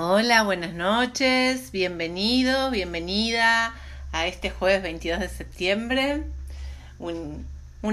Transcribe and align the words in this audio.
Hola, 0.00 0.44
buenas 0.44 0.74
noches, 0.74 1.72
bienvenido, 1.72 2.70
bienvenida 2.70 3.74
a 4.12 4.28
este 4.28 4.48
jueves 4.48 4.80
22 4.80 5.18
de 5.18 5.28
septiembre, 5.28 6.22
un, 7.00 7.44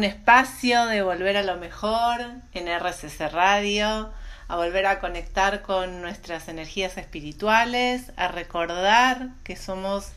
espacio 0.03 0.85
de 0.85 1.01
volver 1.01 1.35
a 1.35 1.41
lo 1.41 1.57
mejor 1.57 2.21
en 2.53 2.67
RCC 2.67 3.31
Radio, 3.31 4.11
a 4.47 4.55
volver 4.55 4.85
a 4.85 4.99
conectar 4.99 5.63
con 5.63 6.03
nuestras 6.03 6.47
energías 6.47 6.95
espirituales, 6.97 8.11
a 8.17 8.27
recordar 8.27 9.29
que 9.43 9.55
somos 9.55 10.09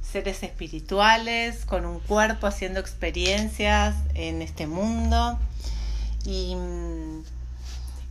seres 0.00 0.44
espirituales 0.44 1.64
con 1.66 1.86
un 1.86 1.98
cuerpo 1.98 2.46
haciendo 2.46 2.78
experiencias 2.78 3.96
en 4.14 4.42
este 4.42 4.68
mundo. 4.68 5.40
Y 6.24 6.54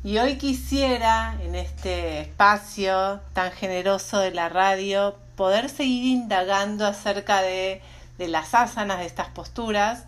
y 0.03 0.17
hoy 0.17 0.37
quisiera, 0.37 1.37
en 1.43 1.53
este 1.53 2.21
espacio 2.21 3.19
tan 3.33 3.51
generoso 3.51 4.19
de 4.19 4.31
la 4.31 4.49
radio, 4.49 5.15
poder 5.35 5.69
seguir 5.69 6.05
indagando 6.05 6.87
acerca 6.87 7.41
de, 7.41 7.81
de 8.17 8.27
las 8.27 8.55
asanas, 8.55 8.99
de 8.99 9.05
estas 9.05 9.29
posturas, 9.29 10.05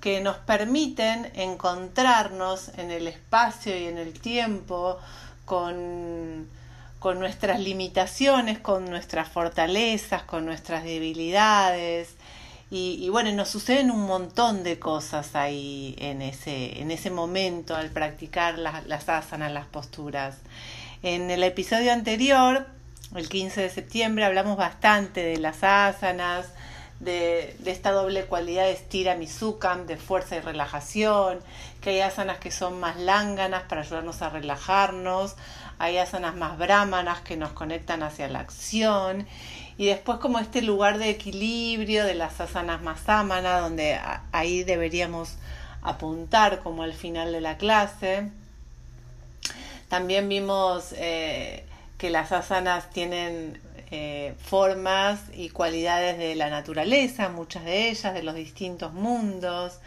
que 0.00 0.22
nos 0.22 0.36
permiten 0.38 1.30
encontrarnos 1.34 2.70
en 2.78 2.90
el 2.90 3.06
espacio 3.06 3.76
y 3.78 3.84
en 3.84 3.98
el 3.98 4.18
tiempo 4.18 4.98
con, 5.44 6.48
con 6.98 7.18
nuestras 7.18 7.60
limitaciones, 7.60 8.58
con 8.58 8.86
nuestras 8.86 9.28
fortalezas, 9.28 10.22
con 10.22 10.46
nuestras 10.46 10.84
debilidades, 10.84 12.16
y, 12.76 13.08
bueno, 13.08 13.30
nos 13.30 13.50
suceden 13.50 13.92
un 13.92 14.04
montón 14.04 14.64
de 14.64 14.80
cosas 14.80 15.36
ahí 15.36 15.94
en 15.96 16.20
ese, 16.22 16.80
en 16.80 16.90
ese 16.90 17.08
momento 17.08 17.76
al 17.76 17.90
practicar 17.90 18.58
las, 18.58 19.08
asanas, 19.08 19.52
las 19.52 19.66
posturas. 19.66 20.38
En 21.04 21.30
el 21.30 21.44
episodio 21.44 21.92
anterior, 21.92 22.66
el 23.14 23.28
15 23.28 23.60
de 23.60 23.70
septiembre, 23.70 24.24
hablamos 24.24 24.56
bastante 24.56 25.22
de 25.22 25.38
las 25.38 25.62
asanas, 25.62 26.48
de, 26.98 27.54
de, 27.60 27.70
esta 27.70 27.92
doble 27.92 28.24
cualidad 28.24 28.64
de 28.64 28.72
estira 28.72 29.14
misukam, 29.14 29.86
de 29.86 29.96
fuerza 29.96 30.34
y 30.34 30.40
relajación, 30.40 31.38
que 31.80 31.90
hay 31.90 32.00
asanas 32.00 32.38
que 32.38 32.50
son 32.50 32.80
más 32.80 32.96
lánganas 32.96 33.62
para 33.68 33.82
ayudarnos 33.82 34.20
a 34.20 34.30
relajarnos, 34.30 35.36
hay 35.78 35.98
asanas 35.98 36.34
más 36.34 36.58
brahmanas 36.58 37.20
que 37.20 37.36
nos 37.36 37.52
conectan 37.52 38.02
hacia 38.02 38.26
la 38.26 38.40
acción 38.40 39.28
y 39.76 39.86
después 39.86 40.18
como 40.18 40.38
este 40.38 40.62
lugar 40.62 40.98
de 40.98 41.10
equilibrio 41.10 42.04
de 42.04 42.14
las 42.14 42.40
asanas 42.40 42.82
más 42.82 43.00
samana, 43.00 43.58
donde 43.58 43.98
ahí 44.32 44.62
deberíamos 44.62 45.36
apuntar 45.82 46.60
como 46.60 46.82
al 46.82 46.92
final 46.92 47.32
de 47.32 47.40
la 47.40 47.56
clase. 47.56 48.30
También 49.88 50.28
vimos 50.28 50.94
eh, 50.96 51.64
que 51.98 52.10
las 52.10 52.32
asanas 52.32 52.90
tienen 52.90 53.60
eh, 53.90 54.34
formas 54.38 55.20
y 55.34 55.50
cualidades 55.50 56.18
de 56.18 56.34
la 56.36 56.50
naturaleza, 56.50 57.28
muchas 57.28 57.64
de 57.64 57.90
ellas, 57.90 58.14
de 58.14 58.22
los 58.22 58.34
distintos 58.34 58.92
mundos. 58.92 59.80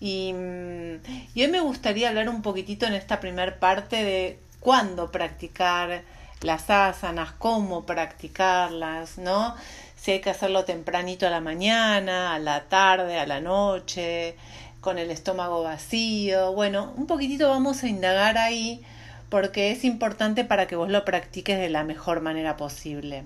Y, 0.00 0.32
mm, 0.32 0.94
y 1.34 1.42
hoy 1.42 1.48
me 1.48 1.60
gustaría 1.60 2.08
hablar 2.08 2.28
un 2.28 2.42
poquitito 2.42 2.86
en 2.86 2.94
esta 2.94 3.20
primera 3.20 3.58
parte 3.58 4.04
de 4.04 4.38
cuándo 4.60 5.10
practicar 5.10 6.02
las 6.42 6.70
asanas, 6.70 7.32
cómo 7.38 7.84
practicarlas, 7.84 9.18
¿no? 9.18 9.54
Si 9.96 10.12
hay 10.12 10.20
que 10.20 10.30
hacerlo 10.30 10.64
tempranito 10.64 11.26
a 11.26 11.30
la 11.30 11.40
mañana, 11.40 12.34
a 12.34 12.38
la 12.38 12.64
tarde, 12.64 13.18
a 13.18 13.26
la 13.26 13.40
noche, 13.40 14.36
con 14.80 14.98
el 14.98 15.10
estómago 15.10 15.62
vacío. 15.62 16.52
Bueno, 16.52 16.92
un 16.96 17.06
poquitito 17.06 17.48
vamos 17.50 17.82
a 17.82 17.88
indagar 17.88 18.38
ahí 18.38 18.82
porque 19.28 19.70
es 19.70 19.84
importante 19.84 20.44
para 20.44 20.66
que 20.66 20.76
vos 20.76 20.88
lo 20.88 21.04
practiques 21.04 21.58
de 21.58 21.68
la 21.68 21.84
mejor 21.84 22.20
manera 22.20 22.56
posible. 22.56 23.24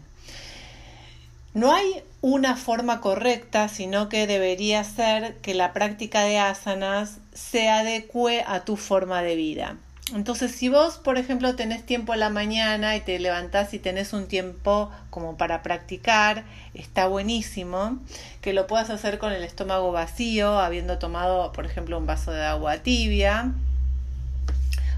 No 1.54 1.72
hay 1.72 2.02
una 2.22 2.56
forma 2.56 3.02
correcta, 3.02 3.68
sino 3.68 4.08
que 4.08 4.26
debería 4.26 4.82
ser 4.84 5.36
que 5.36 5.52
la 5.52 5.74
práctica 5.74 6.22
de 6.22 6.38
asanas 6.38 7.18
se 7.34 7.68
adecue 7.68 8.42
a 8.46 8.64
tu 8.64 8.76
forma 8.76 9.22
de 9.22 9.36
vida. 9.36 9.76
Entonces, 10.14 10.52
si 10.52 10.68
vos, 10.68 10.98
por 10.98 11.16
ejemplo, 11.16 11.56
tenés 11.56 11.86
tiempo 11.86 12.12
a 12.12 12.16
la 12.16 12.28
mañana 12.28 12.96
y 12.96 13.00
te 13.00 13.18
levantás 13.18 13.72
y 13.72 13.78
tenés 13.78 14.12
un 14.12 14.26
tiempo 14.28 14.90
como 15.08 15.38
para 15.38 15.62
practicar, 15.62 16.44
está 16.74 17.06
buenísimo 17.06 17.98
que 18.42 18.52
lo 18.52 18.66
puedas 18.66 18.90
hacer 18.90 19.18
con 19.18 19.32
el 19.32 19.42
estómago 19.42 19.90
vacío, 19.90 20.58
habiendo 20.58 20.98
tomado, 20.98 21.52
por 21.52 21.64
ejemplo, 21.64 21.96
un 21.96 22.06
vaso 22.06 22.30
de 22.30 22.44
agua 22.44 22.78
tibia, 22.78 23.52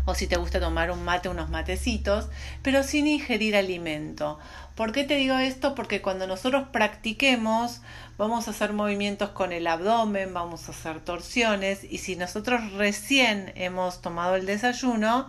o 0.04 0.14
si 0.14 0.26
te 0.26 0.36
gusta 0.36 0.60
tomar 0.60 0.91
un 0.91 1.04
mate, 1.04 1.28
unos 1.28 1.48
matecitos, 1.48 2.28
pero 2.62 2.82
sin 2.82 3.06
ingerir 3.06 3.56
alimento. 3.56 4.38
¿Por 4.75 4.91
qué 4.91 5.05
te 5.05 5.15
digo 5.15 5.37
esto? 5.39 5.75
Porque 5.75 6.03
cuando 6.03 6.27
nosotros 6.27 6.67
practiquemos, 6.73 7.81
vamos 8.19 8.49
a 8.49 8.51
hacer 8.51 8.73
movimientos 8.73 9.31
con 9.31 9.53
el 9.53 9.69
abdomen, 9.69 10.35
vamos 10.35 10.69
a 10.69 10.73
hacer 10.73 11.01
torsiones 11.01 11.85
y 11.85 11.99
si 11.99 12.17
nosotros 12.17 12.73
recién 12.73 13.53
hemos 13.55 14.03
tomado 14.03 14.35
el 14.35 14.47
desayuno, 14.47 15.29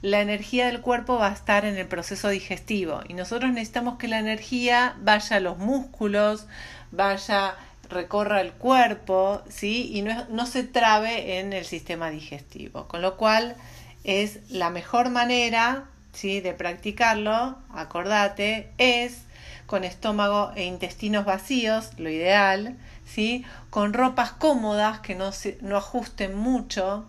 la 0.00 0.20
energía 0.20 0.66
del 0.66 0.80
cuerpo 0.80 1.16
va 1.16 1.28
a 1.28 1.32
estar 1.32 1.64
en 1.64 1.76
el 1.76 1.86
proceso 1.86 2.28
digestivo 2.28 3.02
y 3.08 3.14
nosotros 3.14 3.52
necesitamos 3.52 3.98
que 3.98 4.08
la 4.08 4.18
energía 4.18 4.96
vaya 5.00 5.36
a 5.36 5.40
los 5.40 5.58
músculos, 5.58 6.46
vaya 6.90 7.54
recorra 7.88 8.40
el 8.40 8.52
cuerpo, 8.52 9.42
¿sí? 9.48 9.90
Y 9.94 10.02
no, 10.02 10.26
no 10.28 10.46
se 10.46 10.64
trabe 10.64 11.38
en 11.38 11.52
el 11.52 11.64
sistema 11.64 12.10
digestivo. 12.10 12.88
Con 12.88 13.02
lo 13.02 13.16
cual 13.16 13.54
es 14.02 14.40
la 14.50 14.70
mejor 14.70 15.10
manera 15.10 15.84
¿sí? 16.12 16.40
de 16.40 16.52
practicarlo, 16.54 17.56
acordate, 17.70 18.70
es 18.78 19.22
con 19.66 19.84
estómago 19.84 20.52
e 20.54 20.64
intestinos 20.64 21.24
vacíos, 21.24 21.90
lo 21.98 22.10
ideal, 22.10 22.76
¿sí? 23.06 23.44
con 23.70 23.92
ropas 23.92 24.32
cómodas 24.32 25.00
que 25.00 25.14
no, 25.14 25.30
no 25.62 25.76
ajusten 25.76 26.34
mucho 26.36 27.06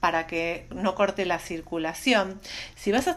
para 0.00 0.26
que 0.26 0.66
no 0.68 0.94
corte 0.94 1.24
la 1.24 1.38
circulación. 1.38 2.38
Si 2.76 2.92
vas 2.92 3.08
a, 3.08 3.16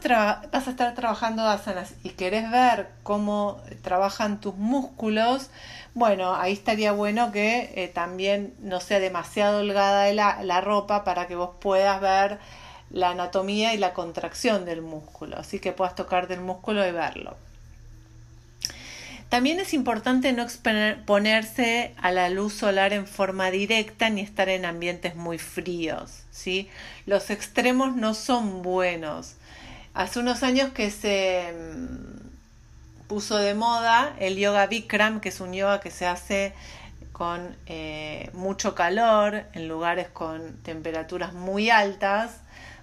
vas 0.54 0.68
a 0.68 0.70
estar 0.70 0.94
trabajando 0.96 1.46
asanas 1.46 1.96
y 2.02 2.12
querés 2.12 2.50
ver 2.50 2.88
cómo 3.04 3.60
trabajan 3.82 4.40
tus 4.40 4.56
músculos, 4.56 5.50
bueno, 5.96 6.34
ahí 6.36 6.54
estaría 6.54 6.94
bueno 6.94 7.34
que 7.34 7.74
eh, 7.76 7.90
también 7.90 8.54
no 8.60 8.80
sea 8.80 9.02
demasiado 9.02 9.60
holgada 9.60 10.14
la, 10.14 10.42
la 10.44 10.62
ropa 10.62 11.04
para 11.04 11.28
que 11.28 11.36
vos 11.36 11.50
puedas 11.60 12.00
ver 12.00 12.40
la 12.90 13.10
anatomía 13.10 13.74
y 13.74 13.78
la 13.78 13.94
contracción 13.94 14.66
del 14.66 14.82
músculo, 14.82 15.38
así 15.38 15.60
que 15.60 15.72
puedas 15.74 15.96
tocar 15.96 16.28
del 16.28 16.42
músculo 16.42 16.88
y 16.88 16.92
verlo. 16.92 17.36
También 19.30 19.60
es 19.60 19.74
importante 19.74 20.32
no 20.32 20.42
exponerse 20.42 21.94
a 21.98 22.12
la 22.12 22.30
luz 22.30 22.54
solar 22.54 22.94
en 22.94 23.06
forma 23.06 23.52
directa 23.52 24.10
ni 24.10 24.22
estar 24.22 24.48
en 24.48 24.64
ambientes 24.64 25.16
muy 25.16 25.38
fríos. 25.38 26.24
¿sí? 26.32 26.70
Los 27.06 27.30
extremos 27.30 27.96
no 27.96 28.14
son 28.14 28.62
buenos. 28.62 29.36
Hace 29.94 30.20
unos 30.20 30.44
años 30.44 30.72
que 30.72 30.92
se 30.92 31.54
mm, 31.54 33.08
puso 33.08 33.38
de 33.38 33.54
moda 33.54 34.16
el 34.20 34.38
yoga 34.38 34.66
Bikram, 34.68 35.20
que 35.20 35.30
es 35.30 35.42
un 35.42 35.54
yoga 35.54 35.82
que 35.82 35.92
se 35.92 36.06
hace 36.06 36.54
con 37.12 37.58
eh, 37.66 38.30
mucho 38.34 38.76
calor 38.76 39.44
en 39.54 39.68
lugares 39.68 40.08
con 40.08 40.56
temperaturas 40.62 41.34
muy 41.34 41.70
altas 41.70 42.32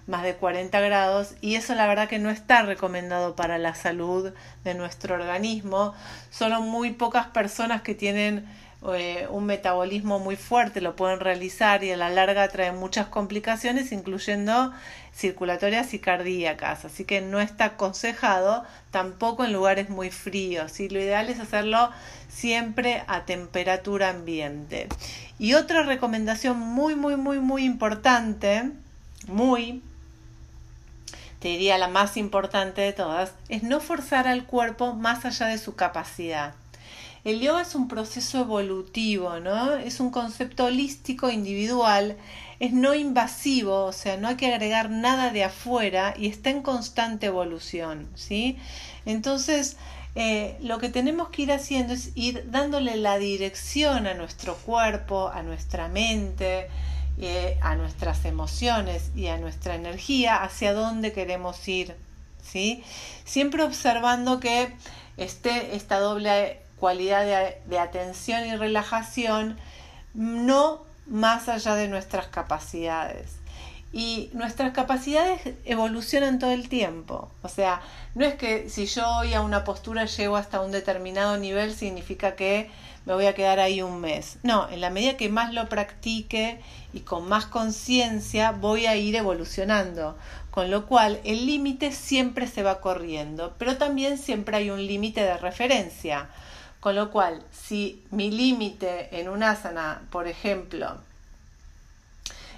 más 0.07 0.23
de 0.23 0.35
40 0.35 0.79
grados 0.81 1.33
y 1.41 1.55
eso 1.55 1.73
la 1.75 1.87
verdad 1.87 2.07
que 2.07 2.19
no 2.19 2.29
está 2.29 2.61
recomendado 2.61 3.35
para 3.35 3.57
la 3.57 3.75
salud 3.75 4.33
de 4.63 4.73
nuestro 4.73 5.15
organismo. 5.15 5.93
Son 6.29 6.51
muy 6.67 6.91
pocas 6.91 7.27
personas 7.27 7.81
que 7.81 7.95
tienen 7.95 8.45
eh, 8.93 9.25
un 9.31 9.45
metabolismo 9.45 10.19
muy 10.19 10.35
fuerte, 10.35 10.79
lo 10.79 10.95
pueden 10.95 11.19
realizar 11.19 11.83
y 11.83 11.91
a 11.91 11.97
la 11.97 12.09
larga 12.09 12.47
trae 12.49 12.71
muchas 12.71 13.07
complicaciones, 13.07 13.91
incluyendo 13.91 14.73
circulatorias 15.15 15.93
y 15.95 15.99
cardíacas. 15.99 16.85
Así 16.85 17.03
que 17.03 17.21
no 17.21 17.39
está 17.39 17.65
aconsejado 17.65 18.63
tampoco 18.91 19.43
en 19.43 19.53
lugares 19.53 19.89
muy 19.89 20.11
fríos. 20.11 20.79
Y 20.79 20.89
lo 20.89 20.99
ideal 20.99 21.29
es 21.29 21.39
hacerlo 21.39 21.89
siempre 22.29 23.03
a 23.07 23.25
temperatura 23.25 24.09
ambiente. 24.09 24.87
Y 25.39 25.55
otra 25.55 25.81
recomendación 25.81 26.59
muy, 26.59 26.95
muy, 26.95 27.15
muy, 27.15 27.39
muy 27.39 27.65
importante, 27.65 28.69
muy 29.27 29.81
te 31.45 31.49
diría 31.49 31.77
la 31.77 31.89
más 31.89 32.17
importante 32.17 32.81
de 32.81 32.91
todas, 32.91 33.33
es 33.49 33.61
no 33.61 33.79
forzar 33.79 34.27
al 34.27 34.47
cuerpo 34.47 34.93
más 34.93 35.25
allá 35.25 35.45
de 35.45 35.59
su 35.59 35.75
capacidad. 35.75 36.55
El 37.23 37.39
yoga 37.39 37.61
es 37.61 37.75
un 37.75 37.87
proceso 37.87 38.39
evolutivo, 38.39 39.39
¿no? 39.39 39.73
Es 39.73 39.99
un 39.99 40.09
concepto 40.09 40.65
holístico 40.65 41.29
individual, 41.29 42.17
es 42.59 42.73
no 42.73 42.95
invasivo, 42.95 43.85
o 43.85 43.91
sea, 43.91 44.17
no 44.17 44.27
hay 44.27 44.37
que 44.37 44.51
agregar 44.51 44.89
nada 44.89 45.29
de 45.29 45.43
afuera 45.43 46.15
y 46.17 46.29
está 46.29 46.49
en 46.49 46.63
constante 46.63 47.27
evolución, 47.27 48.07
¿sí? 48.15 48.57
Entonces, 49.05 49.77
eh, 50.15 50.57
lo 50.61 50.79
que 50.79 50.89
tenemos 50.89 51.29
que 51.29 51.43
ir 51.43 51.51
haciendo 51.51 51.93
es 51.93 52.09
ir 52.15 52.49
dándole 52.49 52.97
la 52.97 53.19
dirección 53.19 54.07
a 54.07 54.15
nuestro 54.15 54.55
cuerpo, 54.55 55.29
a 55.31 55.43
nuestra 55.43 55.89
mente, 55.89 56.69
a 57.61 57.75
nuestras 57.75 58.25
emociones 58.25 59.11
y 59.15 59.27
a 59.27 59.37
nuestra 59.37 59.75
energía 59.75 60.35
hacia 60.43 60.73
dónde 60.73 61.13
queremos 61.13 61.67
ir. 61.67 61.95
¿sí? 62.43 62.83
Siempre 63.23 63.63
observando 63.63 64.39
que 64.39 64.73
esté 65.17 65.75
esta 65.75 65.99
doble 65.99 66.59
cualidad 66.77 67.23
de, 67.23 67.57
de 67.65 67.79
atención 67.79 68.45
y 68.45 68.55
relajación, 68.55 69.57
no 70.13 70.81
más 71.07 71.47
allá 71.49 71.75
de 71.75 71.87
nuestras 71.87 72.27
capacidades 72.27 73.37
y 73.95 74.29
nuestras 74.33 74.73
capacidades 74.73 75.39
evolucionan 75.63 76.37
todo 76.37 76.51
el 76.51 76.67
tiempo. 76.67 77.31
O 77.43 77.47
sea, 77.47 77.81
no 78.13 78.25
es 78.25 78.35
que 78.35 78.69
si 78.69 78.87
yo 78.87 79.07
hoy 79.07 79.33
a 79.33 79.41
una 79.41 79.63
postura 79.63 80.03
llego 80.03 80.35
hasta 80.35 80.59
un 80.59 80.71
determinado 80.71 81.37
nivel 81.37 81.73
significa 81.73 82.35
que 82.35 82.69
me 83.05 83.13
voy 83.13 83.25
a 83.27 83.35
quedar 83.35 83.59
ahí 83.59 83.81
un 83.81 84.01
mes. 84.01 84.37
No, 84.43 84.67
en 84.69 84.81
la 84.81 84.89
medida 84.89 85.17
que 85.17 85.29
más 85.29 85.53
lo 85.53 85.69
practique 85.69 86.59
y 86.93 87.01
con 87.01 87.27
más 87.27 87.45
conciencia 87.45 88.51
voy 88.51 88.87
a 88.87 88.95
ir 88.95 89.15
evolucionando. 89.15 90.17
Con 90.51 90.71
lo 90.71 90.85
cual 90.87 91.19
el 91.23 91.45
límite 91.45 91.91
siempre 91.91 92.47
se 92.47 92.63
va 92.63 92.79
corriendo, 92.81 93.53
pero 93.57 93.77
también 93.77 94.17
siempre 94.17 94.57
hay 94.57 94.69
un 94.69 94.85
límite 94.85 95.21
de 95.21 95.37
referencia. 95.37 96.29
Con 96.79 96.95
lo 96.95 97.11
cual, 97.11 97.43
si 97.51 98.03
mi 98.11 98.31
límite 98.31 99.19
en 99.19 99.27
un 99.27 99.43
asana, 99.43 100.03
por 100.11 100.27
ejemplo, 100.27 100.97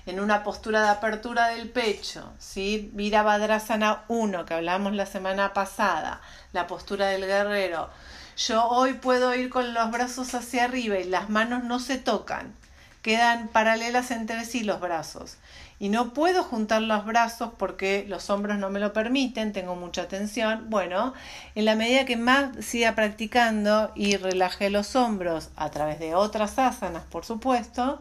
en 0.05 0.19
una 0.21 0.43
postura 0.43 0.81
de 0.81 0.89
apertura 0.89 1.49
del 1.49 1.69
pecho, 1.69 2.31
¿sí? 2.39 2.89
Virabhadrasana 2.93 4.03
1 4.07 4.45
que 4.45 4.53
hablamos 4.53 4.93
la 4.93 5.05
semana 5.05 5.53
pasada, 5.53 6.21
la 6.53 6.65
postura 6.67 7.07
del 7.07 7.25
guerrero. 7.25 7.89
Yo 8.37 8.67
hoy 8.67 8.93
puedo 8.93 9.33
ir 9.33 9.49
con 9.49 9.73
los 9.73 9.89
brazos 9.89 10.35
hacia 10.35 10.65
arriba 10.65 10.99
y 10.99 11.05
las 11.05 11.27
manos 11.27 11.63
no 11.63 11.79
se 11.79 11.97
tocan, 11.97 12.53
quedan 13.01 13.47
paralelas 13.47 14.11
entre 14.11 14.45
sí 14.45 14.63
los 14.63 14.79
brazos. 14.79 15.37
Y 15.79 15.89
no 15.89 16.13
puedo 16.13 16.43
juntar 16.43 16.83
los 16.83 17.03
brazos 17.03 17.49
porque 17.57 18.05
los 18.07 18.29
hombros 18.29 18.59
no 18.59 18.69
me 18.69 18.79
lo 18.79 18.93
permiten, 18.93 19.53
tengo 19.53 19.75
mucha 19.75 20.07
tensión. 20.07 20.69
Bueno, 20.69 21.15
en 21.55 21.65
la 21.65 21.75
medida 21.75 22.05
que 22.05 22.15
más 22.15 22.63
siga 22.63 22.93
practicando 22.93 23.91
y 23.95 24.17
relaje 24.17 24.69
los 24.69 24.95
hombros 24.95 25.49
a 25.55 25.71
través 25.71 25.97
de 25.99 26.13
otras 26.13 26.59
asanas, 26.59 27.05
por 27.09 27.25
supuesto, 27.25 27.99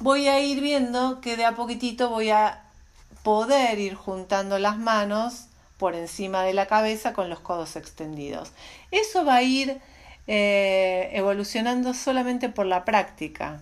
voy 0.00 0.28
a 0.28 0.40
ir 0.40 0.60
viendo 0.60 1.22
que 1.22 1.38
de 1.38 1.46
a 1.46 1.54
poquitito 1.54 2.10
voy 2.10 2.28
a 2.28 2.64
poder 3.22 3.78
ir 3.78 3.94
juntando 3.94 4.58
las 4.58 4.76
manos 4.76 5.46
por 5.78 5.94
encima 5.94 6.42
de 6.44 6.54
la 6.54 6.66
cabeza 6.66 7.12
con 7.12 7.28
los 7.30 7.40
codos 7.40 7.76
extendidos. 7.76 8.52
Eso 8.90 9.24
va 9.24 9.36
a 9.36 9.42
ir 9.42 9.80
eh, 10.26 11.10
evolucionando 11.12 11.94
solamente 11.94 12.48
por 12.48 12.66
la 12.66 12.84
práctica. 12.84 13.60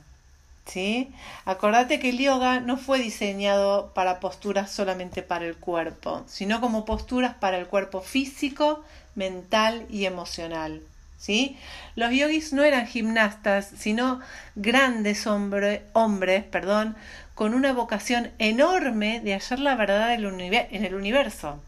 ¿Sí? 0.64 1.12
Acordate 1.44 1.98
que 1.98 2.10
el 2.10 2.18
yoga 2.18 2.60
no 2.60 2.76
fue 2.76 3.00
diseñado 3.00 3.92
para 3.94 4.20
posturas 4.20 4.70
solamente 4.70 5.22
para 5.22 5.44
el 5.44 5.56
cuerpo, 5.56 6.22
sino 6.28 6.60
como 6.60 6.84
posturas 6.84 7.34
para 7.34 7.58
el 7.58 7.66
cuerpo 7.66 8.00
físico, 8.00 8.84
mental 9.16 9.86
y 9.90 10.06
emocional. 10.06 10.82
¿sí? 11.18 11.56
Los 11.96 12.12
yogis 12.12 12.52
no 12.52 12.62
eran 12.62 12.86
gimnastas, 12.86 13.72
sino 13.76 14.20
grandes 14.54 15.26
hombres 15.26 16.44
perdón, 16.44 16.96
con 17.34 17.54
una 17.54 17.72
vocación 17.72 18.30
enorme 18.38 19.20
de 19.20 19.32
hallar 19.32 19.58
la 19.58 19.74
verdad 19.74 20.14
en 20.14 20.84
el 20.84 20.94
universo. 20.94 21.60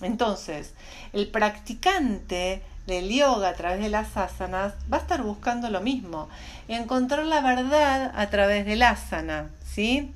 Entonces, 0.00 0.74
el 1.12 1.28
practicante 1.28 2.62
del 2.86 3.08
yoga 3.08 3.48
a 3.48 3.54
través 3.54 3.80
de 3.80 3.88
las 3.88 4.16
asanas 4.16 4.74
va 4.92 4.98
a 4.98 5.00
estar 5.00 5.22
buscando 5.22 5.70
lo 5.70 5.80
mismo, 5.80 6.28
encontrar 6.68 7.24
la 7.24 7.40
verdad 7.40 8.12
a 8.14 8.30
través 8.30 8.66
del 8.66 8.82
asana, 8.82 9.50
¿sí? 9.64 10.12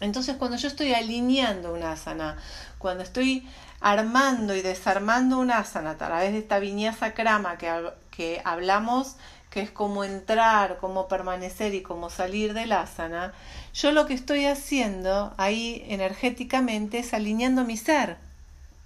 Entonces, 0.00 0.36
cuando 0.36 0.56
yo 0.58 0.68
estoy 0.68 0.92
alineando 0.92 1.72
un 1.72 1.82
asana, 1.82 2.36
cuando 2.78 3.02
estoy 3.02 3.48
armando 3.80 4.54
y 4.54 4.62
desarmando 4.62 5.38
un 5.38 5.50
asana 5.50 5.90
a 5.90 5.96
través 5.96 6.32
de 6.32 6.38
esta 6.38 6.58
viñasa 6.58 7.14
crama 7.14 7.56
que, 7.56 7.72
que 8.10 8.42
hablamos, 8.44 9.16
que 9.48 9.62
es 9.62 9.70
cómo 9.70 10.04
entrar, 10.04 10.76
cómo 10.80 11.08
permanecer 11.08 11.74
y 11.74 11.80
cómo 11.80 12.10
salir 12.10 12.52
del 12.52 12.72
asana, 12.72 13.32
yo 13.72 13.90
lo 13.92 14.06
que 14.06 14.12
estoy 14.12 14.44
haciendo 14.44 15.32
ahí 15.38 15.82
energéticamente 15.88 16.98
es 16.98 17.14
alineando 17.14 17.64
mi 17.64 17.78
ser. 17.78 18.18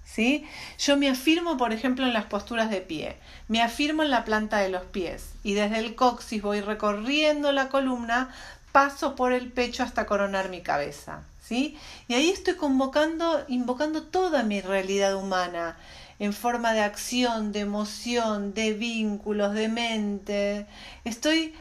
¿Sí? 0.03 0.45
Yo 0.77 0.97
me 0.97 1.09
afirmo, 1.09 1.57
por 1.57 1.71
ejemplo, 1.71 2.05
en 2.05 2.13
las 2.13 2.25
posturas 2.25 2.69
de 2.69 2.81
pie, 2.81 3.15
me 3.47 3.61
afirmo 3.61 4.03
en 4.03 4.11
la 4.11 4.25
planta 4.25 4.57
de 4.57 4.69
los 4.69 4.83
pies 4.83 5.33
y 5.41 5.53
desde 5.53 5.79
el 5.79 5.95
coxis 5.95 6.41
voy 6.41 6.59
recorriendo 6.59 7.51
la 7.53 7.69
columna, 7.69 8.33
paso 8.73 9.15
por 9.15 9.31
el 9.31 9.51
pecho 9.51 9.83
hasta 9.83 10.05
coronar 10.05 10.49
mi 10.49 10.61
cabeza. 10.61 11.23
Y 11.51 11.77
ahí 12.09 12.29
estoy 12.29 12.55
convocando, 12.55 13.43
invocando 13.49 14.03
toda 14.03 14.43
mi 14.43 14.61
realidad 14.61 15.15
humana 15.15 15.77
en 16.17 16.33
forma 16.33 16.71
de 16.71 16.79
acción, 16.79 17.51
de 17.51 17.61
emoción, 17.61 18.53
de 18.53 18.73
vínculos, 18.73 19.53
de 19.53 19.67
mente. 19.67 20.65
Estoy 21.03 21.53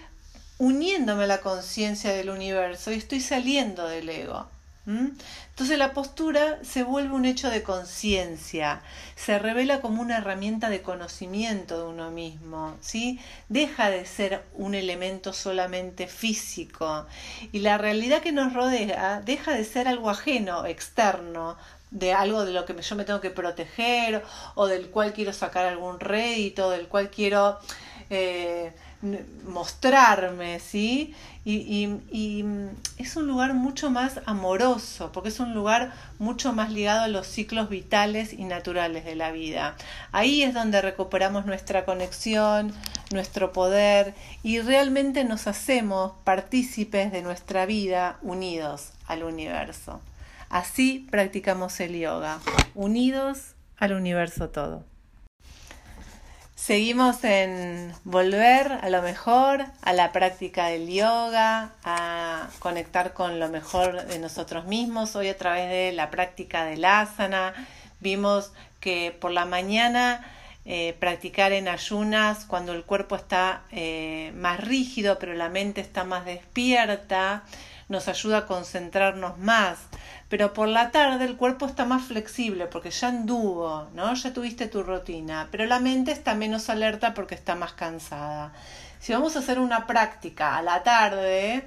uniéndome 0.58 1.24
a 1.24 1.26
la 1.26 1.40
conciencia 1.40 2.12
del 2.12 2.30
universo 2.30 2.92
y 2.92 2.96
estoy 2.96 3.20
saliendo 3.20 3.88
del 3.88 4.08
ego. 4.08 4.48
Entonces 4.86 5.78
la 5.78 5.92
postura 5.92 6.58
se 6.62 6.82
vuelve 6.82 7.14
un 7.14 7.26
hecho 7.26 7.50
de 7.50 7.62
conciencia, 7.62 8.82
se 9.14 9.38
revela 9.38 9.80
como 9.80 10.00
una 10.00 10.18
herramienta 10.18 10.70
de 10.70 10.82
conocimiento 10.82 11.78
de 11.78 11.88
uno 11.88 12.10
mismo, 12.10 12.76
¿sí? 12.80 13.20
Deja 13.48 13.90
de 13.90 14.06
ser 14.06 14.42
un 14.54 14.74
elemento 14.74 15.32
solamente 15.32 16.06
físico 16.06 17.06
y 17.52 17.60
la 17.60 17.78
realidad 17.78 18.22
que 18.22 18.32
nos 18.32 18.54
rodea 18.54 19.20
deja 19.20 19.52
de 19.52 19.64
ser 19.64 19.86
algo 19.86 20.10
ajeno, 20.10 20.64
externo, 20.64 21.56
de 21.90 22.12
algo 22.14 22.44
de 22.44 22.52
lo 22.52 22.64
que 22.64 22.80
yo 22.80 22.96
me 22.96 23.04
tengo 23.04 23.20
que 23.20 23.30
proteger 23.30 24.24
o 24.54 24.66
del 24.66 24.90
cual 24.90 25.12
quiero 25.12 25.32
sacar 25.32 25.66
algún 25.66 26.00
rédito, 26.00 26.70
del 26.70 26.88
cual 26.88 27.10
quiero 27.10 27.58
eh, 28.08 28.72
mostrarme, 29.46 30.60
¿sí? 30.60 31.14
Y, 31.44 31.88
y, 32.12 32.44
es 32.98 33.16
un 33.16 33.26
lugar 33.26 33.54
mucho 33.54 33.90
más 33.90 34.20
amoroso, 34.26 35.10
porque 35.10 35.30
es 35.30 35.40
un 35.40 35.54
lugar 35.54 35.92
mucho 36.18 36.52
más 36.52 36.70
ligado 36.70 37.02
a 37.02 37.08
los 37.08 37.26
ciclos 37.26 37.70
vitales 37.70 38.34
y 38.34 38.44
naturales 38.44 39.06
de 39.06 39.14
la 39.14 39.32
vida. 39.32 39.74
Ahí 40.12 40.42
es 40.42 40.52
donde 40.52 40.82
recuperamos 40.82 41.46
nuestra 41.46 41.86
conexión, 41.86 42.74
nuestro 43.10 43.52
poder 43.52 44.14
y 44.42 44.60
realmente 44.60 45.24
nos 45.24 45.46
hacemos 45.46 46.12
partícipes 46.24 47.10
de 47.10 47.22
nuestra 47.22 47.64
vida 47.64 48.18
unidos 48.20 48.90
al 49.06 49.24
universo. 49.24 50.00
Así 50.50 51.06
practicamos 51.10 51.80
el 51.80 51.98
yoga, 51.98 52.40
unidos 52.74 53.54
al 53.78 53.94
universo 53.94 54.50
todo. 54.50 54.84
Seguimos 56.60 57.24
en 57.24 57.94
volver 58.04 58.70
a 58.82 58.90
lo 58.90 59.00
mejor, 59.00 59.64
a 59.80 59.94
la 59.94 60.12
práctica 60.12 60.66
del 60.66 60.92
yoga, 60.92 61.70
a 61.84 62.50
conectar 62.58 63.14
con 63.14 63.40
lo 63.40 63.48
mejor 63.48 64.04
de 64.04 64.18
nosotros 64.18 64.66
mismos. 64.66 65.16
Hoy 65.16 65.28
a 65.28 65.38
través 65.38 65.70
de 65.70 65.92
la 65.92 66.10
práctica 66.10 66.66
del 66.66 66.84
asana 66.84 67.54
vimos 68.00 68.52
que 68.78 69.16
por 69.18 69.30
la 69.30 69.46
mañana 69.46 70.22
eh, 70.66 70.94
practicar 71.00 71.52
en 71.52 71.66
ayunas 71.66 72.44
cuando 72.44 72.74
el 72.74 72.84
cuerpo 72.84 73.16
está 73.16 73.62
eh, 73.72 74.30
más 74.36 74.60
rígido 74.60 75.18
pero 75.18 75.32
la 75.32 75.48
mente 75.48 75.80
está 75.80 76.04
más 76.04 76.26
despierta 76.26 77.44
nos 77.88 78.08
ayuda 78.08 78.38
a 78.38 78.46
concentrarnos 78.46 79.38
más 79.38 79.78
pero 80.30 80.54
por 80.54 80.68
la 80.68 80.92
tarde 80.92 81.24
el 81.24 81.36
cuerpo 81.36 81.66
está 81.66 81.84
más 81.84 82.04
flexible 82.04 82.68
porque 82.68 82.90
ya 82.90 83.08
anduvo, 83.08 83.88
¿no? 83.94 84.14
Ya 84.14 84.32
tuviste 84.32 84.68
tu 84.68 84.84
rutina, 84.84 85.48
pero 85.50 85.66
la 85.66 85.80
mente 85.80 86.12
está 86.12 86.34
menos 86.34 86.70
alerta 86.70 87.14
porque 87.14 87.34
está 87.34 87.56
más 87.56 87.72
cansada. 87.72 88.52
Si 89.00 89.12
vamos 89.12 89.34
a 89.34 89.40
hacer 89.40 89.58
una 89.58 89.88
práctica 89.88 90.56
a 90.56 90.62
la 90.62 90.84
tarde, 90.84 91.64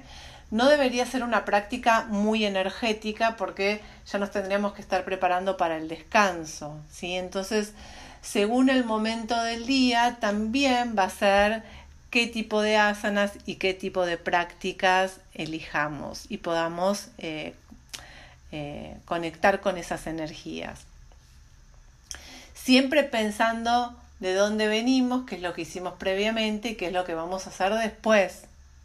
no 0.50 0.66
debería 0.66 1.04
ser 1.04 1.24
una 1.24 1.44
práctica 1.44 2.06
muy 2.08 2.46
energética 2.46 3.36
porque 3.36 3.82
ya 4.06 4.18
nos 4.18 4.30
tendríamos 4.30 4.72
que 4.72 4.80
estar 4.80 5.04
preparando 5.04 5.58
para 5.58 5.76
el 5.76 5.86
descanso, 5.86 6.80
¿sí? 6.90 7.16
Entonces, 7.16 7.74
según 8.22 8.70
el 8.70 8.84
momento 8.84 9.42
del 9.42 9.66
día, 9.66 10.16
también 10.20 10.94
va 10.98 11.04
a 11.04 11.10
ser 11.10 11.62
qué 12.08 12.28
tipo 12.28 12.62
de 12.62 12.76
asanas 12.76 13.32
y 13.44 13.56
qué 13.56 13.74
tipo 13.74 14.06
de 14.06 14.16
prácticas 14.16 15.20
elijamos 15.34 16.26
y 16.30 16.38
podamos 16.38 17.08
eh, 17.18 17.54
eh, 18.56 18.96
conectar 19.04 19.60
con 19.60 19.78
esas 19.78 20.06
energías. 20.06 20.82
Siempre 22.54 23.02
pensando 23.02 23.92
de 24.20 24.32
dónde 24.34 24.68
venimos, 24.68 25.26
qué 25.26 25.34
es 25.34 25.42
lo 25.42 25.54
que 25.54 25.62
hicimos 25.62 25.94
previamente 25.94 26.68
y 26.68 26.74
qué 26.76 26.86
es 26.86 26.92
lo 26.92 27.04
que 27.04 27.14
vamos 27.14 27.48
a 27.48 27.50
hacer 27.50 27.74
después. 27.74 28.44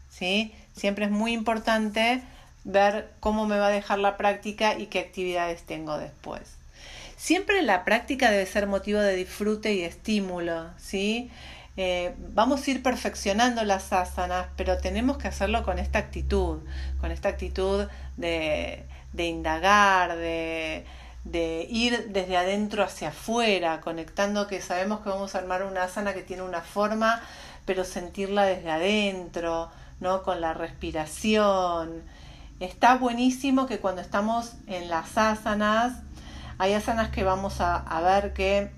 ¿sí? 0.09 0.55
Siempre 0.75 1.05
es 1.05 1.11
muy 1.11 1.33
importante 1.33 2.23
ver 2.63 3.11
cómo 3.19 3.45
me 3.45 3.59
va 3.59 3.67
a 3.67 3.69
dejar 3.69 3.99
la 3.99 4.17
práctica 4.17 4.75
y 4.75 4.87
qué 4.87 4.97
actividades 4.97 5.61
tengo 5.61 5.99
después. 5.99 6.41
Siempre 7.15 7.61
la 7.61 7.85
práctica 7.85 8.31
debe 8.31 8.47
ser 8.47 8.65
motivo 8.65 8.99
de 8.99 9.15
disfrute 9.15 9.73
y 9.73 9.83
estímulo, 9.83 10.65
¿sí? 10.79 11.29
Eh, 11.77 12.15
vamos 12.33 12.67
a 12.67 12.71
ir 12.71 12.81
perfeccionando 12.81 13.63
las 13.65 13.93
asanas, 13.93 14.47
pero 14.57 14.79
tenemos 14.79 15.19
que 15.19 15.27
hacerlo 15.27 15.63
con 15.63 15.77
esta 15.77 15.99
actitud, 15.99 16.59
con 16.99 17.11
esta 17.11 17.29
actitud 17.29 17.87
de, 18.17 18.83
de 19.13 19.25
indagar, 19.25 20.17
de, 20.17 20.85
de 21.23 21.67
ir 21.69 22.09
desde 22.09 22.37
adentro 22.37 22.83
hacia 22.83 23.09
afuera, 23.09 23.81
conectando 23.81 24.47
que 24.47 24.61
sabemos 24.61 25.01
que 25.01 25.09
vamos 25.09 25.35
a 25.35 25.39
armar 25.39 25.63
una 25.63 25.83
asana 25.83 26.13
que 26.13 26.21
tiene 26.21 26.43
una 26.43 26.61
forma, 26.61 27.21
pero 27.65 27.83
sentirla 27.83 28.43
desde 28.43 28.71
adentro, 28.71 29.69
¿no? 29.99 30.23
Con 30.23 30.41
la 30.41 30.53
respiración. 30.53 32.03
Está 32.59 32.95
buenísimo 32.95 33.67
que 33.67 33.79
cuando 33.79 34.01
estamos 34.01 34.53
en 34.67 34.89
las 34.89 35.17
asanas, 35.17 35.93
hay 36.57 36.73
asanas 36.73 37.09
que 37.09 37.23
vamos 37.23 37.61
a, 37.61 37.77
a 37.77 38.01
ver 38.01 38.33
que 38.33 38.71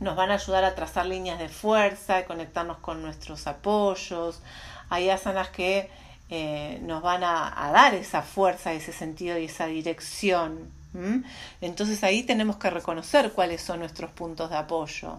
nos 0.00 0.16
van 0.16 0.30
a 0.30 0.34
ayudar 0.34 0.64
a 0.64 0.74
trazar 0.74 1.06
líneas 1.06 1.38
de 1.38 1.48
fuerza, 1.48 2.20
y 2.20 2.24
conectarnos 2.24 2.78
con 2.78 3.02
nuestros 3.02 3.46
apoyos. 3.46 4.40
Hay 4.90 5.10
asanas 5.10 5.48
que 5.48 5.90
eh, 6.30 6.78
nos 6.82 7.02
van 7.02 7.24
a, 7.24 7.70
dar 7.72 7.94
esa 7.94 8.22
fuerza, 8.22 8.72
ese 8.72 8.92
sentido 8.92 9.38
y 9.38 9.46
esa 9.46 9.66
dirección. 9.66 10.76
Entonces 11.60 12.02
ahí 12.02 12.24
tenemos 12.24 12.56
que 12.56 12.70
reconocer 12.70 13.32
cuáles 13.32 13.62
son 13.62 13.80
nuestros 13.80 14.10
puntos 14.10 14.50
de 14.50 14.56
apoyo. 14.56 15.18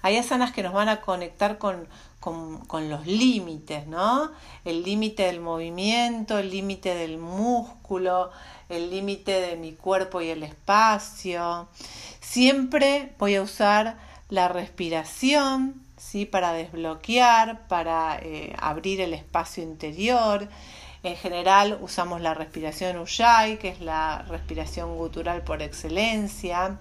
Hay 0.00 0.16
asanas 0.16 0.52
que 0.52 0.64
nos 0.64 0.72
van 0.72 0.88
a 0.88 1.00
conectar 1.00 1.58
con, 1.58 1.86
con 2.18 2.90
los 2.90 3.06
límites, 3.06 3.86
¿no? 3.86 4.32
El 4.64 4.82
límite 4.82 5.24
del 5.24 5.40
movimiento, 5.40 6.38
el 6.38 6.50
límite 6.50 6.94
del 6.94 7.18
músculo, 7.18 8.30
el 8.68 8.90
límite 8.90 9.40
de 9.40 9.56
mi 9.56 9.72
cuerpo 9.72 10.20
y 10.20 10.30
el 10.30 10.42
espacio. 10.42 11.68
Siempre 12.20 13.12
voy 13.18 13.36
a 13.36 13.42
usar 13.42 13.98
la 14.28 14.48
respiración, 14.48 15.81
¿sí? 16.12 16.26
para 16.26 16.52
desbloquear, 16.52 17.66
para 17.68 18.18
eh, 18.18 18.54
abrir 18.60 19.00
el 19.00 19.14
espacio 19.14 19.62
interior. 19.62 20.46
En 21.02 21.16
general 21.16 21.78
usamos 21.80 22.20
la 22.20 22.34
respiración 22.34 22.98
Ujjayi, 22.98 23.56
que 23.56 23.70
es 23.70 23.80
la 23.80 24.22
respiración 24.28 24.94
gutural 24.96 25.40
por 25.40 25.62
excelencia. 25.62 26.78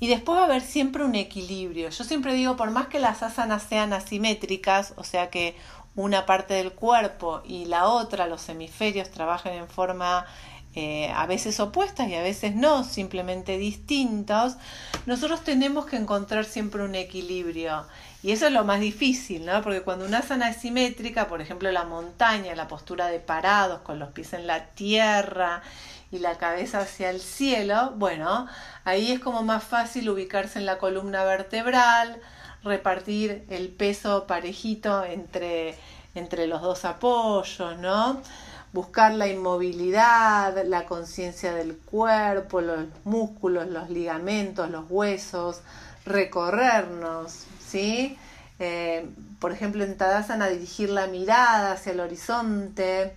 Y 0.00 0.08
después 0.08 0.36
va 0.36 0.42
a 0.42 0.46
haber 0.46 0.62
siempre 0.62 1.04
un 1.04 1.14
equilibrio. 1.14 1.88
Yo 1.90 2.02
siempre 2.02 2.34
digo, 2.34 2.56
por 2.56 2.72
más 2.72 2.88
que 2.88 2.98
las 2.98 3.22
asanas 3.22 3.62
sean 3.62 3.92
asimétricas, 3.92 4.94
o 4.96 5.04
sea 5.04 5.30
que 5.30 5.54
una 5.94 6.26
parte 6.26 6.54
del 6.54 6.72
cuerpo 6.72 7.42
y 7.44 7.66
la 7.66 7.86
otra, 7.86 8.26
los 8.26 8.48
hemisferios, 8.48 9.10
trabajen 9.10 9.52
en 9.52 9.68
forma 9.68 10.26
eh, 10.74 11.12
a 11.14 11.26
veces 11.26 11.60
opuestas 11.60 12.08
y 12.08 12.14
a 12.14 12.22
veces 12.22 12.54
no, 12.54 12.82
simplemente 12.82 13.58
distintos, 13.58 14.56
nosotros 15.04 15.44
tenemos 15.44 15.84
que 15.84 15.96
encontrar 15.96 16.46
siempre 16.46 16.82
un 16.82 16.94
equilibrio. 16.94 17.84
Y 18.22 18.30
eso 18.30 18.46
es 18.46 18.52
lo 18.52 18.64
más 18.64 18.80
difícil, 18.80 19.44
¿no? 19.44 19.60
Porque 19.62 19.82
cuando 19.82 20.06
una 20.06 20.18
asana 20.18 20.48
es 20.48 20.58
simétrica, 20.58 21.26
por 21.28 21.42
ejemplo 21.42 21.70
la 21.72 21.84
montaña, 21.84 22.54
la 22.54 22.68
postura 22.68 23.08
de 23.08 23.20
parados, 23.20 23.80
con 23.80 23.98
los 23.98 24.10
pies 24.10 24.32
en 24.32 24.46
la 24.46 24.66
tierra 24.66 25.62
y 26.10 26.20
la 26.20 26.38
cabeza 26.38 26.80
hacia 26.80 27.10
el 27.10 27.20
cielo, 27.20 27.92
bueno, 27.96 28.46
ahí 28.84 29.12
es 29.12 29.20
como 29.20 29.42
más 29.42 29.64
fácil 29.64 30.08
ubicarse 30.08 30.58
en 30.58 30.66
la 30.66 30.78
columna 30.78 31.24
vertebral, 31.24 32.20
repartir 32.64 33.44
el 33.50 33.68
peso 33.68 34.26
parejito 34.26 35.04
entre, 35.04 35.76
entre 36.14 36.46
los 36.46 36.62
dos 36.62 36.84
apoyos, 36.84 37.76
¿no? 37.78 38.22
Buscar 38.72 39.14
la 39.14 39.28
inmovilidad, 39.28 40.64
la 40.64 40.86
conciencia 40.86 41.52
del 41.52 41.76
cuerpo, 41.76 42.60
los 42.60 42.86
músculos, 43.04 43.68
los 43.68 43.90
ligamentos, 43.90 44.70
los 44.70 44.86
huesos, 44.88 45.60
recorrernos, 46.06 47.44
¿sí? 47.66 48.16
Eh, 48.58 49.08
por 49.40 49.52
ejemplo, 49.52 49.84
en 49.84 49.96
Tadasana 49.96 50.48
dirigir 50.48 50.90
la 50.90 51.06
mirada 51.06 51.72
hacia 51.72 51.92
el 51.92 52.00
horizonte, 52.00 53.14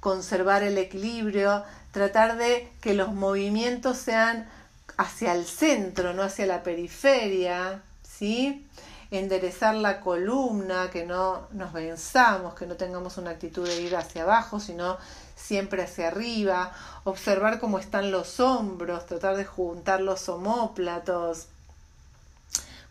conservar 0.00 0.62
el 0.62 0.78
equilibrio, 0.78 1.64
tratar 1.92 2.36
de 2.36 2.68
que 2.80 2.94
los 2.94 3.12
movimientos 3.12 3.98
sean 3.98 4.48
hacia 4.96 5.32
el 5.34 5.44
centro, 5.44 6.12
no 6.12 6.22
hacia 6.22 6.46
la 6.46 6.62
periferia, 6.62 7.82
¿sí? 8.02 8.66
Enderezar 9.10 9.74
la 9.74 10.00
columna, 10.00 10.90
que 10.90 11.04
no 11.04 11.48
nos 11.52 11.72
venzamos, 11.72 12.54
que 12.54 12.66
no 12.66 12.74
tengamos 12.74 13.18
una 13.18 13.30
actitud 13.30 13.66
de 13.66 13.80
ir 13.80 13.96
hacia 13.96 14.22
abajo, 14.22 14.60
sino 14.60 14.98
siempre 15.36 15.82
hacia 15.82 16.08
arriba, 16.08 16.72
observar 17.04 17.60
cómo 17.60 17.78
están 17.78 18.10
los 18.10 18.40
hombros, 18.40 19.06
tratar 19.06 19.36
de 19.36 19.44
juntar 19.44 20.00
los 20.00 20.28
omóplatos. 20.28 21.46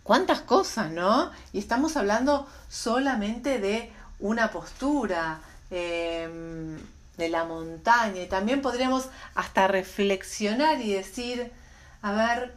¿Cuántas 0.03 0.41
cosas, 0.41 0.91
no? 0.91 1.31
Y 1.53 1.59
estamos 1.59 1.95
hablando 1.95 2.45
solamente 2.69 3.59
de 3.59 3.91
una 4.19 4.51
postura, 4.51 5.39
em, 5.71 6.77
de 7.17 7.29
la 7.29 7.45
montaña, 7.45 8.21
y 8.21 8.27
también 8.27 8.61
podríamos 8.61 9.09
hasta 9.35 9.67
reflexionar 9.67 10.81
y 10.81 10.93
decir, 10.93 11.51
a 12.01 12.11
ver, 12.11 12.53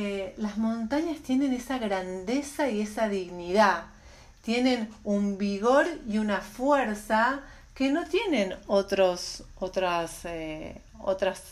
eh, 0.00 0.32
las 0.36 0.58
montañas 0.58 1.18
tienen 1.18 1.52
esa 1.52 1.78
grandeza 1.78 2.70
y 2.70 2.82
esa 2.82 3.08
dignidad, 3.08 3.86
tienen 4.42 4.88
un 5.02 5.38
vigor 5.38 5.88
y 6.08 6.18
una 6.18 6.40
fuerza 6.40 7.40
que 7.74 7.90
no 7.90 8.04
tienen 8.04 8.54
otras, 8.68 9.42
eh, 10.24 10.80
otras 11.00 11.42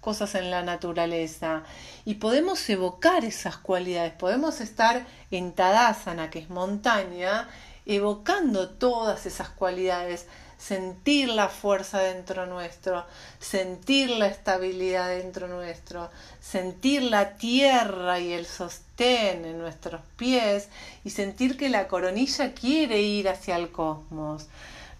cosas 0.00 0.36
en 0.36 0.52
la 0.52 0.62
naturaleza. 0.62 1.64
Y 2.04 2.14
podemos 2.14 2.70
evocar 2.70 3.24
esas 3.24 3.56
cualidades, 3.56 4.12
podemos 4.12 4.60
estar 4.60 5.04
en 5.32 5.50
Tadasana, 5.50 6.30
que 6.30 6.38
es 6.38 6.50
montaña, 6.50 7.48
evocando 7.84 8.68
todas 8.68 9.26
esas 9.26 9.48
cualidades 9.48 10.26
sentir 10.60 11.30
la 11.30 11.48
fuerza 11.48 12.00
dentro 12.00 12.44
nuestro, 12.44 13.04
sentir 13.38 14.10
la 14.10 14.26
estabilidad 14.26 15.08
dentro 15.08 15.48
nuestro, 15.48 16.10
sentir 16.38 17.02
la 17.02 17.36
tierra 17.36 18.20
y 18.20 18.32
el 18.32 18.44
sostén 18.44 19.46
en 19.46 19.58
nuestros 19.58 20.02
pies 20.16 20.68
y 21.02 21.10
sentir 21.10 21.56
que 21.56 21.70
la 21.70 21.88
coronilla 21.88 22.52
quiere 22.52 23.00
ir 23.00 23.28
hacia 23.28 23.56
el 23.56 23.70
cosmos. 23.70 24.48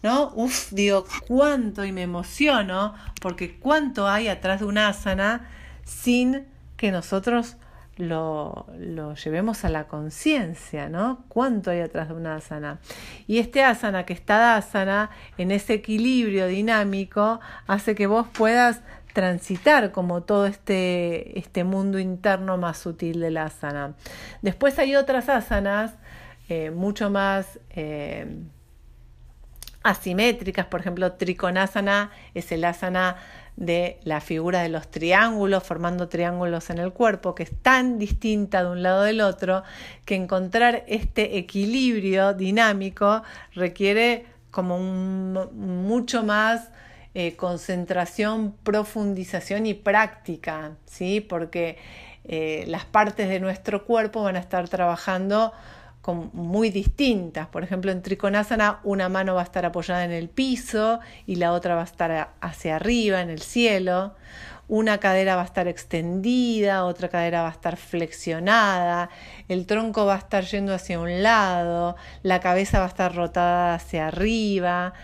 ¿No? 0.02 0.32
Uf, 0.34 0.70
digo, 0.70 1.04
cuánto 1.28 1.84
y 1.84 1.92
me 1.92 2.02
emociono 2.02 2.94
porque 3.20 3.58
cuánto 3.58 4.08
hay 4.08 4.28
atrás 4.28 4.60
de 4.60 4.66
una 4.66 4.88
asana 4.88 5.50
sin 5.84 6.46
que 6.78 6.90
nosotros 6.90 7.56
lo, 8.00 8.66
llevemos 9.14 9.64
a 9.64 9.68
la 9.68 9.84
conciencia, 9.84 10.88
¿no? 10.88 11.24
¿Cuánto 11.28 11.70
hay 11.70 11.80
atrás 11.80 12.08
de 12.08 12.14
una 12.14 12.36
asana? 12.36 12.80
Y 13.26 13.38
este 13.38 13.62
asana 13.62 14.06
que 14.06 14.12
está 14.12 14.56
asana, 14.56 15.10
en 15.38 15.50
ese 15.50 15.74
equilibrio 15.74 16.46
dinámico, 16.46 17.40
hace 17.66 17.94
que 17.94 18.06
vos 18.06 18.26
puedas 18.32 18.82
transitar 19.12 19.92
como 19.92 20.22
todo 20.22 20.46
este, 20.46 21.38
este 21.38 21.64
mundo 21.64 21.98
interno 21.98 22.56
más 22.56 22.78
sutil 22.78 23.20
del 23.20 23.36
asana. 23.36 23.94
Después 24.42 24.78
hay 24.78 24.96
otras 24.96 25.28
asanas 25.28 25.92
eh, 26.48 26.70
mucho 26.70 27.10
más 27.10 27.60
eh, 27.70 28.26
asimétricas, 29.82 30.66
por 30.66 30.80
ejemplo, 30.80 31.12
Trikonasana 31.12 32.10
es 32.34 32.52
el 32.52 32.64
asana 32.64 33.16
de 33.56 33.98
la 34.04 34.20
figura 34.20 34.62
de 34.62 34.68
los 34.68 34.90
triángulos, 34.90 35.62
formando 35.62 36.08
triángulos 36.08 36.70
en 36.70 36.78
el 36.78 36.92
cuerpo, 36.92 37.34
que 37.34 37.42
es 37.42 37.52
tan 37.62 37.98
distinta 37.98 38.64
de 38.64 38.70
un 38.70 38.82
lado 38.82 39.02
del 39.02 39.20
otro, 39.20 39.62
que 40.04 40.14
encontrar 40.14 40.84
este 40.86 41.36
equilibrio 41.38 42.32
dinámico 42.32 43.22
requiere 43.54 44.26
como 44.50 44.78
mucho 44.78 46.24
más 46.24 46.70
eh, 47.14 47.36
concentración, 47.36 48.54
profundización 48.62 49.66
y 49.66 49.74
práctica, 49.74 50.72
¿sí? 50.86 51.20
porque 51.20 51.76
eh, 52.24 52.64
las 52.66 52.84
partes 52.84 53.28
de 53.28 53.40
nuestro 53.40 53.84
cuerpo 53.84 54.22
van 54.22 54.36
a 54.36 54.40
estar 54.40 54.68
trabajando 54.68 55.52
muy 56.06 56.70
distintas. 56.70 57.48
Por 57.48 57.62
ejemplo, 57.62 57.92
en 57.92 58.02
Trikonasana 58.02 58.80
una 58.84 59.08
mano 59.08 59.34
va 59.34 59.42
a 59.42 59.44
estar 59.44 59.64
apoyada 59.64 60.04
en 60.04 60.10
el 60.12 60.28
piso 60.28 61.00
y 61.26 61.36
la 61.36 61.52
otra 61.52 61.74
va 61.74 61.82
a 61.82 61.84
estar 61.84 62.34
hacia 62.40 62.76
arriba, 62.76 63.20
en 63.20 63.30
el 63.30 63.40
cielo. 63.40 64.14
Una 64.68 64.98
cadera 64.98 65.34
va 65.34 65.42
a 65.42 65.46
estar 65.46 65.66
extendida, 65.66 66.84
otra 66.84 67.08
cadera 67.08 67.42
va 67.42 67.48
a 67.48 67.52
estar 67.52 67.76
flexionada, 67.76 69.10
el 69.48 69.66
tronco 69.66 70.06
va 70.06 70.14
a 70.14 70.18
estar 70.18 70.44
yendo 70.44 70.72
hacia 70.72 71.00
un 71.00 71.24
lado, 71.24 71.96
la 72.22 72.38
cabeza 72.40 72.78
va 72.78 72.84
a 72.84 72.88
estar 72.88 73.14
rotada 73.14 73.74
hacia 73.74 74.06
arriba. 74.06 74.94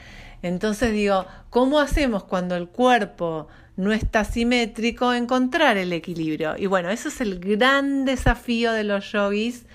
Entonces 0.42 0.92
digo, 0.92 1.26
¿cómo 1.50 1.80
hacemos 1.80 2.22
cuando 2.22 2.54
el 2.54 2.68
cuerpo 2.68 3.48
no 3.74 3.92
está 3.92 4.24
simétrico 4.24 5.12
encontrar 5.12 5.76
el 5.76 5.92
equilibrio? 5.92 6.56
Y 6.56 6.66
bueno, 6.66 6.90
eso 6.90 7.08
es 7.08 7.20
el 7.20 7.40
gran 7.40 8.04
desafío 8.04 8.70
de 8.70 8.84
los 8.84 9.10
yogis 9.10 9.66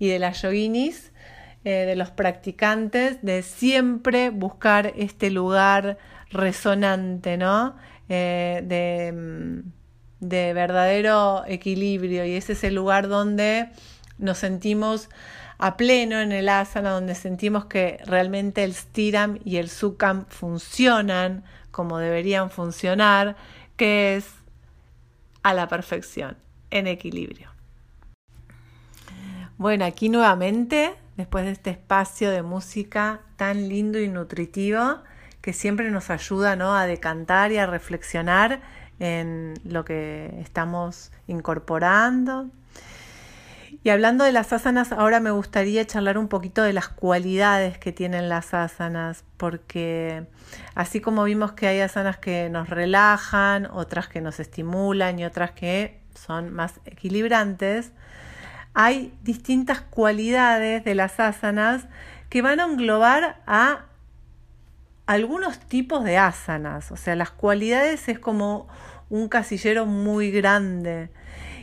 y 0.00 0.08
de 0.08 0.18
las 0.18 0.42
yoginis, 0.42 1.12
eh, 1.64 1.70
de 1.86 1.94
los 1.94 2.10
practicantes, 2.10 3.22
de 3.22 3.42
siempre 3.42 4.30
buscar 4.30 4.92
este 4.96 5.30
lugar 5.30 5.98
resonante, 6.30 7.36
¿no? 7.36 7.76
Eh, 8.08 8.62
de, 8.64 9.12
mm, 9.12 9.70
de 10.20 10.52
verdadero 10.52 11.44
equilibrio 11.46 12.24
y 12.24 12.32
ese 12.32 12.54
es 12.54 12.64
el 12.64 12.74
lugar 12.74 13.08
donde 13.08 13.68
nos 14.18 14.38
sentimos 14.38 15.08
a 15.58 15.76
pleno 15.76 16.18
en 16.18 16.32
el 16.32 16.48
asana, 16.48 16.90
donde 16.90 17.14
sentimos 17.14 17.66
que 17.66 17.98
realmente 18.06 18.64
el 18.64 18.74
stiram 18.74 19.38
y 19.44 19.58
el 19.58 19.68
sukam 19.68 20.24
funcionan 20.28 21.44
como 21.70 21.98
deberían 21.98 22.50
funcionar, 22.50 23.36
que 23.76 24.16
es 24.16 24.26
a 25.42 25.54
la 25.54 25.68
perfección, 25.68 26.36
en 26.70 26.86
equilibrio. 26.86 27.49
Bueno, 29.60 29.84
aquí 29.84 30.08
nuevamente, 30.08 30.94
después 31.18 31.44
de 31.44 31.50
este 31.50 31.68
espacio 31.68 32.30
de 32.30 32.40
música 32.40 33.20
tan 33.36 33.68
lindo 33.68 34.00
y 34.00 34.08
nutritivo, 34.08 35.00
que 35.42 35.52
siempre 35.52 35.90
nos 35.90 36.08
ayuda 36.08 36.56
¿no? 36.56 36.74
a 36.74 36.86
decantar 36.86 37.52
y 37.52 37.58
a 37.58 37.66
reflexionar 37.66 38.62
en 39.00 39.52
lo 39.64 39.84
que 39.84 40.34
estamos 40.40 41.12
incorporando. 41.26 42.48
Y 43.84 43.90
hablando 43.90 44.24
de 44.24 44.32
las 44.32 44.50
asanas, 44.54 44.92
ahora 44.92 45.20
me 45.20 45.30
gustaría 45.30 45.86
charlar 45.86 46.16
un 46.16 46.28
poquito 46.28 46.62
de 46.62 46.72
las 46.72 46.88
cualidades 46.88 47.76
que 47.76 47.92
tienen 47.92 48.30
las 48.30 48.54
asanas, 48.54 49.24
porque 49.36 50.24
así 50.74 51.02
como 51.02 51.24
vimos 51.24 51.52
que 51.52 51.66
hay 51.66 51.80
asanas 51.80 52.16
que 52.16 52.48
nos 52.48 52.70
relajan, 52.70 53.66
otras 53.66 54.08
que 54.08 54.22
nos 54.22 54.40
estimulan 54.40 55.18
y 55.18 55.26
otras 55.26 55.50
que 55.50 56.00
son 56.14 56.50
más 56.50 56.80
equilibrantes, 56.86 57.92
hay 58.74 59.12
distintas 59.22 59.80
cualidades 59.80 60.84
de 60.84 60.94
las 60.94 61.18
asanas 61.20 61.86
que 62.28 62.42
van 62.42 62.60
a 62.60 62.64
englobar 62.64 63.42
a 63.46 63.86
algunos 65.06 65.58
tipos 65.58 66.04
de 66.04 66.16
asanas. 66.16 66.92
O 66.92 66.96
sea, 66.96 67.16
las 67.16 67.30
cualidades 67.30 68.08
es 68.08 68.18
como 68.18 68.68
un 69.08 69.28
casillero 69.28 69.86
muy 69.86 70.30
grande. 70.30 71.10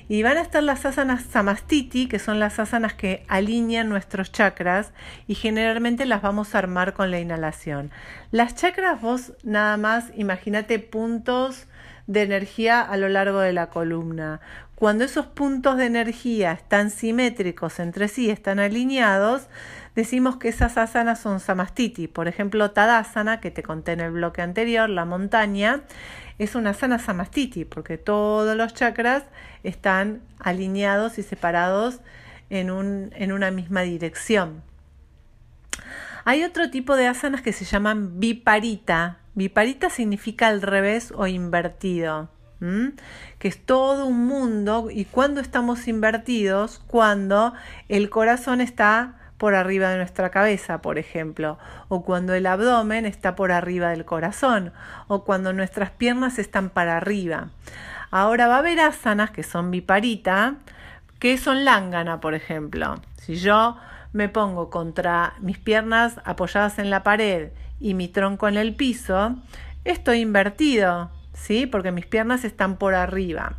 Y 0.10 0.24
van 0.24 0.38
a 0.38 0.42
estar 0.42 0.64
las 0.64 0.86
asanas 0.86 1.24
samastiti, 1.24 2.08
que 2.08 2.20
son 2.20 2.40
las 2.40 2.60
asanas 2.60 2.94
que 2.94 3.26
alinean 3.28 3.90
nuestros 3.90 4.32
chakras 4.32 4.92
y 5.28 5.36
generalmente 5.36 6.06
las 6.06 6.22
vamos 6.22 6.56
a 6.56 6.60
armar 6.60 6.94
con 6.94 7.12
la 7.12 7.20
inhalación. 7.20 7.92
Las 8.32 8.56
chakras 8.56 9.02
vos 9.02 9.34
nada 9.44 9.76
más 9.76 10.12
imagínate 10.16 10.80
puntos 10.80 11.68
de 12.08 12.24
energía 12.24 12.82
a 12.82 12.96
lo 12.96 13.10
largo 13.10 13.40
de 13.40 13.52
la 13.52 13.70
columna. 13.70 14.40
Cuando 14.78 15.06
esos 15.06 15.26
puntos 15.26 15.78
de 15.78 15.88
energía 15.88 16.52
están 16.52 16.92
simétricos 16.92 17.80
entre 17.80 18.08
sí, 18.08 18.30
están 18.30 18.60
alineados, 18.60 19.48
decimos 19.96 20.38
que 20.38 20.50
esas 20.50 20.78
asanas 20.78 21.20
son 21.20 21.40
samastiti. 21.40 22.08
Por 22.08 22.28
ejemplo, 22.28 22.70
Tadasana, 22.70 23.40
que 23.40 23.50
te 23.50 23.64
conté 23.64 23.94
en 23.94 24.02
el 24.02 24.12
bloque 24.12 24.44
anterior, 24.44 24.88
la 24.88 25.04
montaña, 25.04 25.82
es 26.38 26.54
una 26.54 26.70
asana 26.70 27.00
samastiti, 27.00 27.66
porque 27.66 27.98
todos 27.98 28.56
los 28.56 28.76
chakras 28.76 29.24
están 29.64 30.22
alineados 30.38 31.18
y 31.18 31.24
separados 31.24 32.02
en, 32.52 32.70
un, 32.70 33.12
en 33.16 33.32
una 33.32 33.50
misma 33.50 33.82
dirección. 33.82 34.62
Hay 36.24 36.44
otro 36.44 36.70
tipo 36.70 36.96
de 36.96 37.08
asanas 37.08 37.42
que 37.42 37.52
se 37.52 37.66
llaman 37.66 38.20
viparita. 38.20 39.18
Viparita 39.34 39.90
significa 39.90 40.50
al 40.50 40.62
revés 40.62 41.12
o 41.16 41.26
invertido. 41.26 42.30
Que 42.60 43.48
es 43.48 43.64
todo 43.64 44.06
un 44.06 44.26
mundo 44.26 44.90
y 44.92 45.06
cuando 45.06 45.42
estamos 45.42 45.88
invertidos, 45.88 46.82
cuando 46.88 47.54
el 47.88 48.10
corazón 48.10 48.62
está 48.62 49.16
por 49.38 49.54
arriba 49.54 49.90
de 49.90 49.98
nuestra 49.98 50.32
cabeza, 50.32 50.82
por 50.82 50.98
ejemplo, 50.98 51.60
o 51.90 52.04
cuando 52.04 52.34
el 52.34 52.48
abdomen 52.48 53.06
está 53.06 53.36
por 53.36 53.52
arriba 53.52 53.90
del 53.90 54.06
corazón, 54.06 54.74
o 55.08 55.24
cuando 55.24 55.54
nuestras 55.54 55.92
piernas 55.92 56.40
están 56.40 56.70
para 56.70 56.98
arriba. 56.98 57.50
Ahora 58.10 58.48
va 58.48 58.56
a 58.56 58.60
haber 58.60 58.80
asanas 58.80 59.32
que 59.32 59.44
son 59.44 59.70
viparita, 59.70 60.56
que 61.20 61.38
son 61.38 61.66
lángana, 61.66 62.20
por 62.20 62.34
ejemplo. 62.34 62.96
Si 63.18 63.36
yo 63.36 63.78
me 64.14 64.30
pongo 64.30 64.70
contra 64.70 65.34
mis 65.40 65.60
piernas 65.60 66.20
apoyadas 66.24 66.80
en 66.80 66.90
la 66.90 67.04
pared 67.04 67.52
y 67.80 67.94
mi 67.94 68.08
tronco 68.08 68.48
en 68.48 68.58
el 68.58 68.76
piso, 68.76 69.36
estoy 69.84 70.22
invertido, 70.22 71.12
¿sí? 71.38 71.66
Porque 71.66 71.92
mis 71.92 72.06
piernas 72.06 72.44
están 72.44 72.78
por 72.78 72.96
arriba. 72.96 73.54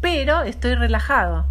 Pero 0.00 0.42
estoy 0.42 0.74
relajado. 0.74 1.46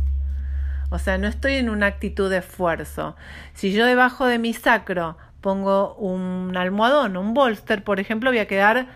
O 0.89 0.99
sea, 0.99 1.17
no 1.17 1.27
estoy 1.27 1.53
en 1.55 1.69
una 1.69 1.87
actitud 1.87 2.29
de 2.29 2.37
esfuerzo. 2.37 3.15
Si 3.53 3.73
yo 3.73 3.85
debajo 3.85 4.25
de 4.25 4.39
mi 4.39 4.53
sacro 4.53 5.17
pongo 5.41 5.95
un 5.95 6.55
almohadón, 6.55 7.17
un 7.17 7.33
bolster, 7.33 7.83
por 7.83 7.99
ejemplo, 7.99 8.29
voy 8.29 8.39
a 8.39 8.47
quedar 8.47 8.87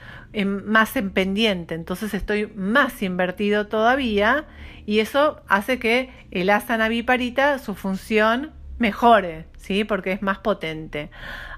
más 0.45 0.95
en 0.95 1.11
pendiente. 1.11 1.75
Entonces 1.75 2.13
estoy 2.13 2.47
más 2.55 3.01
invertido 3.01 3.67
todavía 3.67 4.45
y 4.85 4.99
eso 4.99 5.41
hace 5.47 5.79
que 5.79 6.11
el 6.31 6.49
asana 6.49 6.87
viparita, 6.87 7.59
su 7.59 7.75
función 7.75 8.53
mejore, 8.77 9.47
¿sí? 9.57 9.83
Porque 9.83 10.11
es 10.11 10.21
más 10.21 10.37
potente. 10.37 11.09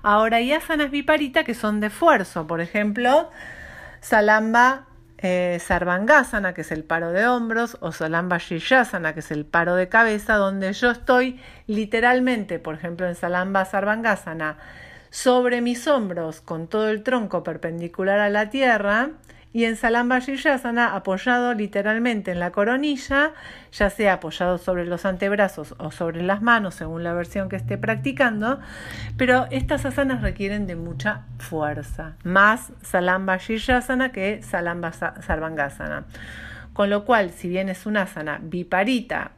Ahora 0.02 0.38
hay 0.38 0.54
asanas 0.54 0.90
viparita 0.90 1.44
que 1.44 1.54
son 1.54 1.82
de 1.82 1.88
esfuerzo. 1.88 2.48
Por 2.48 2.62
ejemplo, 2.62 3.30
Salamba 4.02 4.86
eh, 5.18 5.60
Sarvangasana, 5.60 6.54
que 6.54 6.62
es 6.62 6.72
el 6.72 6.84
paro 6.84 7.12
de 7.12 7.28
hombros, 7.28 7.78
o 7.82 7.92
Salamba 7.92 8.38
Shirasana, 8.38 9.14
que 9.14 9.20
es 9.20 9.32
el 9.32 9.46
paro 9.46 9.76
de 9.76 9.90
cabeza, 9.90 10.36
donde 10.36 10.72
yo 10.74 10.92
estoy 10.92 11.40
literalmente, 11.68 12.60
por 12.60 12.76
ejemplo, 12.76 13.08
en 13.08 13.16
Salamba 13.16 13.66
Sarvangasana, 13.66 14.58
sobre 15.10 15.62
mis 15.62 15.88
hombros 15.88 16.40
con 16.40 16.68
todo 16.68 16.90
el 16.90 17.04
tronco 17.04 17.44
perpendicular 17.44 18.20
a 18.20 18.30
la 18.30 18.50
tierra 18.50 19.12
y 19.52 19.64
en 19.66 19.76
Salamba 19.76 20.20
apoyado 20.94 21.54
literalmente 21.56 22.32
en 22.32 22.40
la 22.40 22.52
coronilla, 22.52 23.32
ya 23.72 23.90
sea 23.90 24.14
apoyado 24.14 24.60
sobre 24.60 24.86
los 24.86 25.06
antebrazos 25.06 25.74
o 25.80 25.90
sobre 25.92 26.22
las 26.22 26.42
manos, 26.42 26.76
según 26.76 27.04
la 27.04 27.14
versión 27.14 27.50
que 27.50 27.56
esté 27.56 27.78
practicando, 27.78 28.60
pero 29.18 29.48
estas 29.50 29.86
asanas 29.86 30.22
requieren 30.22 30.68
de 30.68 30.76
mucha 30.76 31.24
fuerza, 31.40 32.14
más 32.24 32.72
Salamba 32.84 33.40
que 33.40 34.42
Salamba 34.44 34.92
Sarvangasana. 34.92 36.06
Con 36.74 36.92
lo 36.92 37.04
cual, 37.04 37.32
si 37.32 37.50
bien 37.50 37.70
es 37.70 37.86
una 37.86 38.04
asana 38.04 38.40
viparita, 38.42 39.32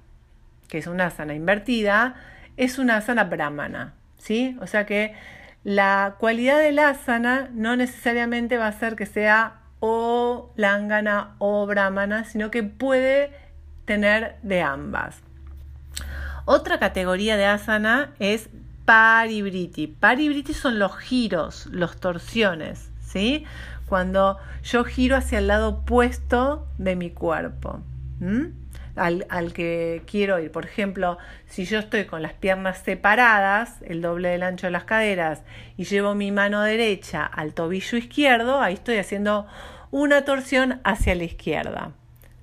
que 0.67 0.78
es 0.78 0.88
una 0.88 1.08
asana 1.08 1.34
invertida, 1.34 2.15
es 2.58 2.78
una 2.80 2.97
asana 2.97 3.24
brahmana, 3.24 3.93
¿sí? 4.17 4.58
O 4.62 4.67
sea 4.67 4.86
que 4.86 5.15
la 5.63 6.15
cualidad 6.19 6.60
del 6.60 6.80
asana 6.80 7.50
no 7.54 7.76
necesariamente 7.76 8.58
va 8.58 8.67
a 8.67 8.71
ser 8.74 8.95
que 8.95 9.06
sea 9.06 9.61
o 9.82 10.54
Langana 10.56 11.36
o 11.39 11.65
Brahmana, 11.65 12.24
sino 12.24 12.50
que 12.50 12.63
puede 12.63 13.34
tener 13.84 14.38
de 14.44 14.62
ambas. 14.62 15.20
Otra 16.46 16.80
categoría 16.80 17.36
de 17.36 17.46
asana 17.46 18.13
es 18.20 18.50
paribriti. 18.86 19.88
Paribriti 19.88 20.54
son 20.54 20.80
los 20.80 20.96
giros, 20.98 21.65
los 21.65 21.98
torsiones, 21.98 22.89
¿sí? 23.02 23.44
Cuando 23.88 24.38
yo 24.63 24.86
giro 24.86 25.17
hacia 25.17 25.39
el 25.39 25.48
lado 25.48 25.70
opuesto 25.70 26.67
de 26.78 26.96
mi 26.96 27.10
cuerpo 27.10 27.82
al, 28.95 29.54
que 29.54 30.04
quiero 30.06 30.39
ir. 30.39 30.51
Por 30.51 30.65
ejemplo, 30.65 31.17
si 31.47 31.65
yo 31.65 31.80
estoy 31.80 32.06
con 32.06 32.21
las 32.21 32.34
piernas 32.34 32.80
separadas, 32.80 33.82
el 33.84 34.01
doble 34.01 34.30
del 34.30 34.43
ancho 34.43 34.67
de 34.67 34.71
las 34.71 34.84
caderas, 34.84 35.43
y 35.77 35.86
llevo 35.86 36.15
mi 36.15 36.32
mano 36.32 36.62
derecha 36.62 37.25
al 37.25 37.54
tobillo 37.54 37.97
izquierdo, 37.97 38.62
ahí 38.62 38.75
estoy 38.75 38.97
haciendo 38.97 39.47
una 39.91 40.23
torsión 40.25 40.82
hacia 40.84 41.15
la 41.15 41.23
izquierda. 41.23 41.91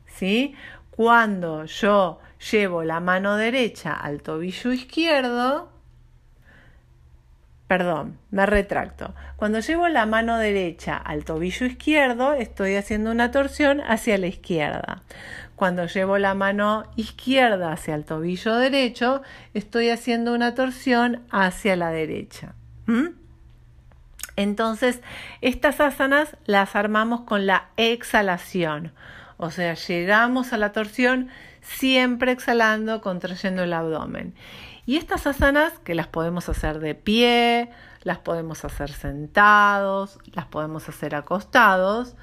¿Sí? 0.06 0.54
Cuando 0.90 1.64
yo 1.64 2.18
llevo 2.50 2.82
la 2.84 3.00
mano 3.00 3.36
derecha 3.36 3.94
al 3.94 4.22
tobillo 4.22 4.72
izquierdo, 4.72 5.70
perdón, 7.68 8.18
me 8.30 8.46
retracto. 8.46 9.14
Cuando 9.36 9.60
llevo 9.60 9.88
la 9.88 10.06
mano 10.06 10.38
derecha 10.38 10.96
al 10.96 11.24
tobillo 11.24 11.66
izquierdo, 11.66 12.32
estoy 12.32 12.74
haciendo 12.76 13.10
una 13.10 13.30
torsión 13.30 13.80
hacia 13.82 14.18
la 14.18 14.26
izquierda. 14.26 15.02
Cuando 15.58 15.86
llevo 15.86 16.18
la 16.18 16.34
mano 16.34 16.84
izquierda 16.94 17.72
hacia 17.72 17.96
el 17.96 18.04
tobillo 18.04 18.54
derecho, 18.54 19.22
estoy 19.54 19.88
haciendo 19.90 20.32
una 20.32 20.54
torsión 20.54 21.24
hacia 21.32 21.74
la 21.74 21.90
derecha. 21.90 22.54
¿Mm? 22.86 23.08
Entonces, 24.36 25.00
estas 25.40 25.80
asanas 25.80 26.36
las 26.44 26.76
armamos 26.76 27.22
con 27.22 27.46
la 27.46 27.70
exhalación. 27.76 28.92
O 29.36 29.50
sea, 29.50 29.74
llegamos 29.74 30.52
a 30.52 30.58
la 30.58 30.70
torsión 30.70 31.28
siempre 31.60 32.30
exhalando, 32.30 33.00
contrayendo 33.00 33.64
el 33.64 33.72
abdomen. 33.72 34.36
Y 34.86 34.96
estas 34.96 35.26
asanas 35.26 35.72
que 35.80 35.96
las 35.96 36.06
podemos 36.06 36.48
hacer 36.48 36.78
de 36.78 36.94
pie, 36.94 37.68
las 38.04 38.18
podemos 38.18 38.64
hacer 38.64 38.92
sentados, 38.92 40.20
las 40.34 40.46
podemos 40.46 40.88
hacer 40.88 41.16
acostados, 41.16 42.14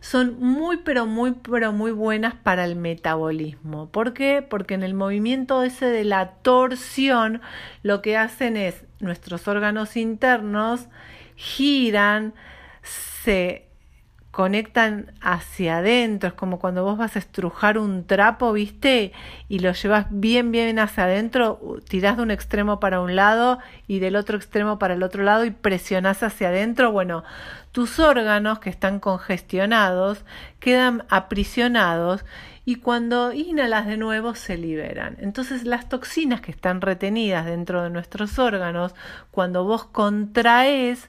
son 0.00 0.38
muy 0.40 0.78
pero 0.78 1.06
muy 1.06 1.32
pero 1.32 1.72
muy 1.72 1.92
buenas 1.92 2.34
para 2.34 2.64
el 2.64 2.76
metabolismo. 2.76 3.88
¿Por 3.90 4.12
qué? 4.12 4.46
Porque 4.48 4.74
en 4.74 4.82
el 4.82 4.94
movimiento 4.94 5.62
ese 5.62 5.86
de 5.86 6.04
la 6.04 6.32
torsión 6.42 7.40
lo 7.82 8.02
que 8.02 8.16
hacen 8.16 8.56
es 8.56 8.84
nuestros 9.00 9.48
órganos 9.48 9.96
internos 9.96 10.88
giran, 11.36 12.34
se 12.82 13.65
conectan 14.36 15.12
hacia 15.22 15.78
adentro, 15.78 16.28
es 16.28 16.34
como 16.34 16.58
cuando 16.58 16.84
vos 16.84 16.98
vas 16.98 17.16
a 17.16 17.18
estrujar 17.18 17.78
un 17.78 18.06
trapo, 18.06 18.52
¿viste? 18.52 19.12
Y 19.48 19.60
lo 19.60 19.72
llevas 19.72 20.08
bien, 20.10 20.52
bien 20.52 20.78
hacia 20.78 21.04
adentro, 21.04 21.58
tirás 21.88 22.18
de 22.18 22.22
un 22.22 22.30
extremo 22.30 22.78
para 22.78 23.00
un 23.00 23.16
lado 23.16 23.60
y 23.86 23.98
del 23.98 24.14
otro 24.14 24.36
extremo 24.36 24.78
para 24.78 24.92
el 24.92 25.02
otro 25.02 25.22
lado 25.22 25.46
y 25.46 25.52
presionás 25.52 26.22
hacia 26.22 26.48
adentro. 26.48 26.92
Bueno, 26.92 27.24
tus 27.72 27.98
órganos 27.98 28.58
que 28.58 28.68
están 28.68 29.00
congestionados 29.00 30.26
quedan 30.60 31.04
aprisionados 31.08 32.26
y 32.66 32.74
cuando 32.74 33.32
inhalas 33.32 33.86
de 33.86 33.96
nuevo 33.96 34.34
se 34.34 34.58
liberan. 34.58 35.16
Entonces 35.18 35.64
las 35.64 35.88
toxinas 35.88 36.42
que 36.42 36.50
están 36.50 36.82
retenidas 36.82 37.46
dentro 37.46 37.82
de 37.82 37.88
nuestros 37.88 38.38
órganos, 38.38 38.94
cuando 39.30 39.64
vos 39.64 39.84
contraes, 39.84 41.08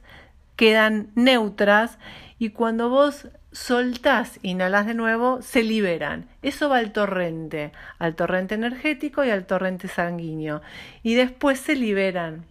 quedan 0.55 1.11
neutras 1.13 1.99
y 2.39 2.49
cuando 2.49 2.89
vos 2.89 3.27
soltás, 3.51 4.39
inhalas 4.43 4.85
de 4.85 4.93
nuevo, 4.93 5.41
se 5.41 5.63
liberan. 5.63 6.27
Eso 6.43 6.69
va 6.69 6.77
al 6.77 6.91
torrente, 6.91 7.71
al 7.97 8.15
torrente 8.15 8.55
energético 8.55 9.23
y 9.23 9.31
al 9.31 9.45
torrente 9.45 9.87
sanguíneo. 9.87 10.61
Y 11.01 11.15
después 11.15 11.59
se 11.59 11.75
liberan, 11.75 12.45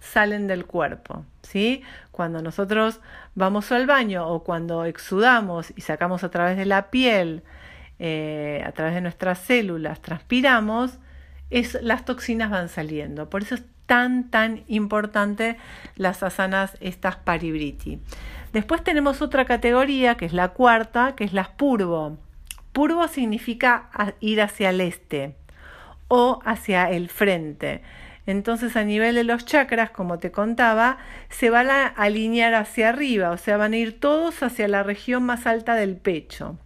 salen 0.00 0.46
del 0.46 0.64
cuerpo. 0.64 1.24
¿sí? 1.42 1.82
Cuando 2.12 2.40
nosotros 2.40 3.00
vamos 3.34 3.72
al 3.72 3.86
baño 3.86 4.28
o 4.28 4.44
cuando 4.44 4.84
exudamos 4.84 5.72
y 5.74 5.80
sacamos 5.80 6.22
a 6.22 6.30
través 6.30 6.56
de 6.56 6.66
la 6.66 6.90
piel, 6.90 7.42
eh, 7.98 8.62
a 8.64 8.72
través 8.72 8.94
de 8.94 9.00
nuestras 9.00 9.38
células, 9.38 10.00
transpiramos, 10.00 10.98
es, 11.50 11.78
las 11.82 12.04
toxinas 12.04 12.50
van 12.50 12.68
saliendo. 12.68 13.28
Por 13.28 13.42
eso 13.42 13.56
es 13.56 13.64
tan, 13.86 14.30
tan 14.30 14.64
importante 14.68 15.56
las 15.96 16.22
asanas, 16.22 16.76
estas 16.80 17.16
paribriti. 17.16 18.00
Después 18.52 18.84
tenemos 18.84 19.22
otra 19.22 19.44
categoría, 19.44 20.16
que 20.16 20.26
es 20.26 20.32
la 20.32 20.48
cuarta, 20.48 21.14
que 21.16 21.24
es 21.24 21.32
las 21.32 21.48
purvo. 21.48 22.18
Purvo 22.72 23.08
significa 23.08 23.88
ir 24.20 24.40
hacia 24.40 24.70
el 24.70 24.80
este 24.80 25.36
o 26.08 26.40
hacia 26.44 26.90
el 26.90 27.08
frente. 27.08 27.82
Entonces 28.26 28.76
a 28.76 28.84
nivel 28.84 29.14
de 29.14 29.24
los 29.24 29.44
chakras, 29.44 29.90
como 29.90 30.18
te 30.18 30.30
contaba, 30.30 30.98
se 31.28 31.50
van 31.50 31.70
a 31.70 31.86
alinear 31.86 32.54
hacia 32.54 32.90
arriba, 32.90 33.30
o 33.30 33.36
sea, 33.36 33.56
van 33.56 33.72
a 33.72 33.78
ir 33.78 33.98
todos 33.98 34.42
hacia 34.42 34.68
la 34.68 34.82
región 34.82 35.24
más 35.24 35.46
alta 35.46 35.74
del 35.74 35.96
pecho. 35.96 36.56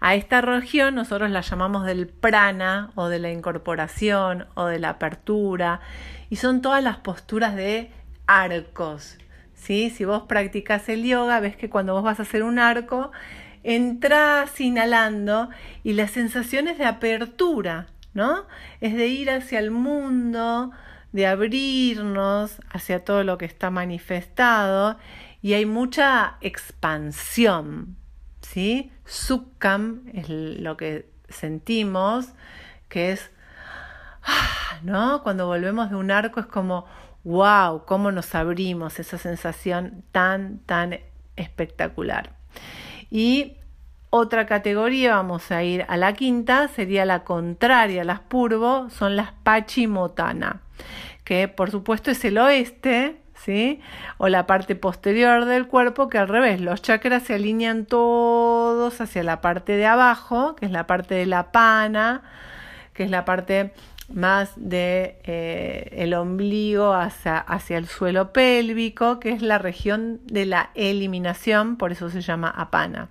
A 0.00 0.14
esta 0.14 0.40
región 0.40 0.94
nosotros 0.94 1.30
la 1.30 1.42
llamamos 1.42 1.84
del 1.84 2.06
prana 2.06 2.90
o 2.94 3.08
de 3.08 3.18
la 3.18 3.30
incorporación 3.30 4.46
o 4.54 4.66
de 4.66 4.78
la 4.78 4.90
apertura 4.90 5.80
y 6.30 6.36
son 6.36 6.62
todas 6.62 6.82
las 6.82 6.98
posturas 6.98 7.54
de 7.54 7.90
arcos. 8.26 9.18
¿Sí? 9.60 9.90
Si 9.90 10.04
vos 10.04 10.24
practicas 10.24 10.88
el 10.88 11.04
yoga, 11.04 11.40
ves 11.40 11.56
que 11.56 11.70
cuando 11.70 11.94
vos 11.94 12.02
vas 12.02 12.18
a 12.18 12.22
hacer 12.22 12.42
un 12.42 12.58
arco, 12.58 13.12
entras 13.62 14.58
inhalando 14.60 15.50
y 15.84 15.92
la 15.92 16.08
sensación 16.08 16.68
es 16.68 16.78
de 16.78 16.86
apertura, 16.86 17.88
¿no? 18.14 18.46
Es 18.80 18.94
de 18.94 19.08
ir 19.08 19.30
hacia 19.30 19.58
el 19.58 19.70
mundo, 19.70 20.72
de 21.12 21.26
abrirnos 21.26 22.60
hacia 22.70 23.04
todo 23.04 23.24
lo 23.24 23.36
que 23.38 23.44
está 23.44 23.70
manifestado 23.70 24.98
y 25.42 25.54
hay 25.54 25.66
mucha 25.66 26.36
expansión, 26.40 27.96
¿sí? 28.40 28.90
Sukkam 29.04 30.04
es 30.12 30.28
lo 30.28 30.76
que 30.76 31.10
sentimos, 31.28 32.28
que 32.88 33.12
es, 33.12 33.30
¿no? 34.82 35.22
Cuando 35.22 35.46
volvemos 35.46 35.90
de 35.90 35.96
un 35.96 36.10
arco 36.10 36.40
es 36.40 36.46
como, 36.46 36.86
wow, 37.24 37.84
cómo 37.84 38.12
nos 38.12 38.34
abrimos, 38.34 38.98
esa 38.98 39.18
sensación 39.18 40.04
tan, 40.12 40.58
tan 40.60 40.98
espectacular. 41.36 42.32
Y 43.10 43.56
otra 44.10 44.46
categoría, 44.46 45.14
vamos 45.16 45.50
a 45.52 45.62
ir 45.62 45.84
a 45.88 45.96
la 45.96 46.14
quinta, 46.14 46.68
sería 46.68 47.04
la 47.04 47.24
contraria, 47.24 48.04
las 48.04 48.20
purvo, 48.20 48.90
son 48.90 49.16
las 49.16 49.32
pachimotana, 49.44 50.62
que 51.24 51.46
por 51.46 51.70
supuesto 51.70 52.10
es 52.10 52.24
el 52.24 52.38
oeste, 52.38 53.20
¿sí? 53.34 53.80
O 54.18 54.28
la 54.28 54.46
parte 54.46 54.74
posterior 54.74 55.44
del 55.44 55.68
cuerpo, 55.68 56.08
que 56.08 56.18
al 56.18 56.28
revés, 56.28 56.60
los 56.60 56.82
chakras 56.82 57.22
se 57.22 57.34
alinean 57.34 57.86
todos 57.86 59.00
hacia 59.00 59.22
la 59.22 59.40
parte 59.40 59.76
de 59.76 59.86
abajo, 59.86 60.56
que 60.56 60.66
es 60.66 60.72
la 60.72 60.86
parte 60.86 61.14
de 61.14 61.26
la 61.26 61.52
pana, 61.52 62.22
que 62.92 63.04
es 63.04 63.10
la 63.10 63.24
parte 63.24 63.72
más 64.12 64.52
de 64.56 65.20
eh, 65.24 65.90
el 65.92 66.14
ombligo 66.14 66.92
hacia, 66.92 67.38
hacia 67.38 67.78
el 67.78 67.86
suelo 67.86 68.32
pélvico, 68.32 69.20
que 69.20 69.30
es 69.30 69.42
la 69.42 69.58
región 69.58 70.20
de 70.26 70.46
la 70.46 70.70
eliminación, 70.74 71.76
por 71.76 71.92
eso 71.92 72.10
se 72.10 72.20
llama 72.20 72.48
apana. 72.48 73.08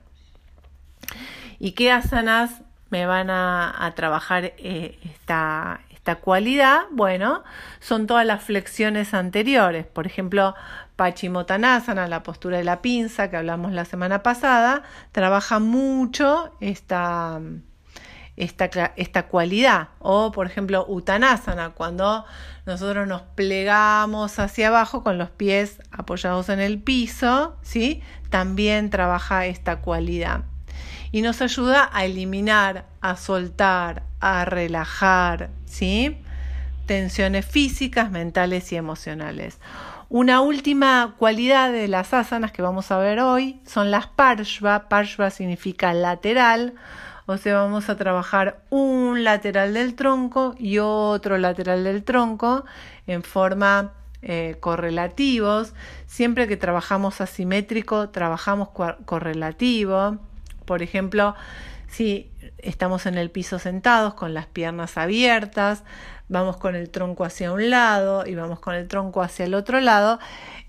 ¿Y 1.60 1.72
qué 1.72 1.92
asanas 1.92 2.62
me 2.90 3.06
van 3.06 3.30
a, 3.30 3.94
trabajar 3.96 4.54
eh, 4.58 4.98
esta, 5.04 5.82
esta 5.92 6.16
cualidad? 6.16 6.84
Bueno, 6.92 7.44
son 7.80 8.08
todas 8.08 8.26
las 8.26 8.44
flexiones 8.44 9.14
anteriores. 9.14 9.86
Por 9.86 10.08
ejemplo, 10.08 10.56
Pachimotanasana, 10.96 12.08
la 12.08 12.24
postura 12.24 12.58
de 12.58 12.64
la 12.64 12.82
pinza 12.82 13.30
que 13.30 13.38
hablamos 13.38 13.72
la 13.74 13.86
semana 13.86 14.24
pasada, 14.24 14.84
trabaja 15.12 15.60
mucho 15.60 16.56
esta, 16.62 17.40
esta, 18.40 18.94
esta 18.96 19.28
cualidad. 19.28 19.90
O, 20.00 20.32
por 20.32 20.48
ejemplo, 20.48 20.86
Uttanasana, 20.88 21.72
cuando 21.72 22.26
nosotros 22.66 23.08
nos 23.08 23.22
plegamos 23.22 24.40
hacia 24.40 24.70
abajo 24.70 25.04
con 25.04 25.18
los 25.18 25.30
pies 25.30 25.82
apoyados 25.92 26.50
en 26.50 26.60
el 26.60 26.80
piso, 26.80 27.58
¿sí? 27.62 28.02
También 28.30 28.90
trabaja 28.90 29.46
esta 29.46 29.82
cualidad. 29.82 30.44
Y 31.12 31.22
nos 31.22 31.42
ayuda 31.42 31.90
a 31.92 32.06
eliminar, 32.06 32.86
a 33.02 33.18
soltar, 33.18 34.04
a 34.20 34.46
relajar, 34.46 35.50
¿sí? 35.66 36.18
Tensiones 36.86 37.46
físicas, 37.46 38.10
mentales 38.10 38.72
y 38.72 38.78
emocionales. 38.78 39.60
Una 40.08 40.42
última 40.42 41.16
cualidad 41.20 41.72
de 41.72 41.88
las 41.88 42.14
asanas 42.14 42.52
que 42.52 42.62
vamos 42.62 42.90
a 42.92 42.98
ver 42.98 43.20
hoy 43.20 43.60
son 43.66 43.92
las 43.92 44.08
parshva. 44.08 44.90
Parshva 44.90 45.30
significa 45.30 45.94
lateral 45.94 46.74
o 47.30 47.38
sea, 47.38 47.62
vamos 47.62 47.90
a 47.90 47.96
trabajar 47.96 48.60
un 48.72 49.24
lateral 49.24 49.76
del 49.76 49.94
tronco 49.94 50.56
y 50.58 50.80
otro 50.80 51.38
lateral 51.38 51.84
del 51.84 52.04
tronco 52.04 52.66
en 53.06 53.22
forma 53.22 53.94
eh, 54.24 54.58
correlativos. 54.60 55.76
Siempre 56.08 56.48
que 56.48 56.58
trabajamos 56.58 57.22
asimétrico, 57.22 58.10
trabajamos 58.10 58.70
correlativo. 59.06 60.18
Por 60.66 60.82
ejemplo, 60.82 61.36
si 61.90 62.32
estamos 62.58 63.06
en 63.06 63.18
el 63.18 63.32
piso 63.32 63.60
sentados 63.60 64.14
con 64.14 64.34
las 64.34 64.46
piernas 64.46 64.98
abiertas, 64.98 65.84
vamos 66.28 66.58
con 66.58 66.76
el 66.76 66.90
tronco 66.90 67.26
hacia 67.26 67.52
un 67.52 67.70
lado 67.70 68.26
y 68.26 68.36
vamos 68.36 68.60
con 68.60 68.76
el 68.76 68.88
tronco 68.88 69.22
hacia 69.22 69.46
el 69.46 69.54
otro 69.54 69.82
lado, 69.82 70.20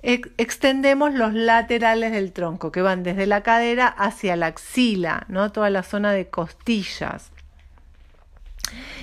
extendemos 0.03 1.13
los 1.15 1.35
laterales 1.35 2.13
del 2.13 2.33
tronco 2.33 2.73
que 2.73 2.83
van 2.83 3.03
desde 3.03 3.27
la 3.27 3.43
cadera 3.43 3.87
hacia 3.87 4.37
la 4.37 4.47
axila, 4.47 5.27
¿no? 5.29 5.53
toda 5.53 5.71
la 5.71 5.83
zona 5.83 6.13
de 6.13 6.29
costillas. 6.29 7.31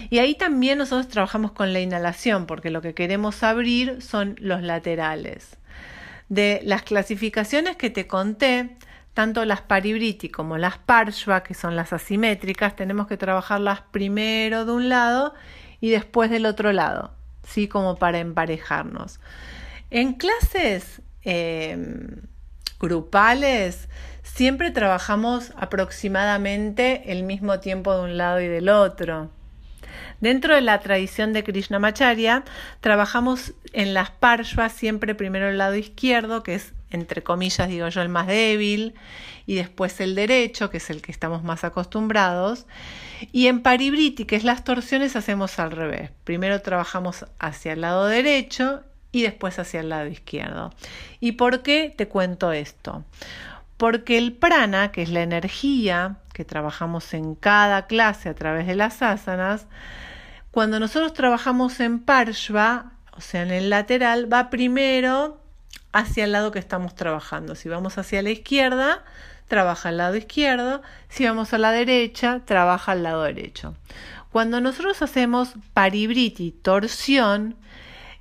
Y 0.09 0.19
ahí 0.19 0.35
también 0.35 0.77
nosotros 0.77 1.09
trabajamos 1.09 1.51
con 1.51 1.73
la 1.73 1.79
inhalación, 1.79 2.45
porque 2.45 2.69
lo 2.69 2.81
que 2.81 2.93
queremos 2.93 3.43
abrir 3.43 4.01
son 4.01 4.35
los 4.39 4.61
laterales. 4.61 5.57
De 6.29 6.61
las 6.63 6.83
clasificaciones 6.83 7.75
que 7.75 7.89
te 7.89 8.07
conté, 8.07 8.77
tanto 9.17 9.45
las 9.45 9.61
paribriti 9.61 10.29
como 10.29 10.59
las 10.59 10.77
parshva, 10.77 11.41
que 11.41 11.55
son 11.55 11.75
las 11.75 11.91
asimétricas, 11.91 12.75
tenemos 12.75 13.07
que 13.07 13.17
trabajarlas 13.17 13.81
primero 13.81 14.63
de 14.63 14.73
un 14.73 14.89
lado 14.89 15.33
y 15.81 15.89
después 15.89 16.29
del 16.29 16.45
otro 16.45 16.71
lado, 16.71 17.15
¿sí? 17.41 17.67
Como 17.67 17.95
para 17.95 18.19
emparejarnos. 18.19 19.19
En 19.89 20.13
clases 20.13 21.01
em, 21.23 22.27
grupales 22.79 23.89
siempre 24.21 24.69
trabajamos 24.69 25.51
aproximadamente 25.55 27.11
el 27.11 27.23
mismo 27.23 27.59
tiempo 27.59 27.95
de 27.95 28.03
un 28.03 28.17
lado 28.17 28.39
y 28.39 28.47
del 28.47 28.69
otro. 28.69 29.31
Dentro 30.21 30.53
de 30.53 30.61
la 30.61 30.77
tradición 30.77 31.33
de 31.33 31.43
Krishnamacharya, 31.43 32.43
trabajamos 32.81 33.55
en 33.73 33.95
las 33.95 34.11
parshvas 34.11 34.73
siempre 34.73 35.15
primero 35.15 35.49
el 35.49 35.57
lado 35.57 35.73
izquierdo, 35.73 36.43
que 36.43 36.53
es 36.53 36.75
entre 36.89 37.23
comillas 37.23 37.67
digo 37.67 37.87
yo 37.89 38.01
el 38.01 38.09
más 38.09 38.27
débil, 38.27 38.95
y 39.45 39.55
después 39.55 39.99
el 40.01 40.15
derecho, 40.15 40.69
que 40.69 40.77
es 40.77 40.89
el 40.89 41.01
que 41.01 41.11
estamos 41.11 41.43
más 41.43 41.63
acostumbrados. 41.63 42.65
Y 43.31 43.47
en 43.47 43.61
paribriti, 43.61 44.25
que 44.25 44.35
es 44.35 44.43
las 44.43 44.63
torsiones, 44.63 45.15
hacemos 45.15 45.57
al 45.59 45.71
revés. 45.71 46.11
Primero 46.23 46.61
trabajamos 46.61 47.25
hacia 47.39 47.73
el 47.73 47.81
lado 47.81 48.05
derecho 48.07 48.83
y 49.11 49.23
después 49.23 49.57
hacia 49.57 49.79
el 49.79 49.89
lado 49.89 50.07
izquierdo. 50.07 50.73
¿Y 51.19 51.33
por 51.33 51.63
qué 51.63 51.93
te 51.95 52.07
cuento 52.07 52.51
esto? 52.51 53.03
Porque 53.77 54.17
el 54.17 54.33
prana, 54.33 54.91
que 54.91 55.01
es 55.01 55.09
la 55.09 55.21
energía 55.21 56.17
que 56.33 56.45
trabajamos 56.45 57.13
en 57.13 57.35
cada 57.35 57.87
clase 57.87 58.29
a 58.29 58.35
través 58.35 58.67
de 58.67 58.75
las 58.75 59.01
asanas, 59.01 59.67
cuando 60.51 60.79
nosotros 60.79 61.13
trabajamos 61.13 61.79
en 61.79 61.99
parshva, 61.99 62.91
o 63.13 63.21
sea, 63.21 63.43
en 63.43 63.51
el 63.51 63.69
lateral, 63.69 64.31
va 64.31 64.49
primero 64.49 65.39
hacia 65.97 66.25
el 66.25 66.31
lado 66.31 66.51
que 66.51 66.59
estamos 66.59 66.93
trabajando. 66.93 67.55
Si 67.55 67.69
vamos 67.69 67.97
hacia 67.97 68.21
la 68.21 68.29
izquierda, 68.29 69.03
trabaja 69.47 69.89
al 69.89 69.97
lado 69.97 70.15
izquierdo, 70.15 70.83
si 71.09 71.25
vamos 71.25 71.53
a 71.53 71.57
la 71.57 71.71
derecha, 71.71 72.41
trabaja 72.45 72.91
al 72.91 73.01
lado 73.01 73.23
derecho. 73.23 73.75
Cuando 74.31 74.61
nosotros 74.61 75.01
hacemos 75.01 75.53
paribriti, 75.73 76.51
torsión, 76.51 77.55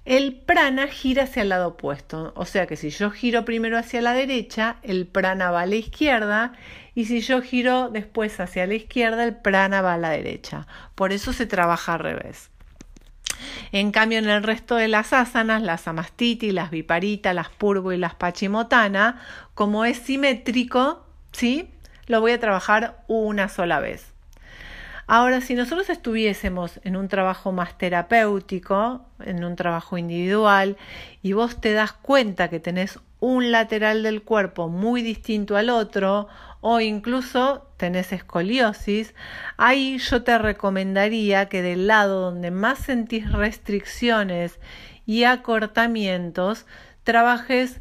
el 0.06 0.34
prana 0.36 0.86
gira 0.86 1.24
hacia 1.24 1.42
el 1.42 1.50
lado 1.50 1.68
opuesto. 1.68 2.32
O 2.34 2.46
sea 2.46 2.66
que 2.66 2.76
si 2.76 2.88
yo 2.88 3.10
giro 3.10 3.44
primero 3.44 3.76
hacia 3.76 4.00
la 4.00 4.14
derecha, 4.14 4.76
el 4.82 5.06
prana 5.06 5.50
va 5.50 5.62
a 5.62 5.66
la 5.66 5.74
izquierda 5.74 6.52
y 6.94 7.04
si 7.04 7.20
yo 7.20 7.42
giro 7.42 7.90
después 7.90 8.40
hacia 8.40 8.66
la 8.66 8.74
izquierda, 8.74 9.22
el 9.24 9.36
prana 9.36 9.82
va 9.82 9.94
a 9.94 9.98
la 9.98 10.10
derecha. 10.10 10.66
Por 10.94 11.12
eso 11.12 11.34
se 11.34 11.44
trabaja 11.44 11.94
al 11.94 12.00
revés. 12.00 12.50
En 13.72 13.92
cambio, 13.92 14.18
en 14.18 14.28
el 14.28 14.42
resto 14.42 14.76
de 14.76 14.88
las 14.88 15.12
asanas, 15.12 15.62
las 15.62 15.88
amastiti, 15.88 16.52
las 16.52 16.70
viparita, 16.70 17.34
las 17.34 17.48
purvo 17.48 17.92
y 17.92 17.98
las 17.98 18.14
pachimotana, 18.14 19.20
como 19.54 19.84
es 19.84 19.98
simétrico, 19.98 21.04
¿sí? 21.32 21.70
Lo 22.06 22.20
voy 22.20 22.32
a 22.32 22.40
trabajar 22.40 23.02
una 23.08 23.48
sola 23.48 23.80
vez. 23.80 24.12
Ahora, 25.08 25.40
si 25.40 25.54
nosotros 25.54 25.88
estuviésemos 25.88 26.80
en 26.82 26.96
un 26.96 27.06
trabajo 27.06 27.52
más 27.52 27.78
terapéutico, 27.78 29.02
en 29.24 29.44
un 29.44 29.54
trabajo 29.54 29.98
individual, 29.98 30.76
y 31.22 31.32
vos 31.32 31.60
te 31.60 31.72
das 31.72 31.92
cuenta 31.92 32.48
que 32.48 32.58
tenés 32.58 32.98
un 33.20 33.52
lateral 33.52 34.02
del 34.02 34.22
cuerpo 34.22 34.68
muy 34.68 35.02
distinto 35.02 35.56
al 35.56 35.70
otro, 35.70 36.28
o 36.68 36.80
incluso 36.80 37.70
tenés 37.76 38.10
escoliosis, 38.10 39.14
ahí 39.56 39.98
yo 39.98 40.24
te 40.24 40.36
recomendaría 40.36 41.48
que 41.48 41.62
del 41.62 41.86
lado 41.86 42.22
donde 42.22 42.50
más 42.50 42.80
sentís 42.80 43.30
restricciones 43.30 44.58
y 45.06 45.22
acortamientos, 45.22 46.66
trabajes 47.04 47.80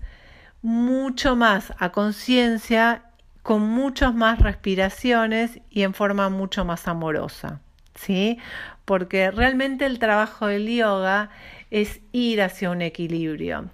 mucho 0.62 1.36
más 1.36 1.74
a 1.80 1.92
conciencia 1.92 3.06
con 3.42 3.64
muchas 3.64 4.14
más 4.14 4.38
respiraciones 4.38 5.62
y 5.72 5.82
en 5.82 5.96
forma 5.96 6.30
mucho 6.30 6.64
más 6.64 6.88
amorosa, 6.88 7.62
¿sí? 7.96 8.38
Porque 8.86 9.32
realmente 9.32 9.88
el 9.88 9.98
trabajo 9.98 10.46
del 10.46 10.68
yoga 10.68 11.32
es 11.72 12.02
ir 12.12 12.40
hacia 12.40 12.70
un 12.70 12.84
equilibrio. 12.84 13.68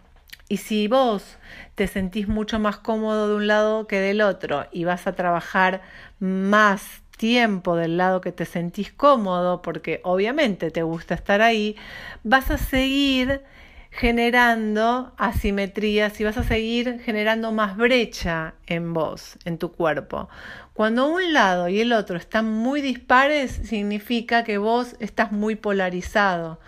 Y 0.52 0.58
si 0.58 0.90
vos 0.90 1.38
te 1.76 1.88
sentís 1.88 2.28
mucho 2.28 2.60
más 2.60 2.76
cómodo 2.76 3.30
de 3.30 3.36
un 3.36 3.48
lado 3.48 3.88
que 3.88 4.02
del 4.02 4.20
otro 4.20 4.66
y 4.74 4.84
vas 4.84 5.08
a 5.08 5.14
trabajar 5.14 5.82
más 6.20 7.04
tiempo 7.16 7.78
del 7.78 7.96
lado 7.96 8.20
que 8.20 8.34
te 8.34 8.44
sentís 8.44 8.92
cómodo, 8.92 9.62
porque 9.62 10.02
obviamente 10.04 10.70
te 10.70 10.84
gusta 10.84 11.16
estar 11.16 11.42
ahí, 11.42 11.78
vas 12.24 12.52
a 12.52 12.58
seguir 12.58 13.44
generando 13.92 15.14
asimetrías 15.18 16.20
y 16.20 16.26
vas 16.26 16.38
a 16.38 16.44
seguir 16.44 17.00
generando 17.00 17.54
más 17.54 17.78
brecha 17.78 18.56
en 18.68 18.94
vos, 18.94 19.38
en 19.46 19.58
tu 19.58 19.72
cuerpo. 19.72 20.28
Cuando 20.74 21.08
un 21.08 21.32
lado 21.32 21.70
y 21.70 21.80
el 21.80 21.94
otro 21.94 22.18
están 22.18 22.52
muy 22.52 22.82
dispares, 22.82 23.54
significa 23.54 24.44
que 24.44 24.58
vos 24.58 24.98
estás 25.00 25.32
muy 25.32 25.56
polarizado, 25.56 26.60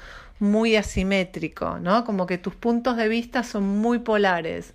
muy 0.44 0.76
asimétrico, 0.76 1.80
¿no? 1.80 2.04
Como 2.06 2.28
que 2.28 2.38
tus 2.38 2.56
puntos 2.56 2.98
de 2.98 3.08
vista 3.08 3.44
son 3.44 3.64
muy 3.64 4.00
polares. 4.00 4.74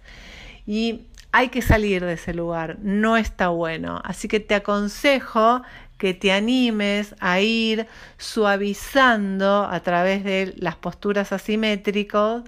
Y 0.66 1.06
hay 1.30 1.48
que 1.50 1.62
salir 1.62 2.04
de 2.04 2.14
ese 2.14 2.34
lugar, 2.34 2.78
no 2.80 3.16
está 3.16 3.48
bueno. 3.48 4.00
Así 4.04 4.28
que 4.28 4.40
te 4.40 4.54
aconsejo 4.54 5.62
que 5.98 6.14
te 6.14 6.32
animes 6.32 7.14
a 7.20 7.40
ir 7.40 7.86
suavizando 8.16 9.64
a 9.64 9.80
través 9.80 10.24
de 10.24 10.54
las 10.56 10.76
posturas 10.76 11.32
asimétricas, 11.32 12.44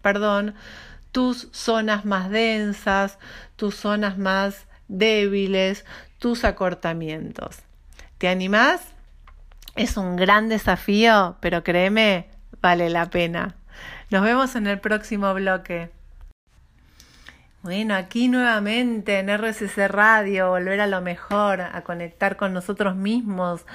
perdón, 0.00 0.54
tus 1.12 1.48
zonas 1.52 2.04
más 2.04 2.30
densas, 2.30 3.18
tus 3.56 3.74
zonas 3.74 4.18
más 4.18 4.66
débiles, 4.86 5.84
tus 6.18 6.44
acortamientos. 6.44 7.58
¿Te 8.18 8.28
animás? 8.28 8.97
Es 9.78 9.96
un 9.96 10.16
gran 10.16 10.48
desafío, 10.48 11.36
pero 11.38 11.62
créeme, 11.62 12.26
vale 12.60 12.90
la 12.90 13.10
pena. 13.10 13.54
Nos 14.10 14.24
vemos 14.24 14.56
en 14.56 14.66
el 14.66 14.80
próximo 14.80 15.32
bloque. 15.34 15.88
Bueno, 17.62 17.94
aquí 17.94 18.26
nuevamente 18.26 19.20
en 19.20 19.28
RCC 19.28 19.86
Radio, 19.86 20.48
volver 20.48 20.80
a 20.80 20.88
lo 20.88 21.00
mejor, 21.00 21.60
a 21.60 21.80
conectar 21.82 22.36
con 22.36 22.52
nosotros 22.52 22.96
mismos, 22.96 23.66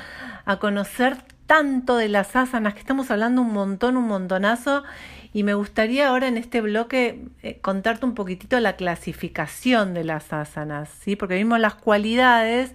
a 0.43 0.57
conocer 0.57 1.19
tanto 1.47 1.95
de 1.95 2.09
las 2.09 2.35
asanas, 2.35 2.73
que 2.73 2.81
estamos 2.81 3.09
hablando 3.09 3.41
un 3.41 3.53
montón, 3.53 3.95
un 3.95 4.07
montonazo, 4.09 4.83
y 5.31 5.43
me 5.43 5.53
gustaría 5.53 6.09
ahora 6.09 6.27
en 6.27 6.35
este 6.35 6.59
bloque 6.59 7.27
eh, 7.43 7.59
contarte 7.61 8.05
un 8.05 8.13
poquitito 8.13 8.59
la 8.59 8.75
clasificación 8.75 9.93
de 9.93 10.03
las 10.03 10.33
asanas, 10.33 10.89
¿sí? 11.01 11.15
Porque 11.15 11.35
vimos 11.35 11.61
las 11.61 11.75
cualidades 11.75 12.73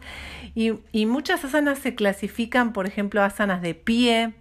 y, 0.59 1.07
muchas 1.07 1.45
asanas 1.45 1.79
se 1.79 1.95
clasifican, 1.95 2.73
por 2.73 2.87
ejemplo, 2.89 3.23
asanas 3.23 3.63
de 3.63 3.75
pie, 3.75 4.35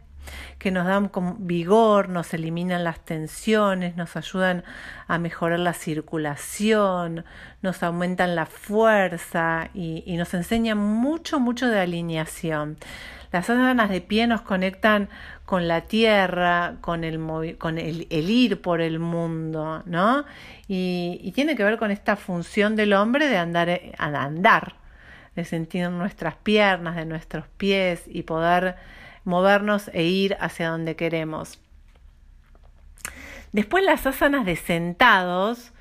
que 0.58 0.72
nos 0.72 0.88
dan 0.88 1.12
vigor, 1.38 2.10
nos 2.10 2.34
eliminan 2.34 2.84
las 2.84 3.06
tensiones, 3.06 3.96
nos 3.96 4.16
ayudan 4.16 4.64
a 5.08 5.20
mejorar 5.20 5.60
la 5.60 5.74
circulación, 5.74 7.24
nos 7.62 7.84
aumentan 7.84 8.36
la 8.36 8.48
fuerza 8.48 9.70
y, 9.76 10.16
nos 10.18 10.34
enseñan 10.34 10.80
mucho, 10.80 11.40
mucho 11.40 11.68
de 11.68 11.80
alineación. 11.80 12.78
Las 13.32 13.48
asanas 13.52 13.92
de 13.92 14.02
pie 14.02 14.26
nos 14.26 14.42
conectan 14.42 15.10
con 15.46 15.68
la 15.68 15.82
tierra, 15.82 16.78
con 16.82 17.04
el, 17.04 17.20
con 17.60 17.78
el, 17.78 18.08
ir 18.10 18.60
por 18.64 18.82
el 18.82 18.98
mundo, 18.98 19.84
¿no? 19.86 20.26
Y, 20.68 21.20
y, 21.22 21.32
tiene 21.34 21.56
que 21.56 21.64
ver 21.64 21.78
con 21.78 21.92
esta 21.92 22.16
función 22.16 22.76
del 22.76 22.94
hombre 22.94 23.28
de 23.28 23.38
andar, 23.38 23.70
eh, 23.70 23.92
andar, 24.00 24.87
de 25.38 25.46
sentir 25.46 25.90
nuestras 25.92 26.36
piernas, 26.36 26.96
de 26.96 27.06
nuestros 27.06 27.46
pies 27.58 28.04
y 28.08 28.24
poder 28.24 28.76
movernos 29.24 29.90
e 29.94 30.04
ir 30.04 30.36
hacia 30.40 30.70
donde 30.70 30.96
queremos. 30.96 31.60
Después 33.52 33.84
las 33.84 34.08
asanas 34.08 34.48
de 34.48 34.56
sentados 34.56 35.74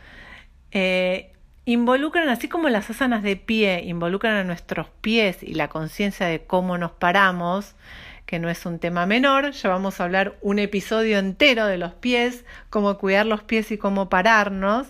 eh, 0.73 1.33
involucran, 1.65 2.29
así 2.29 2.49
como 2.49 2.69
las 2.69 2.91
asanas 2.91 3.23
de 3.23 3.37
pie 3.37 3.83
involucran 3.85 4.37
a 4.37 4.45
nuestros 4.45 4.89
pies 5.01 5.43
y 5.43 5.55
la 5.55 5.69
conciencia 5.69 6.27
de 6.27 6.45
cómo 6.45 6.77
nos 6.77 6.93
paramos, 6.93 7.75
que 8.27 8.39
no 8.39 8.51
es 8.51 8.67
un 8.67 8.79
tema 8.79 9.07
menor, 9.07 9.53
ya 9.53 9.71
vamos 9.71 10.01
a 10.01 10.05
hablar 10.05 10.37
un 10.43 10.59
episodio 10.59 11.19
entero 11.19 11.65
de 11.65 11.79
los 11.79 11.95
pies, 11.95 12.45
cómo 12.69 12.99
cuidar 12.99 13.25
los 13.25 13.43
pies 13.43 13.71
y 13.71 13.79
cómo 13.79 14.11
pararnos. 14.11 14.87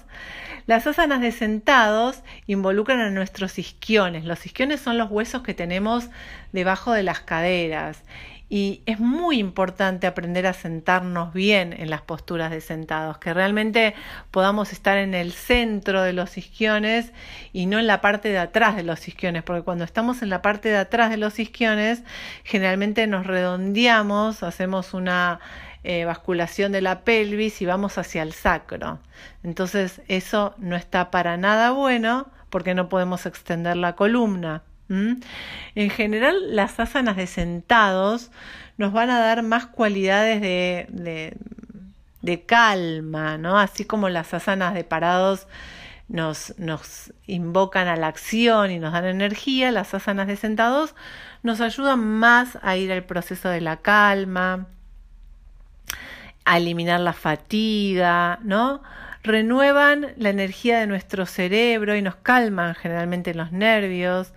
Las 0.67 0.87
asanas 0.87 1.21
de 1.21 1.31
sentados 1.31 2.23
involucran 2.47 3.01
a 3.01 3.11
nuestros 3.11 3.59
isquiones. 3.59 4.25
Los 4.25 4.45
isquiones 4.47 4.81
son 4.81 4.99
los 4.99 5.11
huesos 5.11 5.43
que 5.43 5.55
tenemos 5.55 6.09
debajo 6.53 6.93
de 6.93 7.05
las 7.05 7.21
caderas 7.21 8.03
y 8.49 8.83
es 8.87 9.01
muy 9.01 9.39
importante 9.39 10.07
aprender 10.07 10.47
a 10.47 10.53
sentarnos 10.53 11.33
bien 11.33 11.73
en 11.73 11.91
las 11.91 12.03
posturas 12.03 12.51
de 12.53 12.61
sentados, 12.61 13.19
que 13.19 13.35
realmente 13.35 13.95
podamos 14.31 14.73
estar 14.73 14.99
en 14.99 15.15
el 15.15 15.33
centro 15.33 16.03
de 16.03 16.13
los 16.13 16.39
isquiones 16.39 17.13
y 17.53 17.67
no 17.67 17.81
en 17.81 17.89
la 17.89 18.01
parte 18.01 18.29
de 18.29 18.39
atrás 18.39 18.77
de 18.77 18.85
los 18.85 19.09
isquiones, 19.09 19.43
porque 19.43 19.63
cuando 19.63 19.85
estamos 19.85 20.23
en 20.23 20.31
la 20.31 20.43
parte 20.43 20.69
de 20.69 20.77
atrás 20.77 21.11
de 21.11 21.17
los 21.17 21.41
isquiones, 21.41 22.05
generalmente 22.45 23.07
nos 23.09 23.27
redondeamos, 23.27 24.45
hacemos 24.45 24.95
una 24.95 25.41
eh, 25.85 26.05
basculación 26.05 26.73
de 26.73 26.81
la 26.81 27.01
pelvis 27.01 27.63
y 27.63 27.67
vamos 27.67 27.99
hacia 27.99 28.23
el 28.23 28.33
sacro. 28.33 28.99
Entonces 29.43 30.01
eso 30.09 30.55
no 30.59 30.77
está 30.77 31.11
para 31.11 31.37
nada 31.37 31.71
bueno 31.71 32.29
porque 32.51 32.75
no 32.75 32.89
podemos 32.89 33.27
extender 33.27 33.77
la 33.77 33.95
columna. 33.95 34.63
En 34.89 35.91
general, 35.91 36.55
las 36.55 36.79
asanas 36.79 37.17
de 37.17 37.27
sentados 37.27 38.31
nos 38.79 38.93
van 38.93 39.11
a 39.11 39.19
dar 39.19 39.43
más 39.43 39.67
cualidades 39.67 40.41
de, 40.41 41.37
de, 42.23 42.43
calma, 42.45 43.37
¿no? 43.37 43.59
Así 43.59 43.85
como 43.85 44.09
las 44.09 44.33
asanas 44.33 44.75
de 44.75 44.85
parados 44.85 45.49
nos, 46.09 46.55
nos 46.59 47.13
invocan 47.27 47.89
a 47.89 47.97
la 47.97 48.07
acción 48.07 48.71
y 48.71 48.79
nos 48.79 48.93
dan 48.93 49.07
energía, 49.07 49.73
las 49.73 49.93
asanas 49.93 50.29
de 50.29 50.37
sentados 50.37 50.95
nos 51.43 51.61
ayudan 51.61 52.05
más 52.05 52.59
a 52.63 52.77
ir 52.77 52.93
al 52.93 53.05
proceso 53.05 53.49
de 53.49 53.61
la 53.61 53.79
calma, 53.79 54.67
eliminar 56.55 57.01
la 57.01 57.13
fatiga, 57.13 58.39
¿no? 58.43 58.83
Renuevan 59.23 60.13
la 60.17 60.31
energía 60.31 60.79
de 60.79 60.87
nuestro 60.87 61.27
cerebro 61.27 61.97
y 61.97 62.03
nos 62.03 62.15
calman 62.17 62.75
generalmente 62.75 63.35
los 63.35 63.51
nervios, 63.51 64.33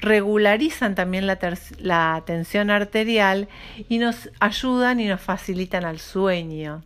regularizan 0.00 0.94
también 0.94 1.26
la, 1.26 2.22
tensión 2.24 2.70
arterial 2.70 3.48
y 3.88 3.98
nos 3.98 4.30
ayudan 4.40 5.00
y 5.00 5.06
nos 5.06 5.20
facilitan 5.20 5.84
al 5.84 5.98
sueño. 5.98 6.82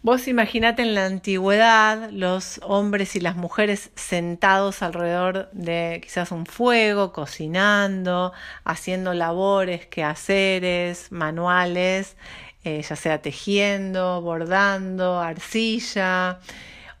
Vos 0.00 0.28
imaginate 0.28 0.82
en 0.82 0.94
la 0.94 1.06
antigüedad 1.06 2.10
los 2.12 2.60
hombres 2.62 3.16
y 3.16 3.20
las 3.20 3.34
mujeres 3.34 3.90
sentados 3.96 4.80
alrededor 4.82 5.50
de 5.52 6.00
quizás 6.02 6.30
un 6.30 6.46
fuego, 6.46 7.12
cocinando, 7.12 8.32
haciendo 8.64 9.12
labores, 9.12 9.86
quehaceres, 9.86 11.10
manuales, 11.10 12.16
eh, 12.64 12.82
ya 12.82 12.96
sea 12.96 13.22
tejiendo, 13.22 14.20
bordando, 14.20 15.20
arcilla, 15.20 16.40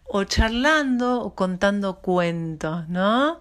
o 0.04 0.24
charlando 0.24 1.20
o 1.20 1.34
contando 1.34 2.00
cuentos, 2.00 2.88
¿no? 2.88 3.40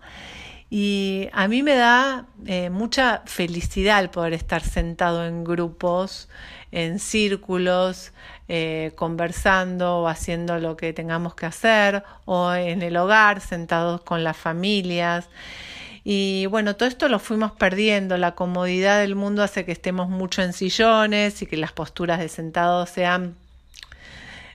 Y 0.70 1.30
a 1.32 1.48
mí 1.48 1.64
me 1.64 1.76
da 1.76 2.26
eh, 2.46 2.70
mucha 2.70 3.24
felicidad 3.26 4.02
el 4.02 4.10
poder 4.10 4.34
estar 4.34 4.62
sentado 4.62 5.26
en 5.26 5.46
grupos, 5.46 6.28
en 6.72 7.00
círculos, 7.00 8.12
eh, 8.50 8.92
conversando 8.96 10.00
o 10.00 10.08
haciendo 10.08 10.60
lo 10.60 10.76
que 10.76 10.92
tengamos 10.92 11.36
que 11.36 11.46
hacer, 11.46 12.04
o 12.26 12.54
en 12.54 12.82
el 12.82 12.98
hogar, 12.98 13.40
sentados 13.40 14.02
con 14.02 14.26
las 14.26 14.36
familias. 14.36 15.30
Y 16.10 16.46
bueno, 16.46 16.78
todo 16.78 16.88
esto 16.88 17.10
lo 17.10 17.20
fuimos 17.20 17.52
perdiendo. 17.52 18.16
La 18.16 18.34
comodidad 18.34 19.02
del 19.02 19.16
mundo 19.16 19.44
hace 19.44 19.66
que 19.66 19.74
estemos 19.74 20.08
mucho 20.08 20.42
en 20.42 20.54
sillones 20.54 21.42
y 21.42 21.48
que 21.48 21.58
las 21.58 21.74
posturas 21.74 22.20
de 22.20 22.30
sentados 22.30 22.92
sean 22.92 23.36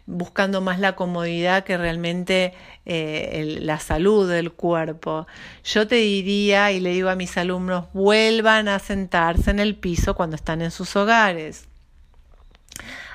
buscando 0.07 0.62
más 0.62 0.79
la 0.81 0.97
comodidad 0.97 1.65
que 1.65 1.77
realmente 1.77 2.55
eh, 2.87 3.59
la 3.61 3.79
salud 3.81 4.31
del 4.31 4.53
cuerpo. 4.53 5.27
Yo 5.62 5.87
te 5.87 5.97
diría 5.97 6.73
y 6.73 6.81
le 6.81 6.95
digo 6.95 7.11
a 7.11 7.17
mis 7.17 7.37
alumnos, 7.37 7.85
vuelvan 7.93 8.69
a 8.69 8.79
sentarse 8.79 9.51
en 9.51 9.61
el 9.61 9.77
piso 9.77 10.15
cuando 10.15 10.37
están 10.37 10.62
en 10.62 10.71
sus 10.71 10.97
hogares. 10.97 11.67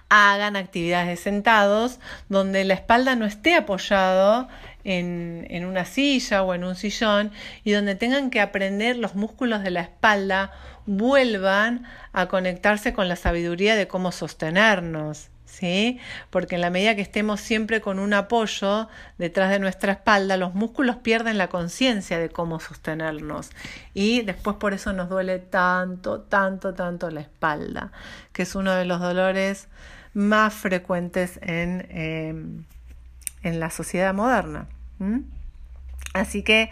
Hagan 0.09 0.55
actividades 0.55 1.07
de 1.07 1.15
sentados 1.15 1.99
donde 2.29 2.65
la 2.65 2.75
espalda 2.75 3.15
no 3.15 3.25
esté 3.25 3.55
apoyado 3.55 4.47
en, 4.87 5.65
una 5.65 5.85
silla 5.85 6.43
o 6.43 6.53
en 6.53 6.63
un 6.63 6.75
sillón 6.75 7.31
y 7.63 7.71
donde 7.71 7.95
tengan 7.95 8.29
que 8.29 8.39
aprender 8.39 8.95
los 8.97 9.15
músculos 9.15 9.61
de 9.61 9.71
la 9.71 9.81
espalda 9.81 10.51
vuelvan 10.85 11.85
a 12.13 12.27
conectarse 12.27 12.93
con 12.93 13.09
la 13.09 13.17
sabiduría 13.17 13.75
de 13.75 13.87
cómo 13.87 14.13
sostenernos. 14.13 15.29
¿sí? 15.45 15.99
Porque 16.29 16.55
en 16.55 16.61
la 16.61 16.69
medida 16.69 16.95
que 16.95 17.01
estemos 17.01 17.41
siempre 17.41 17.81
con 17.81 17.99
un 17.99 18.13
apoyo 18.13 18.87
detrás 19.17 19.49
de 19.49 19.59
nuestra 19.59 19.91
espalda, 19.91 20.37
los 20.37 20.55
músculos 20.55 20.95
pierden 20.95 21.37
la 21.37 21.49
conciencia 21.49 22.17
de 22.17 22.29
cómo 22.29 22.61
sostenernos 22.61 23.49
y 23.93 24.21
después 24.21 24.55
por 24.55 24.73
eso 24.73 24.93
nos 24.93 25.09
duele 25.09 25.39
tanto, 25.39 26.21
tanto, 26.21 26.73
tanto 26.73 27.09
la 27.11 27.21
espalda, 27.21 27.91
que 28.31 28.43
es 28.43 28.55
uno 28.55 28.73
de 28.73 28.85
los 28.85 29.01
dolores 29.01 29.67
más 30.13 30.53
frecuentes 30.53 31.39
en, 31.41 31.87
em, 31.89 32.63
en 33.43 33.59
la 33.59 33.69
sociedad 33.69 34.13
moderna. 34.13 34.67
Así 36.13 36.43
que 36.43 36.69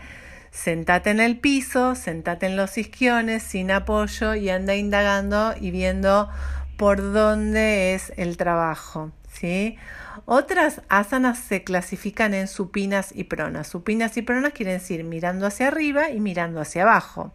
sentate 0.51 1.09
en 1.09 1.19
el 1.19 1.37
piso, 1.37 1.95
sentate 1.95 2.45
en 2.45 2.55
los 2.55 2.77
isquiones 2.77 3.43
sin 3.43 3.71
apoyo 3.71 4.35
y 4.35 4.49
anda 4.49 4.75
indagando 4.75 5.53
y 5.59 5.71
viendo 5.71 6.29
por 6.77 7.13
dónde 7.13 7.93
es 7.93 8.13
el 8.17 8.37
trabajo. 8.37 9.11
¿sí? 9.31 9.77
Otras 10.25 10.81
asanas 10.89 11.39
se 11.39 11.63
clasifican 11.63 12.33
en 12.33 12.47
supinas 12.47 13.11
y 13.13 13.25
pronas. 13.25 13.67
Supinas 13.67 14.17
y 14.17 14.21
pronas 14.21 14.53
quieren 14.53 14.79
decir 14.79 15.03
mirando 15.03 15.45
hacia 15.45 15.67
arriba 15.67 16.09
y 16.09 16.19
mirando 16.19 16.61
hacia 16.61 16.83
abajo. 16.83 17.31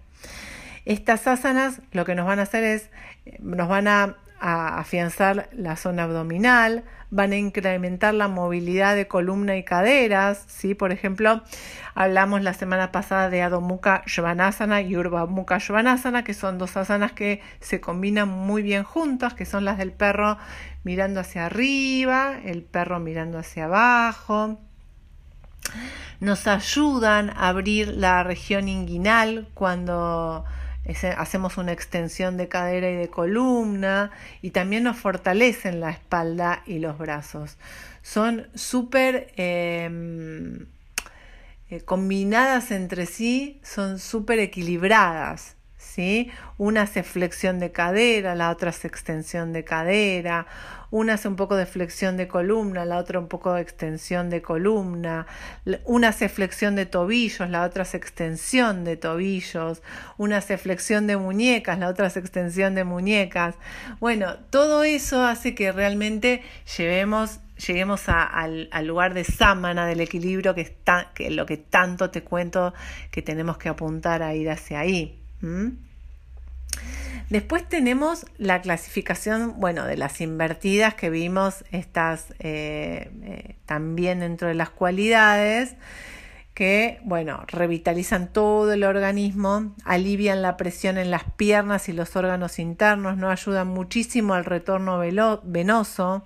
Estas 0.87 1.27
asanas 1.27 1.81
lo 1.93 2.05
que 2.05 2.15
nos 2.15 2.27
van 2.27 2.39
a 2.39 2.43
hacer 2.43 2.65
es, 2.65 2.91
nos 3.39 3.69
van 3.69 3.87
a 3.87 4.17
a 4.41 4.79
afianzar 4.79 5.49
la 5.53 5.77
zona 5.77 6.05
abdominal, 6.05 6.85
van 7.11 7.33
a 7.33 7.37
incrementar 7.37 8.15
la 8.15 8.29
movilidad 8.29 8.97
de 8.97 9.07
columna 9.07 9.57
y 9.57 9.65
caderas, 9.65 10.45
¿sí? 10.47 10.75
Por 10.75 10.93
ejemplo, 10.93 11.43
hablamos 11.95 12.43
la 12.43 12.55
semana 12.55 12.93
pasada 12.93 13.29
de 13.29 13.43
Adho 13.43 13.61
Mukha 13.61 14.03
Svanasana 14.07 14.81
y 14.81 14.97
Urva 14.97 15.27
Mukha 15.27 15.61
Svanasana, 15.61 16.25
que 16.25 16.35
son 16.35 16.59
dos 16.59 16.77
asanas 16.77 17.13
que 17.13 17.43
se 17.61 17.81
combinan 17.81 18.29
muy 18.29 18.63
bien 18.63 18.85
juntas, 18.85 19.35
que 19.35 19.45
son 19.45 19.65
las 19.65 19.77
del 19.77 19.93
perro 19.93 20.39
mirando 20.85 21.21
hacia 21.21 21.47
arriba, 21.47 22.39
el 22.45 22.63
perro 22.63 23.01
mirando 23.01 23.39
hacia 23.39 23.67
abajo. 23.67 24.59
Nos 26.21 26.47
ayudan 26.47 27.31
a 27.31 27.49
abrir 27.49 27.89
la 27.89 28.23
región 28.23 28.69
inguinal 28.69 29.49
cuando 29.55 30.45
hacemos 31.17 31.59
una 31.59 31.73
extensión 31.73 32.37
de 32.37 32.49
cadera 32.49 32.91
y 32.91 32.97
de 32.97 33.09
columna 33.09 34.11
y 34.43 34.51
también 34.51 34.85
nos 34.85 34.97
fortalecen 34.97 35.81
la 35.81 35.91
espalda 35.91 36.63
y 36.67 36.79
los 36.79 36.99
brazos. 36.99 37.57
Son 38.03 38.49
súper 38.55 39.33
em, 39.37 40.67
eh, 41.69 41.81
combinadas 41.85 42.71
entre 42.71 43.07
sí, 43.07 43.61
son 43.63 43.99
súper 43.99 44.39
equilibradas. 44.39 45.57
¿Sí? 45.91 46.31
Una 46.57 46.83
hace 46.83 47.03
flexión 47.03 47.59
de 47.59 47.73
cadera, 47.73 48.35
la 48.35 48.51
otra 48.51 48.71
hace 48.71 48.87
extensión 48.87 49.53
de 49.53 49.65
cadera, 49.65 50.47
una 50.91 51.15
hace 51.15 51.29
un 51.29 51.37
poco 51.37 51.57
de 51.57 51.67
flexión 51.67 52.17
de 52.17 52.29
columna, 52.29 52.85
la 52.85 52.99
otra 52.99 53.19
un 53.19 53.29
poco 53.29 53.55
de 53.55 53.63
extensión 53.63 54.31
de 54.31 54.41
columna, 54.41 55.27
una 55.85 56.09
hace 56.09 56.29
flexión 56.29 56.77
de 56.77 56.87
tobillos, 56.87 57.49
la 57.51 57.65
otra 57.65 57.83
hace 57.83 57.97
extensión 57.97 58.85
de 58.85 58.97
tobillos, 58.97 59.83
una 60.17 60.39
hace 60.39 60.59
flexión 60.59 61.07
de 61.07 61.17
muñecas, 61.17 61.79
la 61.79 61.89
otra 61.89 62.07
hace 62.07 62.21
extensión 62.21 62.75
de 62.75 62.85
muñecas. 62.85 63.57
Bueno, 63.99 64.37
todo 64.51 64.85
eso 64.85 65.25
hace 65.25 65.55
que 65.55 65.73
realmente 65.73 66.43
lleguemos 66.77 67.41
al, 68.09 68.69
lugar 68.87 69.15
de 69.15 69.25
sámana 69.25 69.87
del 69.87 70.01
equilibrio 70.01 70.55
que, 70.55 70.63
está, 70.63 71.11
que 71.15 71.31
lo 71.31 71.47
que 71.47 71.57
tanto 71.57 72.11
te 72.11 72.23
cuento 72.23 72.75
que 73.11 73.23
tenemos 73.23 73.59
que 73.59 73.69
apuntar 73.69 74.23
a 74.23 74.35
ir 74.35 74.51
hacia 74.51 74.81
ahí. 74.81 75.20
Después 77.31 77.69
tenemos 77.69 78.27
la 78.39 78.61
clasificación, 78.61 79.55
bueno, 79.59 79.85
de 79.85 79.97
las 79.97 80.21
invertidas 80.21 80.95
que 80.95 81.11
vimos, 81.11 81.65
estas 81.71 82.27
eh, 82.41 83.11
eh, 83.23 83.55
también 83.67 84.19
dentro 84.21 84.49
de 84.49 84.55
las 84.55 84.71
cualidades, 84.71 85.77
que, 86.55 86.99
bueno, 87.05 87.45
revitalizan 87.47 88.33
todo 88.33 88.73
el 88.73 88.83
organismo, 88.83 89.75
alivian 89.85 90.43
la 90.43 90.57
presión 90.57 90.99
en 90.99 91.13
las 91.13 91.23
piernas 91.23 91.89
y 91.89 91.93
los 91.93 92.17
órganos 92.17 92.59
internos, 92.59 93.17
no 93.17 93.31
ayudan 93.31 93.69
muchísimo 93.69 94.35
al 94.35 94.45
retorno 94.45 94.99
venoso, 95.45 96.25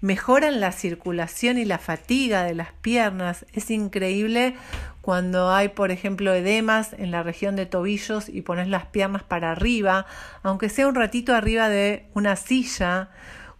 mejoran 0.00 0.60
la 0.60 0.72
circulación 0.72 1.58
y 1.58 1.64
la 1.64 1.78
fatiga 1.78 2.42
de 2.42 2.54
las 2.54 2.72
piernas. 2.72 3.46
Es 3.52 3.70
increíble 3.70 4.56
cuando 5.00 5.50
hay, 5.50 5.68
por 5.68 5.90
ejemplo, 5.90 6.34
edemas 6.34 6.92
en 6.92 7.10
la 7.10 7.22
región 7.22 7.56
de 7.56 7.66
tobillos 7.66 8.28
y 8.28 8.42
pones 8.42 8.68
las 8.68 8.86
piernas 8.86 9.22
para 9.22 9.52
arriba, 9.52 10.06
aunque 10.42 10.68
sea 10.68 10.88
un 10.88 10.94
ratito 10.94 11.34
arriba 11.34 11.68
de 11.68 12.06
una 12.14 12.36
silla, 12.36 13.10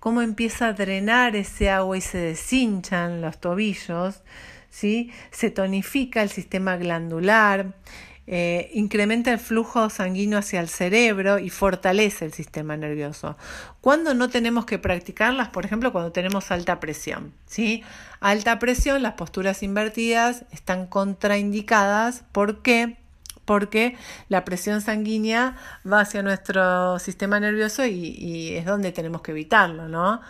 cómo 0.01 0.23
empieza 0.23 0.69
a 0.69 0.73
drenar 0.73 1.37
ese 1.37 1.71
agua 1.71 1.97
y 1.97 2.01
se 2.01 2.19
deshinchan 2.19 3.23
los 3.23 3.39
tobillos, 3.39 4.23
¿sí? 4.71 5.13
se 5.31 5.51
tonifica 5.51 6.23
el 6.23 6.29
sistema 6.29 6.77
glandular, 6.77 7.73
eh, 8.33 8.71
incrementa 8.75 9.33
el 9.33 9.41
flujo 9.41 9.91
sanguíneo 9.91 10.39
hacia 10.39 10.61
el 10.61 10.69
cerebro 10.69 11.41
y 11.41 11.51
fortalece 11.51 12.25
el 12.25 12.33
sistema 12.33 12.77
nervioso. 12.77 13.37
Cuando 13.81 14.15
no 14.15 14.31
tenemos 14.31 14.67
que 14.67 14.79
practicarlas, 14.79 15.49
por 15.49 15.65
ejemplo, 15.65 15.91
cuando 15.91 16.13
tenemos 16.13 16.53
alta 16.53 16.79
presión. 16.79 17.33
¿sí? 17.47 17.83
Alta 18.21 18.61
presión, 18.61 19.03
las 19.03 19.15
posturas 19.15 19.65
invertidas 19.65 20.45
están 20.53 20.87
contraindicadas. 20.87 22.23
¿Por 22.31 22.63
qué? 22.63 22.99
Porque 23.47 23.97
la 24.29 24.45
presión 24.45 24.81
sanguínea 24.81 25.57
va 25.85 26.03
hacia 26.03 26.23
nuestro 26.23 27.01
sistema 27.01 27.41
nervioso 27.41 27.85
y, 27.85 28.15
y 28.17 28.55
es 28.55 28.65
donde 28.65 28.93
tenemos 28.93 29.23
que 29.23 29.33
evitarlo, 29.33 29.89
¿no? 29.89 30.21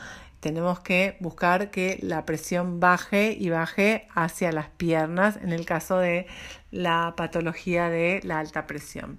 Tenemos 0.41 0.81
que 0.81 1.17
buscar 1.21 1.71
que 1.71 1.99
la 2.03 2.25
presión 2.25 2.81
baje 2.81 3.37
y 3.39 3.51
baje 3.51 4.09
hacia 4.15 4.53
las 4.53 4.69
piernas 4.69 5.37
en 5.37 5.53
el 5.53 5.67
caso 5.67 5.99
de 5.99 6.27
la 6.71 7.15
patología 7.17 7.89
de 7.89 8.21
la 8.25 8.39
alta 8.39 8.67
presión. 8.67 9.19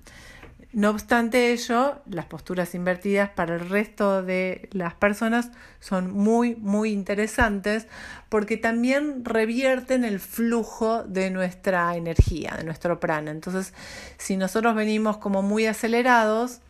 No 0.74 0.90
obstante 0.90 1.52
ello, 1.52 2.02
las 2.10 2.26
posturas 2.28 2.76
invertidas 2.76 3.30
para 3.30 3.56
el 3.56 3.70
resto 3.70 4.24
de 4.24 4.70
las 4.72 4.94
personas 4.94 5.52
son 5.82 6.12
muy, 6.12 6.56
muy 6.56 6.92
interesantes 6.92 7.88
porque 8.30 8.56
también 8.56 9.26
revierten 9.26 10.06
el 10.06 10.22
flujo 10.22 11.04
de 11.04 11.30
nuestra 11.30 11.94
energía, 11.98 12.56
de 12.58 12.64
nuestro 12.64 13.02
prana. 13.02 13.32
Entonces, 13.32 13.74
si 14.18 14.38
nosotros 14.38 14.74
venimos 14.74 15.18
como 15.18 15.42
muy 15.42 15.66
acelerados, 15.66 16.62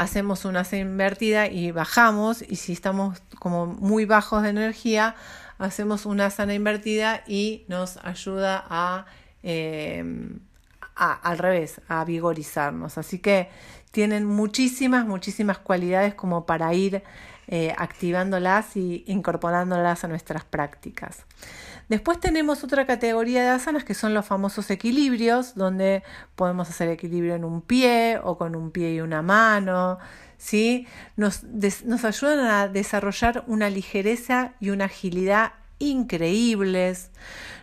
hacemos 0.00 0.46
una 0.46 0.64
invertida 0.72 1.48
y 1.48 1.72
bajamos 1.72 2.40
y 2.40 2.56
si 2.56 2.72
estamos 2.72 3.22
como 3.38 3.66
muy 3.66 4.06
bajos 4.06 4.42
de 4.42 4.48
energía, 4.48 5.14
hacemos 5.58 6.06
una 6.06 6.30
sana 6.30 6.54
invertida 6.54 7.22
y 7.26 7.64
nos 7.68 7.98
ayuda 7.98 8.64
a, 8.70 9.04
eh, 9.42 10.02
al 10.94 11.36
revés, 11.36 11.82
a 11.86 12.02
vigorizarnos. 12.06 12.96
Así 12.96 13.18
que 13.18 13.50
tienen 13.92 14.24
muchísimas, 14.24 15.04
muchísimas 15.04 15.58
cualidades 15.58 16.14
como 16.14 16.46
para 16.46 16.72
ir 16.72 17.02
eh, 17.48 17.74
activándolas 17.76 18.76
y 18.76 19.04
incorporándolas 19.06 20.04
a 20.04 20.08
nuestras 20.08 20.44
prácticas. 20.44 21.26
Después 21.90 22.20
tenemos 22.20 22.62
otra 22.62 22.86
categoría 22.86 23.42
de 23.42 23.48
asanas 23.48 23.82
que 23.82 23.94
son 23.94 24.14
los 24.14 24.24
famosos 24.24 24.70
equilibrios, 24.70 25.56
donde 25.56 26.04
podemos 26.36 26.70
hacer 26.70 26.88
equilibrio 26.88 27.34
en 27.34 27.44
un 27.44 27.62
pie 27.62 28.20
o 28.22 28.38
con 28.38 28.54
un 28.54 28.70
pie 28.70 28.94
y 28.94 29.00
una 29.00 29.22
mano. 29.22 29.98
¿sí? 30.38 30.86
Nos, 31.16 31.42
nos 31.42 32.04
ayudan 32.04 32.46
a 32.46 32.68
desarrollar 32.68 33.42
una 33.48 33.68
ligereza 33.70 34.52
y 34.60 34.70
una 34.70 34.84
agilidad 34.84 35.54
increíbles, 35.80 37.10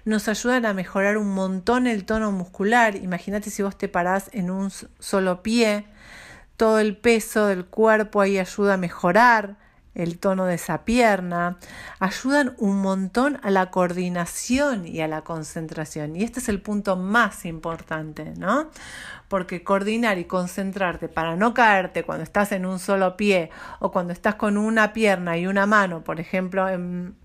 nos 0.03 0.27
ayudan 0.27 0.65
a 0.65 0.73
mejorar 0.73 1.17
un 1.17 1.33
montón 1.33 1.87
el 1.87 2.03
tono 2.03 2.33
muscular. 2.33 2.97
Imagínate 2.97 3.49
si 3.49 3.63
vos 3.63 3.77
te 3.77 3.87
parás 3.87 4.29
en 4.33 4.51
un 4.51 4.71
solo 4.99 5.41
pie, 5.41 5.85
todo 6.57 6.79
el 6.79 6.97
peso 6.97 7.45
del 7.45 7.65
cuerpo 7.65 8.19
ahí 8.19 8.39
ayuda 8.39 8.73
a 8.73 8.77
mejorar 8.77 9.55
el 9.97 10.19
tono 10.19 10.45
de 10.45 10.55
esa 10.55 10.85
pierna, 10.85 11.57
ayudan 11.99 12.55
un 12.59 12.79
montón 12.81 13.39
a 13.41 13.49
la 13.49 13.71
coordinación 13.71 14.87
y 14.87 15.01
a 15.01 15.07
la 15.07 15.23
concentración. 15.23 16.15
Y 16.15 16.23
este 16.23 16.39
es 16.39 16.49
el 16.49 16.61
punto 16.61 16.95
más 16.95 17.45
importante, 17.45 18.33
¿no? 18.37 18.69
Porque 19.27 19.63
coordinar 19.63 20.19
y 20.19 20.25
concentrarte 20.25 21.09
para 21.09 21.35
no 21.35 21.55
caerte 21.55 22.03
cuando 22.03 22.23
estás 22.23 22.51
en 22.51 22.67
un 22.67 22.77
solo 22.77 23.17
pie 23.17 23.49
o 23.79 23.91
cuando 23.91 24.13
estás 24.13 24.35
con 24.35 24.57
una 24.57 24.93
pierna 24.93 25.35
y 25.37 25.47
una 25.47 25.65
mano, 25.65 26.03
por 26.03 26.19
ejemplo, 26.19 26.69
en, 26.69 27.15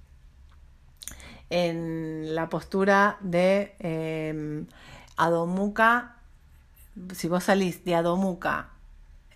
la 1.50 2.48
postura 2.48 3.18
de 3.20 3.76
eh, 3.78 4.64
Adomuka, 5.18 6.16
si 7.12 7.28
vos 7.28 7.44
salís 7.44 7.84
de 7.84 7.94
Adomuka 7.94 8.71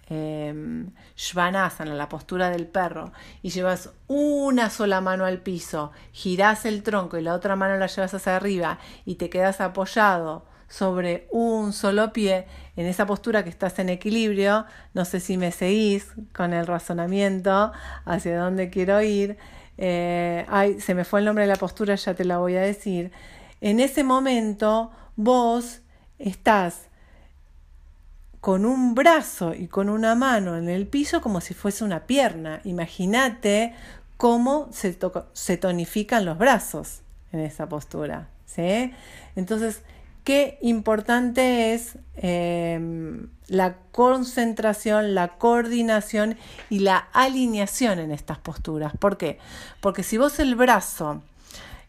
eh, 0.09 0.55
la 1.85 2.09
postura 2.09 2.51
del 2.51 2.67
perro, 2.67 3.13
y 3.43 3.51
llevas 3.51 3.91
una 4.07 4.71
sola 4.71 5.01
mano 5.01 5.25
al 5.25 5.41
piso, 5.41 5.93
girás 6.13 6.65
el 6.65 6.83
tronco 6.83 7.19
y 7.19 7.23
la 7.23 7.35
otra 7.35 7.57
mano 7.57 7.77
la 7.77 7.87
llevas 7.87 8.15
hacia 8.15 8.37
arriba 8.37 8.79
y 9.05 9.17
te 9.17 9.31
quedas 9.31 9.61
apoyado 9.61 10.45
sobre 10.69 11.29
un 11.31 11.73
solo 11.73 12.13
pie, 12.13 12.47
en 12.77 12.87
esa 12.87 13.07
postura 13.07 13.45
que 13.45 13.51
estás 13.51 13.79
en 13.79 13.89
equilibrio, 13.89 14.67
no 14.95 15.05
sé 15.05 15.21
si 15.21 15.37
me 15.37 15.53
seguís 15.53 16.13
con 16.35 16.53
el 16.53 16.67
razonamiento 16.67 17.73
hacia 18.05 18.39
dónde 18.39 18.69
quiero 18.69 19.01
ir, 19.01 19.39
eh, 19.79 20.45
ay, 20.49 20.81
se 20.81 20.95
me 20.95 21.05
fue 21.05 21.21
el 21.21 21.27
nombre 21.27 21.45
de 21.45 21.53
la 21.53 21.57
postura, 21.57 21.95
ya 21.95 22.15
te 22.15 22.25
la 22.25 22.39
voy 22.39 22.57
a 22.57 22.61
decir, 22.61 23.13
en 23.61 23.81
ese 23.81 24.05
momento 24.05 24.91
vos 25.15 25.81
estás 26.19 26.89
con 28.47 28.65
un 28.65 28.95
brazo 28.95 29.55
y 29.55 29.67
con 29.67 29.89
una 29.89 30.15
mano 30.15 30.57
en 30.57 30.69
el 30.69 30.87
piso 30.87 31.21
como 31.21 31.41
si 31.41 31.53
fuese 31.53 31.83
una 31.83 32.07
pierna. 32.07 32.61
Imagínate 32.63 33.75
cómo 34.17 34.69
se, 34.71 35.57
tonifican 35.57 36.25
los 36.25 36.39
brazos 36.39 37.01
en 37.33 37.41
esa 37.41 37.69
postura. 37.69 38.29
¿sí? 38.45 38.93
Entonces, 39.35 39.83
qué 40.23 40.61
importante 40.63 41.75
es 41.75 41.99
em, 42.15 43.31
la 43.49 43.79
concentración, 43.91 45.17
la 45.17 45.39
coordinación 45.39 46.37
y 46.71 46.79
la 46.79 46.99
alineación 46.99 47.99
en 47.99 48.13
estas 48.13 48.39
posturas. 48.39 48.93
¿Por 48.97 49.17
qué? 49.17 49.41
Porque 49.81 50.05
si 50.05 50.19
vos 50.19 50.39
el 50.39 50.55
brazo 50.55 51.21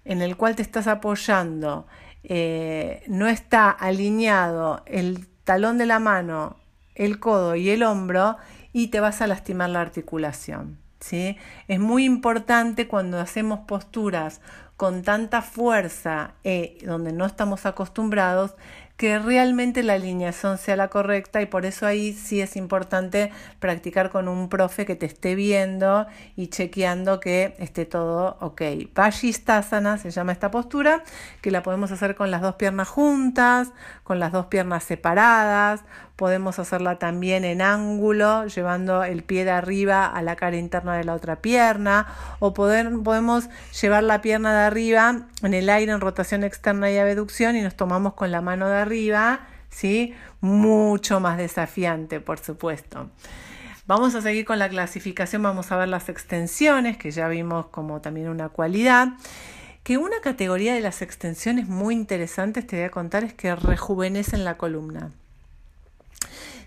en 0.06 0.24
el 0.24 0.36
cual 0.36 0.56
te 0.56 0.64
estás 0.64 0.88
apoyando 0.88 1.86
eh, 2.24 3.04
no 3.06 3.28
está 3.28 3.70
alineado, 3.70 4.82
el 4.88 5.28
talón 5.48 5.78
de 5.78 5.86
la 5.86 6.00
mano, 6.00 6.58
el 6.94 7.22
codo 7.22 7.56
y 7.56 7.70
el 7.70 7.82
hombro 7.82 8.36
y 8.74 8.88
te 8.88 9.00
vas 9.00 9.22
a 9.22 9.28
lastimar 9.28 9.70
la 9.70 9.80
articulación. 9.80 10.78
¿sí? 11.00 11.38
Es 11.70 11.80
muy 11.80 12.04
importante 12.04 12.90
cuando 12.90 13.18
hacemos 13.18 13.62
posturas 13.62 14.42
con 14.76 15.04
tanta 15.04 15.42
fuerza 15.42 16.34
eh, 16.44 16.78
donde 16.84 17.14
no 17.14 17.26
estamos 17.26 17.66
acostumbrados 17.66 18.56
que 18.98 19.20
realmente 19.20 19.84
la 19.84 19.94
alineación 19.94 20.58
sea 20.58 20.76
la 20.76 20.88
correcta 20.88 21.42
y 21.42 21.46
por 21.46 21.66
eso 21.66 21.86
ahí 21.86 22.14
sí 22.14 22.42
es 22.42 22.56
importante 22.56 23.32
practicar 23.60 24.10
con 24.10 24.28
un 24.28 24.50
profe 24.50 24.88
que 24.88 24.96
te 24.96 25.06
esté 25.06 25.36
viendo 25.36 26.08
y 26.36 26.48
chequeando 26.48 27.20
que 27.20 27.56
esté 27.60 27.86
todo 27.86 28.38
ok. 28.42 28.62
Vajistasana 28.96 30.00
se 30.00 30.10
llama 30.10 30.32
esta 30.32 30.50
postura, 30.50 31.04
que 31.42 31.52
la 31.52 31.62
podemos 31.62 31.92
hacer 31.92 32.16
con 32.16 32.32
las 32.32 32.42
dos 32.42 32.56
piernas 32.56 32.88
juntas, 32.88 33.72
con 34.04 34.20
las 34.20 34.32
dos 34.32 34.48
piernas 34.48 34.84
separadas 34.84 35.84
Podemos 36.18 36.58
hacerla 36.58 36.98
también 36.98 37.46
en 37.46 37.62
ángulo, 37.62 38.48
llevando 38.48 39.04
el 39.04 39.24
pie 39.24 39.46
de 39.46 39.52
arriba 39.52 40.08
a 40.08 40.24
la 40.24 40.36
cara 40.36 40.58
interna 40.58 40.98
de 40.98 41.04
la 41.04 41.14
otra 41.14 41.38
pierna. 41.44 42.08
O 42.40 42.56
podemos 42.56 43.50
llevar 43.80 44.04
la 44.04 44.20
pierna 44.22 44.52
de 44.52 44.66
arriba 44.66 45.28
en 45.44 45.54
el 45.54 45.70
aire 45.70 45.92
en 45.92 46.02
rotación 46.02 46.44
externa 46.44 46.90
y 46.90 46.98
abducción 46.98 47.56
y 47.56 47.62
nos 47.62 47.76
tomamos 47.76 48.16
con 48.16 48.32
la 48.32 48.42
mano 48.42 48.68
de 48.68 48.78
arriba. 48.78 49.42
¿sí? 49.70 50.16
Mucho 50.42 51.20
más 51.20 51.38
desafiante, 51.38 52.20
por 52.20 52.40
supuesto. 52.40 53.12
Vamos 53.86 54.16
a 54.16 54.22
seguir 54.24 54.44
con 54.44 54.58
la 54.58 54.70
clasificación, 54.70 55.44
vamos 55.44 55.72
a 55.72 55.78
ver 55.78 55.88
las 55.88 56.10
extensiones, 56.10 56.98
que 56.98 57.12
ya 57.12 57.28
vimos 57.28 57.68
como 57.68 58.02
también 58.02 58.28
una 58.30 58.50
cualidad. 58.50 59.10
Que 59.84 60.00
una 60.00 60.20
categoría 60.20 60.74
de 60.74 60.82
las 60.82 61.04
extensiones 61.04 61.68
muy 61.68 61.94
interesantes 61.94 62.66
te 62.66 62.78
voy 62.78 62.86
a 62.86 62.92
contar 62.92 63.24
es 63.24 63.36
que 63.36 63.56
rejuvenecen 63.56 64.44
la 64.44 64.58
columna. 64.58 65.12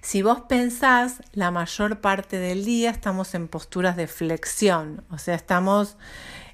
Si 0.02 0.22
vos 0.22 0.40
pensás, 0.48 1.22
la 1.32 1.50
mayor 1.50 2.00
parte 2.00 2.38
del 2.38 2.64
día 2.64 2.90
estamos 2.90 3.34
en 3.34 3.48
posturas 3.48 3.96
de 3.96 4.06
flexión, 4.06 5.04
o 5.10 5.18
sea, 5.18 5.34
estamos 5.34 5.98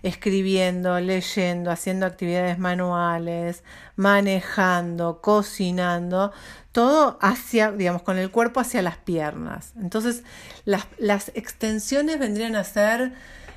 escribiendo, 0.03 0.99
leyendo, 1.01 1.71
haciendo 1.71 2.07
actividades 2.07 2.59
manuales, 2.59 3.63
manejando, 3.97 5.21
cocinando, 5.21 6.33
todo 6.73 7.19
hacia, 7.21 7.73
digamos, 7.73 8.03
con 8.03 8.19
el 8.19 8.31
cuerpo 8.31 8.61
hacia 8.61 8.83
las 8.83 8.97
piernas. 8.99 9.73
Entonces, 9.77 10.23
las, 10.65 11.33
extensiones 11.35 12.19
vendrían 12.19 12.57
a 12.57 12.65
ser 12.65 13.15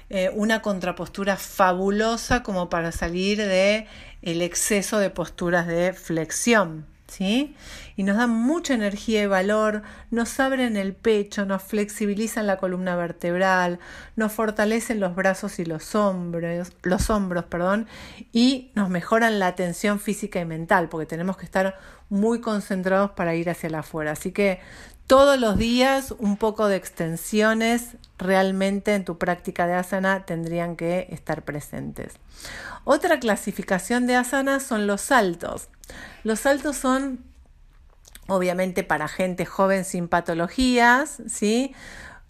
eh, 0.10 0.32
una 0.34 0.62
contrapostura 0.62 1.36
fabulosa 1.36 2.44
como 2.44 2.70
para 2.70 2.92
salir 2.92 3.38
de 3.38 3.88
el 4.22 4.42
exceso 4.42 5.00
de 5.00 5.10
posturas 5.10 5.68
de 5.68 5.94
flexión. 5.94 6.86
¿sí? 7.10 7.56
Y 8.00 8.04
nos 8.04 8.16
dan 8.16 8.30
mucha 8.30 8.76
energía 8.76 9.24
y 9.24 9.28
valor, 9.28 9.82
nos 10.10 10.40
abren 10.40 10.78
el 10.78 10.94
pecho, 10.94 11.46
nos 11.46 11.62
flexibilizan 11.64 12.48
la 12.48 12.56
columna 12.56 12.96
vertebral, 12.96 13.78
nos 14.16 14.32
fortalecen 14.32 15.02
los 15.02 15.16
brazos 15.16 15.60
y 15.60 15.66
los 15.66 15.96
hombros, 15.96 16.72
los 16.84 17.10
hombros, 17.10 17.44
perdón, 17.44 17.88
y 18.32 18.72
nos 18.74 18.90
mejoran 18.90 19.38
la 19.38 19.56
tensión 19.56 20.00
física 20.00 20.40
y 20.40 20.46
mental, 20.46 20.88
porque 20.88 21.08
tenemos 21.08 21.36
que 21.36 21.44
estar 21.44 21.78
muy 22.08 22.40
concentrados 22.40 23.12
para 23.12 23.36
ir 23.36 23.50
hacia 23.50 23.70
la 23.70 23.80
afuera. 23.80 24.12
Así 24.12 24.32
que 24.32 24.62
todos 25.06 25.38
los 25.38 25.58
días 25.58 26.16
un 26.20 26.38
poco 26.38 26.70
de 26.70 26.78
extensiones 26.78 27.98
realmente 28.18 28.96
en 28.96 29.04
tu 29.04 29.18
práctica 29.18 29.68
de 29.68 29.74
asana 29.74 30.26
tendrían 30.26 30.78
que 30.78 31.08
estar 31.10 31.44
presentes. 31.44 32.14
Otra 32.86 33.20
clasificación 33.20 34.08
de 34.08 34.16
asana 34.16 34.62
son 34.62 34.88
los 34.88 35.02
saltos. 35.02 35.68
Los 36.24 36.40
saltos 36.40 36.78
son 36.78 37.28
obviamente 38.30 38.84
para 38.84 39.08
gente 39.08 39.46
joven 39.46 39.86
sin 39.86 40.08
patologías, 40.08 41.22
¿sí? 41.28 41.74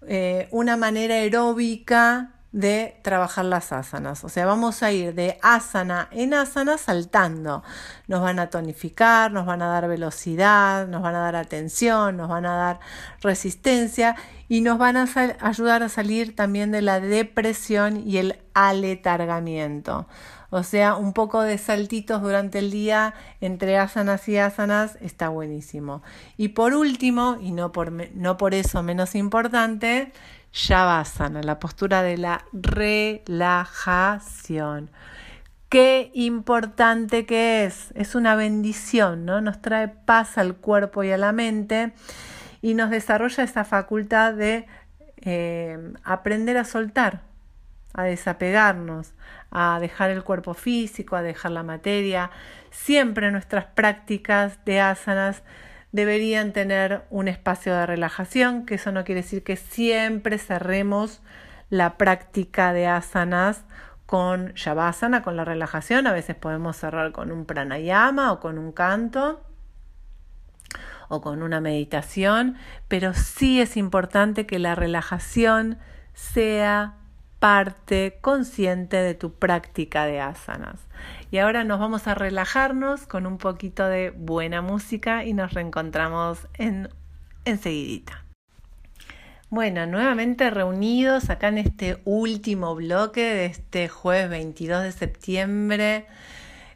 Eh, 0.07 0.47
una 0.51 0.77
manera 0.77 1.15
aeróbica 1.15 2.33
de 2.51 2.99
trabajar 3.03 3.45
las 3.45 3.71
asanas. 3.71 4.23
O 4.23 4.29
sea, 4.29 4.45
vamos 4.45 4.81
a 4.81 4.91
ir 4.91 5.13
de 5.13 5.37
asana 5.41 6.07
en 6.11 6.33
asana 6.33 6.77
saltando. 6.77 7.63
Nos 8.07 8.21
van 8.21 8.39
a 8.39 8.49
tonificar, 8.49 9.31
nos 9.31 9.45
van 9.45 9.61
a 9.61 9.67
dar 9.67 9.87
velocidad, 9.87 10.87
nos 10.87 11.01
van 11.01 11.15
a 11.15 11.19
dar 11.19 11.35
atención, 11.35 12.17
nos 12.17 12.27
van 12.27 12.45
a 12.45 12.55
dar 12.55 12.79
resistencia 13.21 14.15
y 14.47 14.61
nos 14.61 14.79
van 14.79 14.97
a 14.97 15.07
ayudar 15.41 15.83
a 15.83 15.89
salir 15.89 16.35
también 16.35 16.71
de 16.71 16.81
la 16.81 16.99
depresión 16.99 18.07
y 18.07 18.17
el 18.17 18.39
aletargamiento. 18.53 20.07
O 20.51 20.63
sea, 20.63 20.95
un 20.95 21.13
poco 21.13 21.41
de 21.41 21.57
saltitos 21.57 22.21
durante 22.21 22.59
el 22.59 22.71
día 22.71 23.13
entre 23.39 23.77
asanas 23.77 24.27
y 24.27 24.37
asanas 24.37 24.97
está 25.01 25.29
buenísimo. 25.29 26.01
Y 26.37 26.49
por 26.49 26.73
último, 26.73 27.37
y 27.39 27.51
no 27.51 27.71
por, 27.71 27.91
no 27.91 28.37
por 28.37 28.53
eso 28.53 28.83
menos 28.83 29.15
importante, 29.15 30.11
Shavasana, 30.51 31.43
la 31.43 31.59
postura 31.59 32.01
de 32.01 32.17
la 32.17 32.43
relajación. 32.51 34.89
Qué 35.69 36.09
importante 36.15 37.27
que 37.27 37.65
es, 37.65 37.91
es 37.93 38.15
una 38.15 38.35
bendición, 38.35 39.25
¿no? 39.25 39.39
Nos 39.41 39.61
trae 39.61 39.87
paz 39.87 40.39
al 40.39 40.55
cuerpo 40.55 41.03
y 41.03 41.11
a 41.11 41.17
la 41.17 41.31
mente 41.31 41.93
y 42.61 42.73
nos 42.73 42.89
desarrolla 42.89 43.43
esa 43.43 43.65
facultad 43.65 44.33
de 44.33 44.65
eh, 45.21 45.77
aprender 46.03 46.57
a 46.57 46.65
soltar, 46.65 47.21
a 47.93 48.03
desapegarnos, 48.03 49.13
a 49.51 49.79
dejar 49.79 50.09
el 50.11 50.23
cuerpo 50.23 50.53
físico, 50.53 51.15
a 51.15 51.21
dejar 51.21 51.51
la 51.51 51.63
materia. 51.63 52.31
Siempre 52.71 53.31
nuestras 53.31 53.65
prácticas 53.65 54.63
de 54.65 54.79
asanas 54.79 55.43
deberían 55.91 56.53
tener 56.53 57.03
un 57.09 57.27
espacio 57.27 57.75
de 57.75 57.85
relajación, 57.85 58.65
que 58.65 58.75
eso 58.75 58.91
no 58.91 59.03
quiere 59.03 59.21
decir 59.21 59.43
que 59.43 59.55
siempre 59.55 60.37
cerremos 60.37 61.21
la 61.69 61.97
práctica 61.97 62.73
de 62.73 62.87
asanas 62.87 63.63
con 64.05 64.53
shavasana, 64.53 65.21
con 65.21 65.35
la 65.35 65.45
relajación. 65.45 66.07
A 66.07 66.13
veces 66.13 66.35
podemos 66.35 66.77
cerrar 66.77 67.11
con 67.11 67.31
un 67.31 67.45
pranayama 67.45 68.31
o 68.31 68.39
con 68.39 68.57
un 68.57 68.71
canto 68.71 69.43
o 71.09 71.21
con 71.21 71.41
una 71.41 71.59
meditación, 71.59 72.55
pero 72.87 73.13
sí 73.13 73.59
es 73.59 73.77
importante 73.77 74.45
que 74.45 74.59
la 74.59 74.75
relajación 74.75 75.79
sea 76.13 76.98
parte 77.39 78.17
consciente 78.21 78.97
de 78.97 79.15
tu 79.15 79.33
práctica 79.33 80.05
de 80.05 80.19
asanas. 80.19 80.79
Y 81.31 81.37
ahora 81.37 81.63
nos 81.63 81.79
vamos 81.79 82.07
a 82.07 82.15
relajarnos 82.15 83.07
con 83.07 83.25
un 83.25 83.37
poquito 83.37 83.85
de 83.85 84.11
buena 84.11 84.61
música 84.61 85.23
y 85.23 85.33
nos 85.33 85.53
reencontramos 85.53 86.47
en 86.55 86.89
enseguidita. 87.45 88.23
Bueno, 89.49 89.87
nuevamente 89.87 90.51
reunidos 90.51 91.29
acá 91.29 91.47
en 91.47 91.57
este 91.57 91.99
último 92.05 92.75
bloque 92.75 93.21
de 93.21 93.45
este 93.45 93.87
jueves 93.87 94.29
22 94.29 94.83
de 94.83 94.91
septiembre 94.91 96.05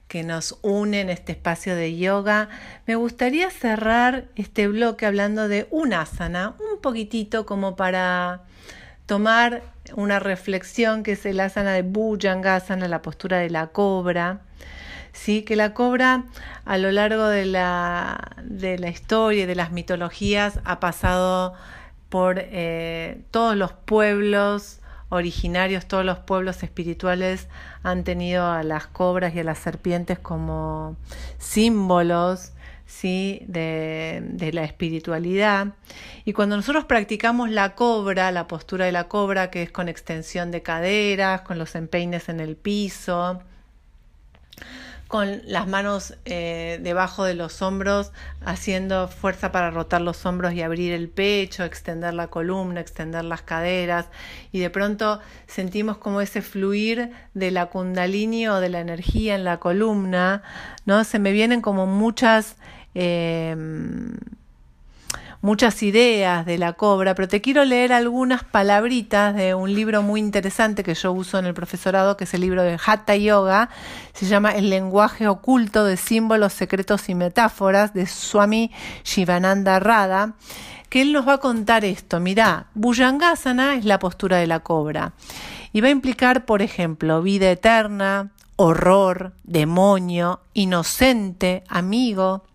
que 0.08 0.24
nos 0.24 0.60
une 0.62 1.02
en 1.02 1.10
este 1.10 1.32
espacio 1.32 1.76
de 1.76 1.98
yoga, 1.98 2.50
me 2.86 2.96
gustaría 2.96 3.50
cerrar 3.50 4.26
este 4.36 4.68
bloque 4.68 5.08
hablando 5.08 5.48
de 5.48 5.68
un 5.72 5.94
asana, 5.94 6.56
un 6.72 6.80
poquitito 6.82 7.48
como 7.48 7.76
para 7.76 8.44
tomar 9.08 9.73
una 9.96 10.20
reflexión 10.20 11.04
que 11.04 11.14
es 11.14 11.26
el 11.26 11.40
asana 11.40 11.74
de 11.74 11.82
Bhujangasana, 11.82 12.88
la 12.88 13.02
postura 13.02 13.38
de 13.38 13.50
la 13.50 13.68
cobra. 13.68 14.42
¿sí? 15.14 15.44
que 15.44 15.56
la 15.56 15.74
cobra 15.74 16.26
a 16.66 16.78
lo 16.78 16.92
largo 16.92 17.28
de 17.28 17.46
la, 17.46 18.36
de 18.44 18.78
la 18.78 18.90
historia 18.90 19.44
y 19.44 19.46
de 19.46 19.56
las 19.56 19.72
mitologías 19.72 20.60
ha 20.66 20.80
pasado 20.80 21.54
por 22.10 22.36
eh, 22.40 23.22
todos 23.32 23.56
los 23.56 23.72
pueblos 23.74 24.80
originarios, 25.10 25.88
todos 25.88 26.04
los 26.04 26.18
pueblos 26.18 26.64
espirituales 26.64 27.48
han 27.84 28.04
tenido 28.04 28.46
a 28.48 28.64
las 28.64 28.88
cobras 28.88 29.36
y 29.36 29.40
a 29.40 29.44
las 29.44 29.60
serpientes 29.60 30.20
como 30.20 30.98
símbolos 31.38 32.52
¿sí? 32.86 33.42
de, 33.48 34.22
de, 34.24 34.54
la 34.54 34.64
espiritualidad. 34.64 35.74
Y 36.26 36.34
cuando 36.34 36.56
nosotros 36.56 36.86
practicamos 36.86 37.50
la 37.50 37.76
cobra, 37.76 38.32
la 38.32 38.48
postura 38.48 38.86
de 38.86 38.92
la 38.92 39.08
cobra, 39.08 39.50
que 39.50 39.64
es 39.64 39.72
con 39.72 39.90
extensión 39.90 40.52
de 40.52 40.62
caderas, 40.62 41.42
con 41.42 41.58
los 41.58 41.76
empeines 41.76 42.30
en 42.30 42.40
el 42.40 42.56
piso, 42.56 43.42
con 45.14 45.44
las 45.46 45.68
manos 45.68 46.16
eh, 46.26 46.80
debajo 46.82 47.24
de 47.24 47.36
los 47.36 47.62
hombros, 47.62 48.12
haciendo 48.44 49.08
fuerza 49.08 49.52
para 49.52 49.70
rotar 49.70 50.02
los 50.02 50.26
hombros 50.26 50.54
y 50.54 50.64
abrir 50.64 50.92
el 50.92 51.08
pecho, 51.08 51.64
extender 51.64 52.16
la 52.16 52.30
columna, 52.30 52.82
extender 52.82 53.24
las 53.24 53.44
caderas, 53.44 54.08
y 54.52 54.58
de 54.58 54.72
pronto 54.72 55.20
sentimos 55.46 55.98
como 56.00 56.20
ese 56.20 56.42
fluir 56.42 57.12
de 57.36 57.52
la 57.52 57.68
kundalini 57.68 58.48
o 58.48 58.60
de 58.60 58.70
la 58.70 58.80
energía 58.80 59.36
en 59.36 59.44
la 59.44 59.60
columna, 59.60 60.42
¿no? 60.88 61.04
Se 61.04 61.20
me 61.20 61.32
vienen 61.32 61.62
como 61.62 61.86
muchas 61.86 62.56
eh, 62.96 63.56
muchas 65.44 65.84
ideas 65.84 66.46
de 66.46 66.58
la 66.58 66.72
cobra, 66.72 67.16
pero 67.16 67.28
te 67.28 67.42
quiero 67.42 67.66
leer 67.66 67.92
algunas 67.92 68.46
palabritas 68.46 69.36
de 69.36 69.54
un 69.54 69.74
libro 69.74 70.02
muy 70.02 70.22
interesante 70.22 70.84
que 70.84 70.94
yo 70.96 71.12
uso 71.12 71.38
en 71.38 71.46
el 71.46 71.54
profesorado, 71.54 72.16
que 72.16 72.24
es 72.24 72.34
el 72.34 72.40
libro 72.40 72.64
de 72.64 72.80
Hatha 72.84 73.18
Yoga, 73.18 73.70
se 74.14 74.26
llama 74.26 74.52
El 74.52 74.70
lenguaje 74.70 75.28
oculto 75.28 75.84
de 75.84 75.98
símbolos, 75.98 76.54
secretos 76.54 77.10
y 77.10 77.16
metáforas 77.16 77.94
de 77.94 78.08
Swami 78.08 78.72
Shivananda 79.04 79.82
Radha, 79.82 80.36
que 80.88 81.02
él 81.02 81.12
nos 81.12 81.28
va 81.28 81.34
a 81.34 81.38
contar 81.40 81.84
esto. 81.84 82.22
Mirá, 82.22 82.68
Bhujangasana 82.74 83.76
es 83.76 83.84
la 83.84 84.00
postura 84.00 84.38
de 84.38 84.48
la 84.48 84.62
cobra 84.62 85.12
y 85.74 85.82
va 85.82 85.90
a 85.90 85.92
implicar, 85.92 86.46
por 86.46 86.62
ejemplo, 86.62 87.22
vida 87.22 87.52
eterna, 87.52 88.32
horror, 88.56 89.34
demonio, 89.44 90.40
inocente, 90.54 91.66
amigo, 91.68 92.46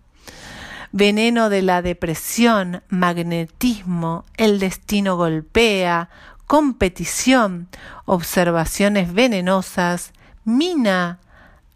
veneno 0.92 1.50
de 1.50 1.62
la 1.62 1.82
depresión, 1.82 2.82
magnetismo, 2.88 4.24
el 4.36 4.58
destino 4.58 5.16
golpea, 5.16 6.08
competición, 6.46 7.68
observaciones 8.04 9.12
venenosas, 9.12 10.12
mina, 10.44 11.18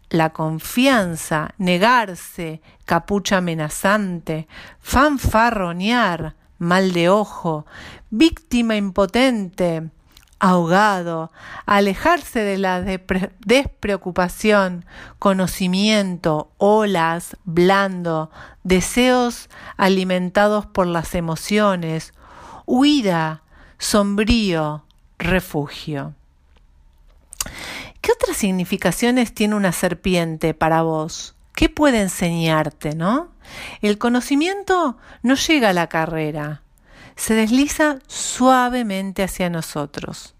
la 0.09 0.31
confianza, 0.31 1.53
negarse, 1.57 2.61
capucha 2.85 3.37
amenazante, 3.37 4.47
fanfarronear, 4.79 6.35
mal 6.59 6.93
de 6.93 7.09
ojo, 7.09 7.65
víctima 8.09 8.75
impotente, 8.75 9.89
ahogado, 10.43 11.31
alejarse 11.65 12.41
de 12.41 12.57
la 12.57 12.81
despreocupación, 12.81 14.83
conocimiento, 15.17 16.51
olas, 16.57 17.37
blando, 17.45 18.29
deseos 18.61 19.49
alimentados 19.77 20.65
por 20.65 20.85
las 20.85 21.15
emociones, 21.15 22.13
huida, 22.65 23.41
sombrío, 23.77 24.83
refugio. 25.17 26.13
¿Qué 28.01 28.11
otras 28.11 28.35
significaciones 28.35 29.33
tiene 29.33 29.55
una 29.55 29.71
serpiente 29.71 30.53
para 30.53 30.81
vos? 30.81 31.35
¿Qué 31.55 31.69
puede 31.69 32.01
enseñarte, 32.01 32.95
no? 32.95 33.29
El 33.81 33.97
conocimiento 33.97 34.97
no 35.21 35.35
llega 35.35 35.69
a 35.69 35.73
la 35.73 35.87
carrera, 35.87 36.62
se 37.15 37.33
desliza 37.33 37.99
suavemente 38.07 39.23
hacia 39.23 39.49
nosotros. 39.49 40.35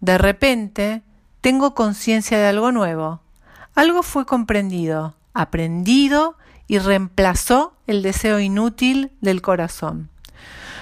De 0.00 0.18
repente, 0.18 1.02
tengo 1.40 1.74
conciencia 1.74 2.38
de 2.38 2.46
algo 2.46 2.72
nuevo. 2.72 3.20
Algo 3.74 4.02
fue 4.02 4.26
comprendido, 4.26 5.14
aprendido 5.34 6.36
y 6.66 6.78
reemplazó 6.78 7.74
el 7.86 8.02
deseo 8.02 8.40
inútil 8.40 9.12
del 9.20 9.40
corazón. 9.40 10.10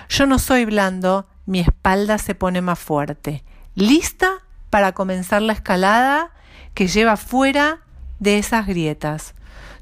Yo 0.08 0.26
no 0.26 0.38
soy 0.38 0.64
blando, 0.64 1.26
mi 1.46 1.60
espalda 1.60 2.18
se 2.18 2.34
pone 2.34 2.60
más 2.60 2.78
fuerte, 2.78 3.44
lista 3.74 4.42
para 4.70 4.92
comenzar 4.92 5.42
la 5.42 5.52
escalada 5.52 6.30
que 6.74 6.88
lleva 6.88 7.16
fuera 7.16 7.80
de 8.18 8.38
esas 8.38 8.66
grietas. 8.66 9.34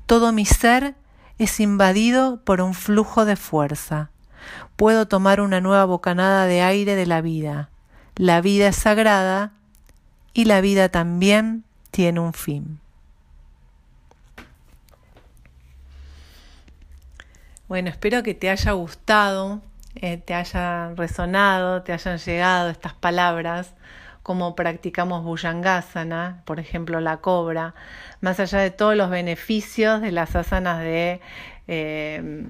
Todo 0.06 0.32
mi 0.32 0.44
ser 0.44 0.94
es 1.38 1.60
invadido 1.60 2.42
por 2.44 2.60
un 2.60 2.74
flujo 2.74 3.24
de 3.24 3.36
fuerza 3.36 4.10
puedo 4.76 5.06
tomar 5.06 5.40
una 5.40 5.60
nueva 5.60 5.84
bocanada 5.84 6.46
de 6.46 6.62
aire 6.62 6.96
de 6.96 7.06
la 7.06 7.20
vida. 7.20 7.70
La 8.16 8.40
vida 8.40 8.68
es 8.68 8.76
sagrada 8.76 9.52
y 10.32 10.44
la 10.44 10.60
vida 10.60 10.88
también 10.88 11.64
tiene 11.90 12.20
un 12.20 12.32
fin. 12.32 12.80
Bueno, 17.68 17.88
espero 17.88 18.22
que 18.22 18.34
te 18.34 18.50
haya 18.50 18.72
gustado, 18.72 19.62
eh, 19.94 20.18
te 20.18 20.34
haya 20.34 20.92
resonado, 20.94 21.82
te 21.82 21.92
hayan 21.92 22.18
llegado 22.18 22.68
estas 22.68 22.92
palabras, 22.92 23.74
como 24.22 24.54
practicamos 24.54 25.24
Bhujangasana, 25.24 26.42
por 26.44 26.60
ejemplo 26.60 27.00
la 27.00 27.18
cobra, 27.18 27.74
más 28.20 28.38
allá 28.38 28.58
de 28.58 28.70
todos 28.70 28.96
los 28.96 29.10
beneficios 29.10 30.00
de 30.00 30.12
las 30.12 30.36
asanas 30.36 30.80
de 30.80 31.20
eh, 31.68 32.46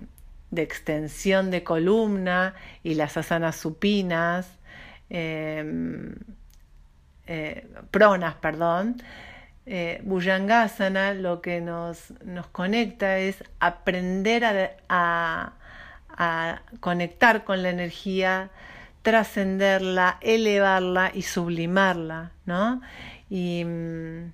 de 0.55 0.63
extensión 0.63 1.51
de 1.51 1.63
columna 1.65 2.55
y 2.83 2.95
las 2.95 3.17
asanas 3.17 3.57
supinas, 3.57 4.49
em, 5.11 6.15
eh, 7.27 7.67
pronas, 7.91 8.35
perdón. 8.37 9.03
Eh, 9.67 10.03
lo 10.05 11.41
que 11.41 11.61
nos, 11.61 12.13
nos, 12.25 12.47
conecta 12.49 13.19
es 13.19 13.43
aprender 13.61 14.45
a, 14.89 15.53
a 16.11 16.63
conectar 16.81 17.45
con 17.45 17.63
la 17.63 17.71
energía, 17.71 18.51
trascenderla, 19.03 20.19
elevarla 20.21 21.11
y 21.15 21.23
sublimarla, 21.23 22.33
¿no? 22.47 22.81
Y, 23.31 23.65
mm, 23.65 24.33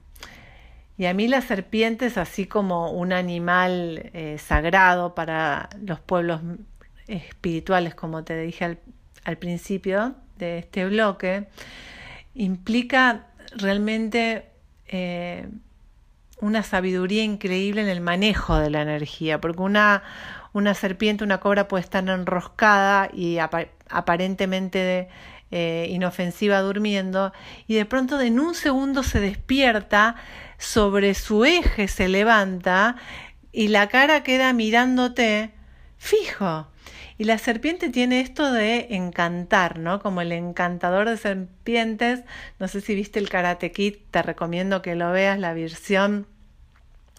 y 1.01 1.07
a 1.07 1.15
mí 1.15 1.29
la 1.29 1.41
serpiente 1.41 2.05
es 2.05 2.19
así 2.19 2.45
como 2.45 2.91
un 2.91 3.15
animal 3.15 4.11
eh, 4.13 4.37
sagrado 4.39 5.15
para 5.15 5.71
los 5.83 5.99
pueblos 5.99 6.43
espirituales, 7.09 7.95
como 7.95 8.23
te 8.23 8.39
dije 8.39 8.77
al, 9.25 9.37
principio 9.39 10.15
de 10.37 10.59
este 10.59 10.85
bloque, 10.85 11.47
implica 12.35 13.29
realmente 13.57 14.45
eh, 14.89 15.49
una 16.43 16.63
sabiduría 16.63 17.25
increíble 17.25 17.81
en 17.81 17.89
el 17.89 18.03
manejo 18.03 18.59
de 18.59 18.69
la 18.69 18.83
energía, 18.83 19.41
porque 19.41 19.63
una, 19.63 20.03
una 20.53 20.75
serpiente, 20.75 21.25
una 21.25 21.41
cobra 21.41 21.67
puede 21.67 21.83
estar 21.83 22.07
enroscada 22.07 23.09
y 23.11 23.39
aparentemente 23.39 25.09
eh, 25.53 25.89
inofensiva 25.91 26.61
durmiendo 26.61 27.33
y 27.67 27.75
de 27.75 27.85
pronto 27.85 28.21
en 28.21 28.39
un 28.39 28.55
segundo 28.55 29.03
se 29.03 29.19
despierta, 29.19 30.15
sobre 30.61 31.15
su 31.15 31.45
eje 31.45 31.89
se 31.89 32.09
levanta 32.09 32.97
y 33.51 33.69
la 33.69 33.89
cara 33.89 34.23
queda 34.23 34.53
mirándote 34.53 35.51
fijo. 35.99 36.69
Y 37.19 37.25
la 37.25 37.39
serpiente 37.39 37.91
tiene 37.91 38.21
esto 38.21 38.53
de 38.53 38.89
encantar, 38.91 39.79
¿no? 39.79 40.01
Como 40.01 40.21
el 40.21 40.33
encantador 40.33 41.09
de 41.09 41.17
serpientes. 41.17 42.21
No 42.59 42.69
sé 42.69 42.81
si 42.81 42.95
viste 42.95 43.19
el 43.19 43.29
Karate 43.29 43.73
Kid, 43.73 43.97
te 44.11 44.23
recomiendo 44.23 44.81
que 44.81 44.95
lo 44.95 45.11
veas, 45.13 45.39
la 45.39 45.53
versión 45.53 46.27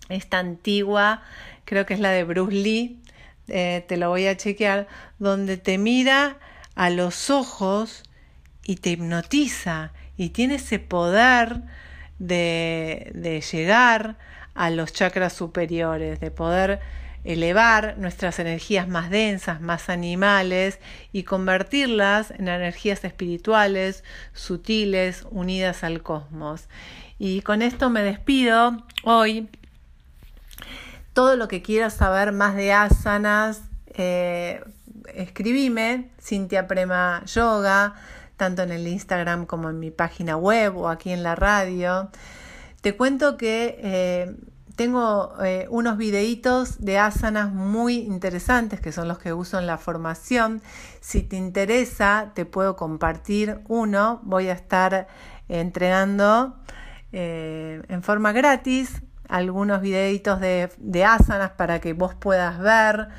esta 0.10 0.40
antigua, 0.40 1.22
creo 1.66 1.86
que 1.86 1.94
es 1.94 2.00
la 2.00 2.10
de 2.10 2.24
Bruce 2.24 2.56
Lee, 2.56 3.00
eh, 3.48 3.86
te 3.88 3.98
lo 3.98 4.10
voy 4.10 4.28
a 4.28 4.38
chequear, 4.38 4.88
donde 5.20 5.58
te 5.58 5.78
mira 5.78 6.38
a 6.76 6.90
los 6.90 7.30
ojos 7.30 8.04
y 8.64 8.78
te 8.78 8.92
hipnotiza 8.92 9.94
y 10.18 10.30
tiene 10.30 10.56
ese 10.56 10.80
poder 10.80 11.62
de, 12.22 13.12
de 13.16 13.42
llegar 13.42 14.16
a 14.54 14.70
los 14.70 14.94
chakras 14.94 15.34
superiores, 15.34 16.20
de 16.20 16.30
poder 16.30 16.80
elevar 17.24 17.98
nuestras 17.98 18.40
energías 18.40 18.88
más 18.88 19.10
densas, 19.10 19.62
más 19.62 19.90
animales 19.90 20.80
y 21.12 21.24
convertirlas 21.24 22.32
en 22.32 22.48
energías 22.48 23.04
espirituales, 23.04 24.04
sutiles, 24.34 25.26
unidas 25.32 25.84
al 25.84 26.02
cosmos. 26.02 26.68
Y 27.18 27.42
con 27.42 27.62
esto 27.62 27.90
me 27.90 28.02
despido 28.02 28.84
hoy. 29.04 29.50
Todo 31.14 31.36
lo 31.36 31.48
que 31.48 31.62
quieras 31.62 31.96
saber 31.96 32.32
más 32.32 32.56
de 32.56 32.72
asanas, 32.72 33.64
eh, 33.94 34.64
escribime, 35.14 36.10
Cintia 36.20 36.68
Prema 36.68 37.24
Yoga, 37.26 37.96
tanto 38.42 38.64
en 38.64 38.72
el 38.72 38.88
Instagram 38.88 39.46
como 39.46 39.70
en 39.70 39.78
mi 39.78 39.92
página 39.92 40.36
web 40.36 40.76
o 40.76 40.90
aquí 40.90 41.12
en 41.12 41.22
la 41.22 41.36
radio. 41.36 42.10
Te 42.82 42.98
cuento 42.98 43.38
que 43.38 43.78
eh, 43.84 44.36
tengo 44.76 45.36
eh, 45.44 45.68
unos 45.70 45.96
videitos 45.96 46.84
de 46.84 46.98
asanas 46.98 47.54
muy 47.54 47.98
interesantes 47.98 48.82
que 48.82 48.92
son 48.92 49.08
los 49.08 49.20
que 49.20 49.32
uso 49.32 49.60
en 49.60 49.68
la 49.68 49.78
formación. 49.78 50.64
Si 51.02 51.22
te 51.22 51.36
interesa, 51.36 52.32
te 52.34 52.46
puedo 52.46 52.76
compartir 52.76 53.60
uno. 53.68 54.22
Voy 54.24 54.48
a 54.48 54.54
estar 54.54 55.06
entrenando 55.48 56.56
eh, 57.12 57.84
en 57.90 58.02
forma 58.02 58.32
gratis 58.32 59.04
algunos 59.30 59.82
videitos 59.82 60.40
de, 60.40 60.72
de 60.80 61.06
asanas 61.06 61.52
para 61.52 61.80
que 61.80 61.94
vos 61.94 62.16
puedas 62.16 62.58
ver 62.58 63.10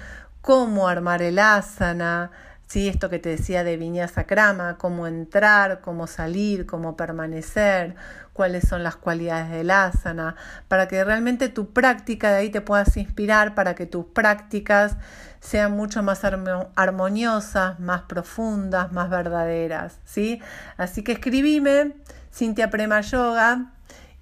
cómo 0.41 0.89
armar 0.89 1.23
el 1.23 1.39
asana, 1.39 2.33
¿sí? 2.73 2.89
esto 2.89 3.11
que 3.11 3.19
te 3.19 3.29
decía 3.29 3.65
de 3.65 3.77
viñasa 3.77 4.25
crama, 4.25 4.79
cómo 4.79 5.07
entrar, 5.07 5.83
cómo 5.83 6.07
salir, 6.07 6.65
cómo 6.65 6.97
permanecer, 6.97 7.97
cuáles 8.33 8.67
son 8.67 8.83
las 8.83 8.97
cualidades 8.97 9.51
del 9.51 9.71
asana, 9.71 10.37
para 10.69 10.89
que 10.89 11.05
realmente 11.05 11.51
tu 11.51 11.75
práctica 11.75 12.31
de 12.31 12.37
ahí 12.39 12.49
te 12.49 12.63
puedas 12.63 12.97
inspirar, 12.97 13.55
para 13.55 13.75
que 13.75 13.85
tus 13.85 14.07
prácticas 14.07 14.97
sean 15.41 15.73
mucho 15.73 16.03
más 16.03 16.23
armoniosas, 16.25 17.79
más 17.79 18.03
profundas, 18.05 18.91
más 18.91 19.11
verdaderas. 19.11 19.99
¿sí? 20.07 20.41
Así 20.79 21.05
que 21.05 21.13
escribime, 21.13 21.93
Cintia 22.33 22.71
Prema 22.71 23.03
Yoga, 23.03 23.67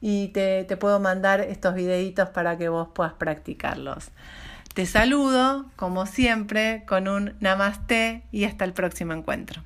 y 0.01 0.29
te, 0.29 0.65
te 0.65 0.77
puedo 0.77 0.99
mandar 0.99 1.41
estos 1.41 1.77
videitos 1.77 2.31
para 2.31 2.59
que 2.59 2.69
vos 2.69 2.89
puedas 2.93 3.13
practicarlos. 3.13 4.11
Te 4.75 4.87
saludo, 4.87 5.67
como 5.75 6.07
siempre, 6.07 6.85
con 6.87 7.09
un 7.09 7.35
namaste 7.41 8.23
y 8.31 8.45
hasta 8.45 8.65
el 8.65 8.73
próximo 8.73 9.13
encuentro. 9.13 9.63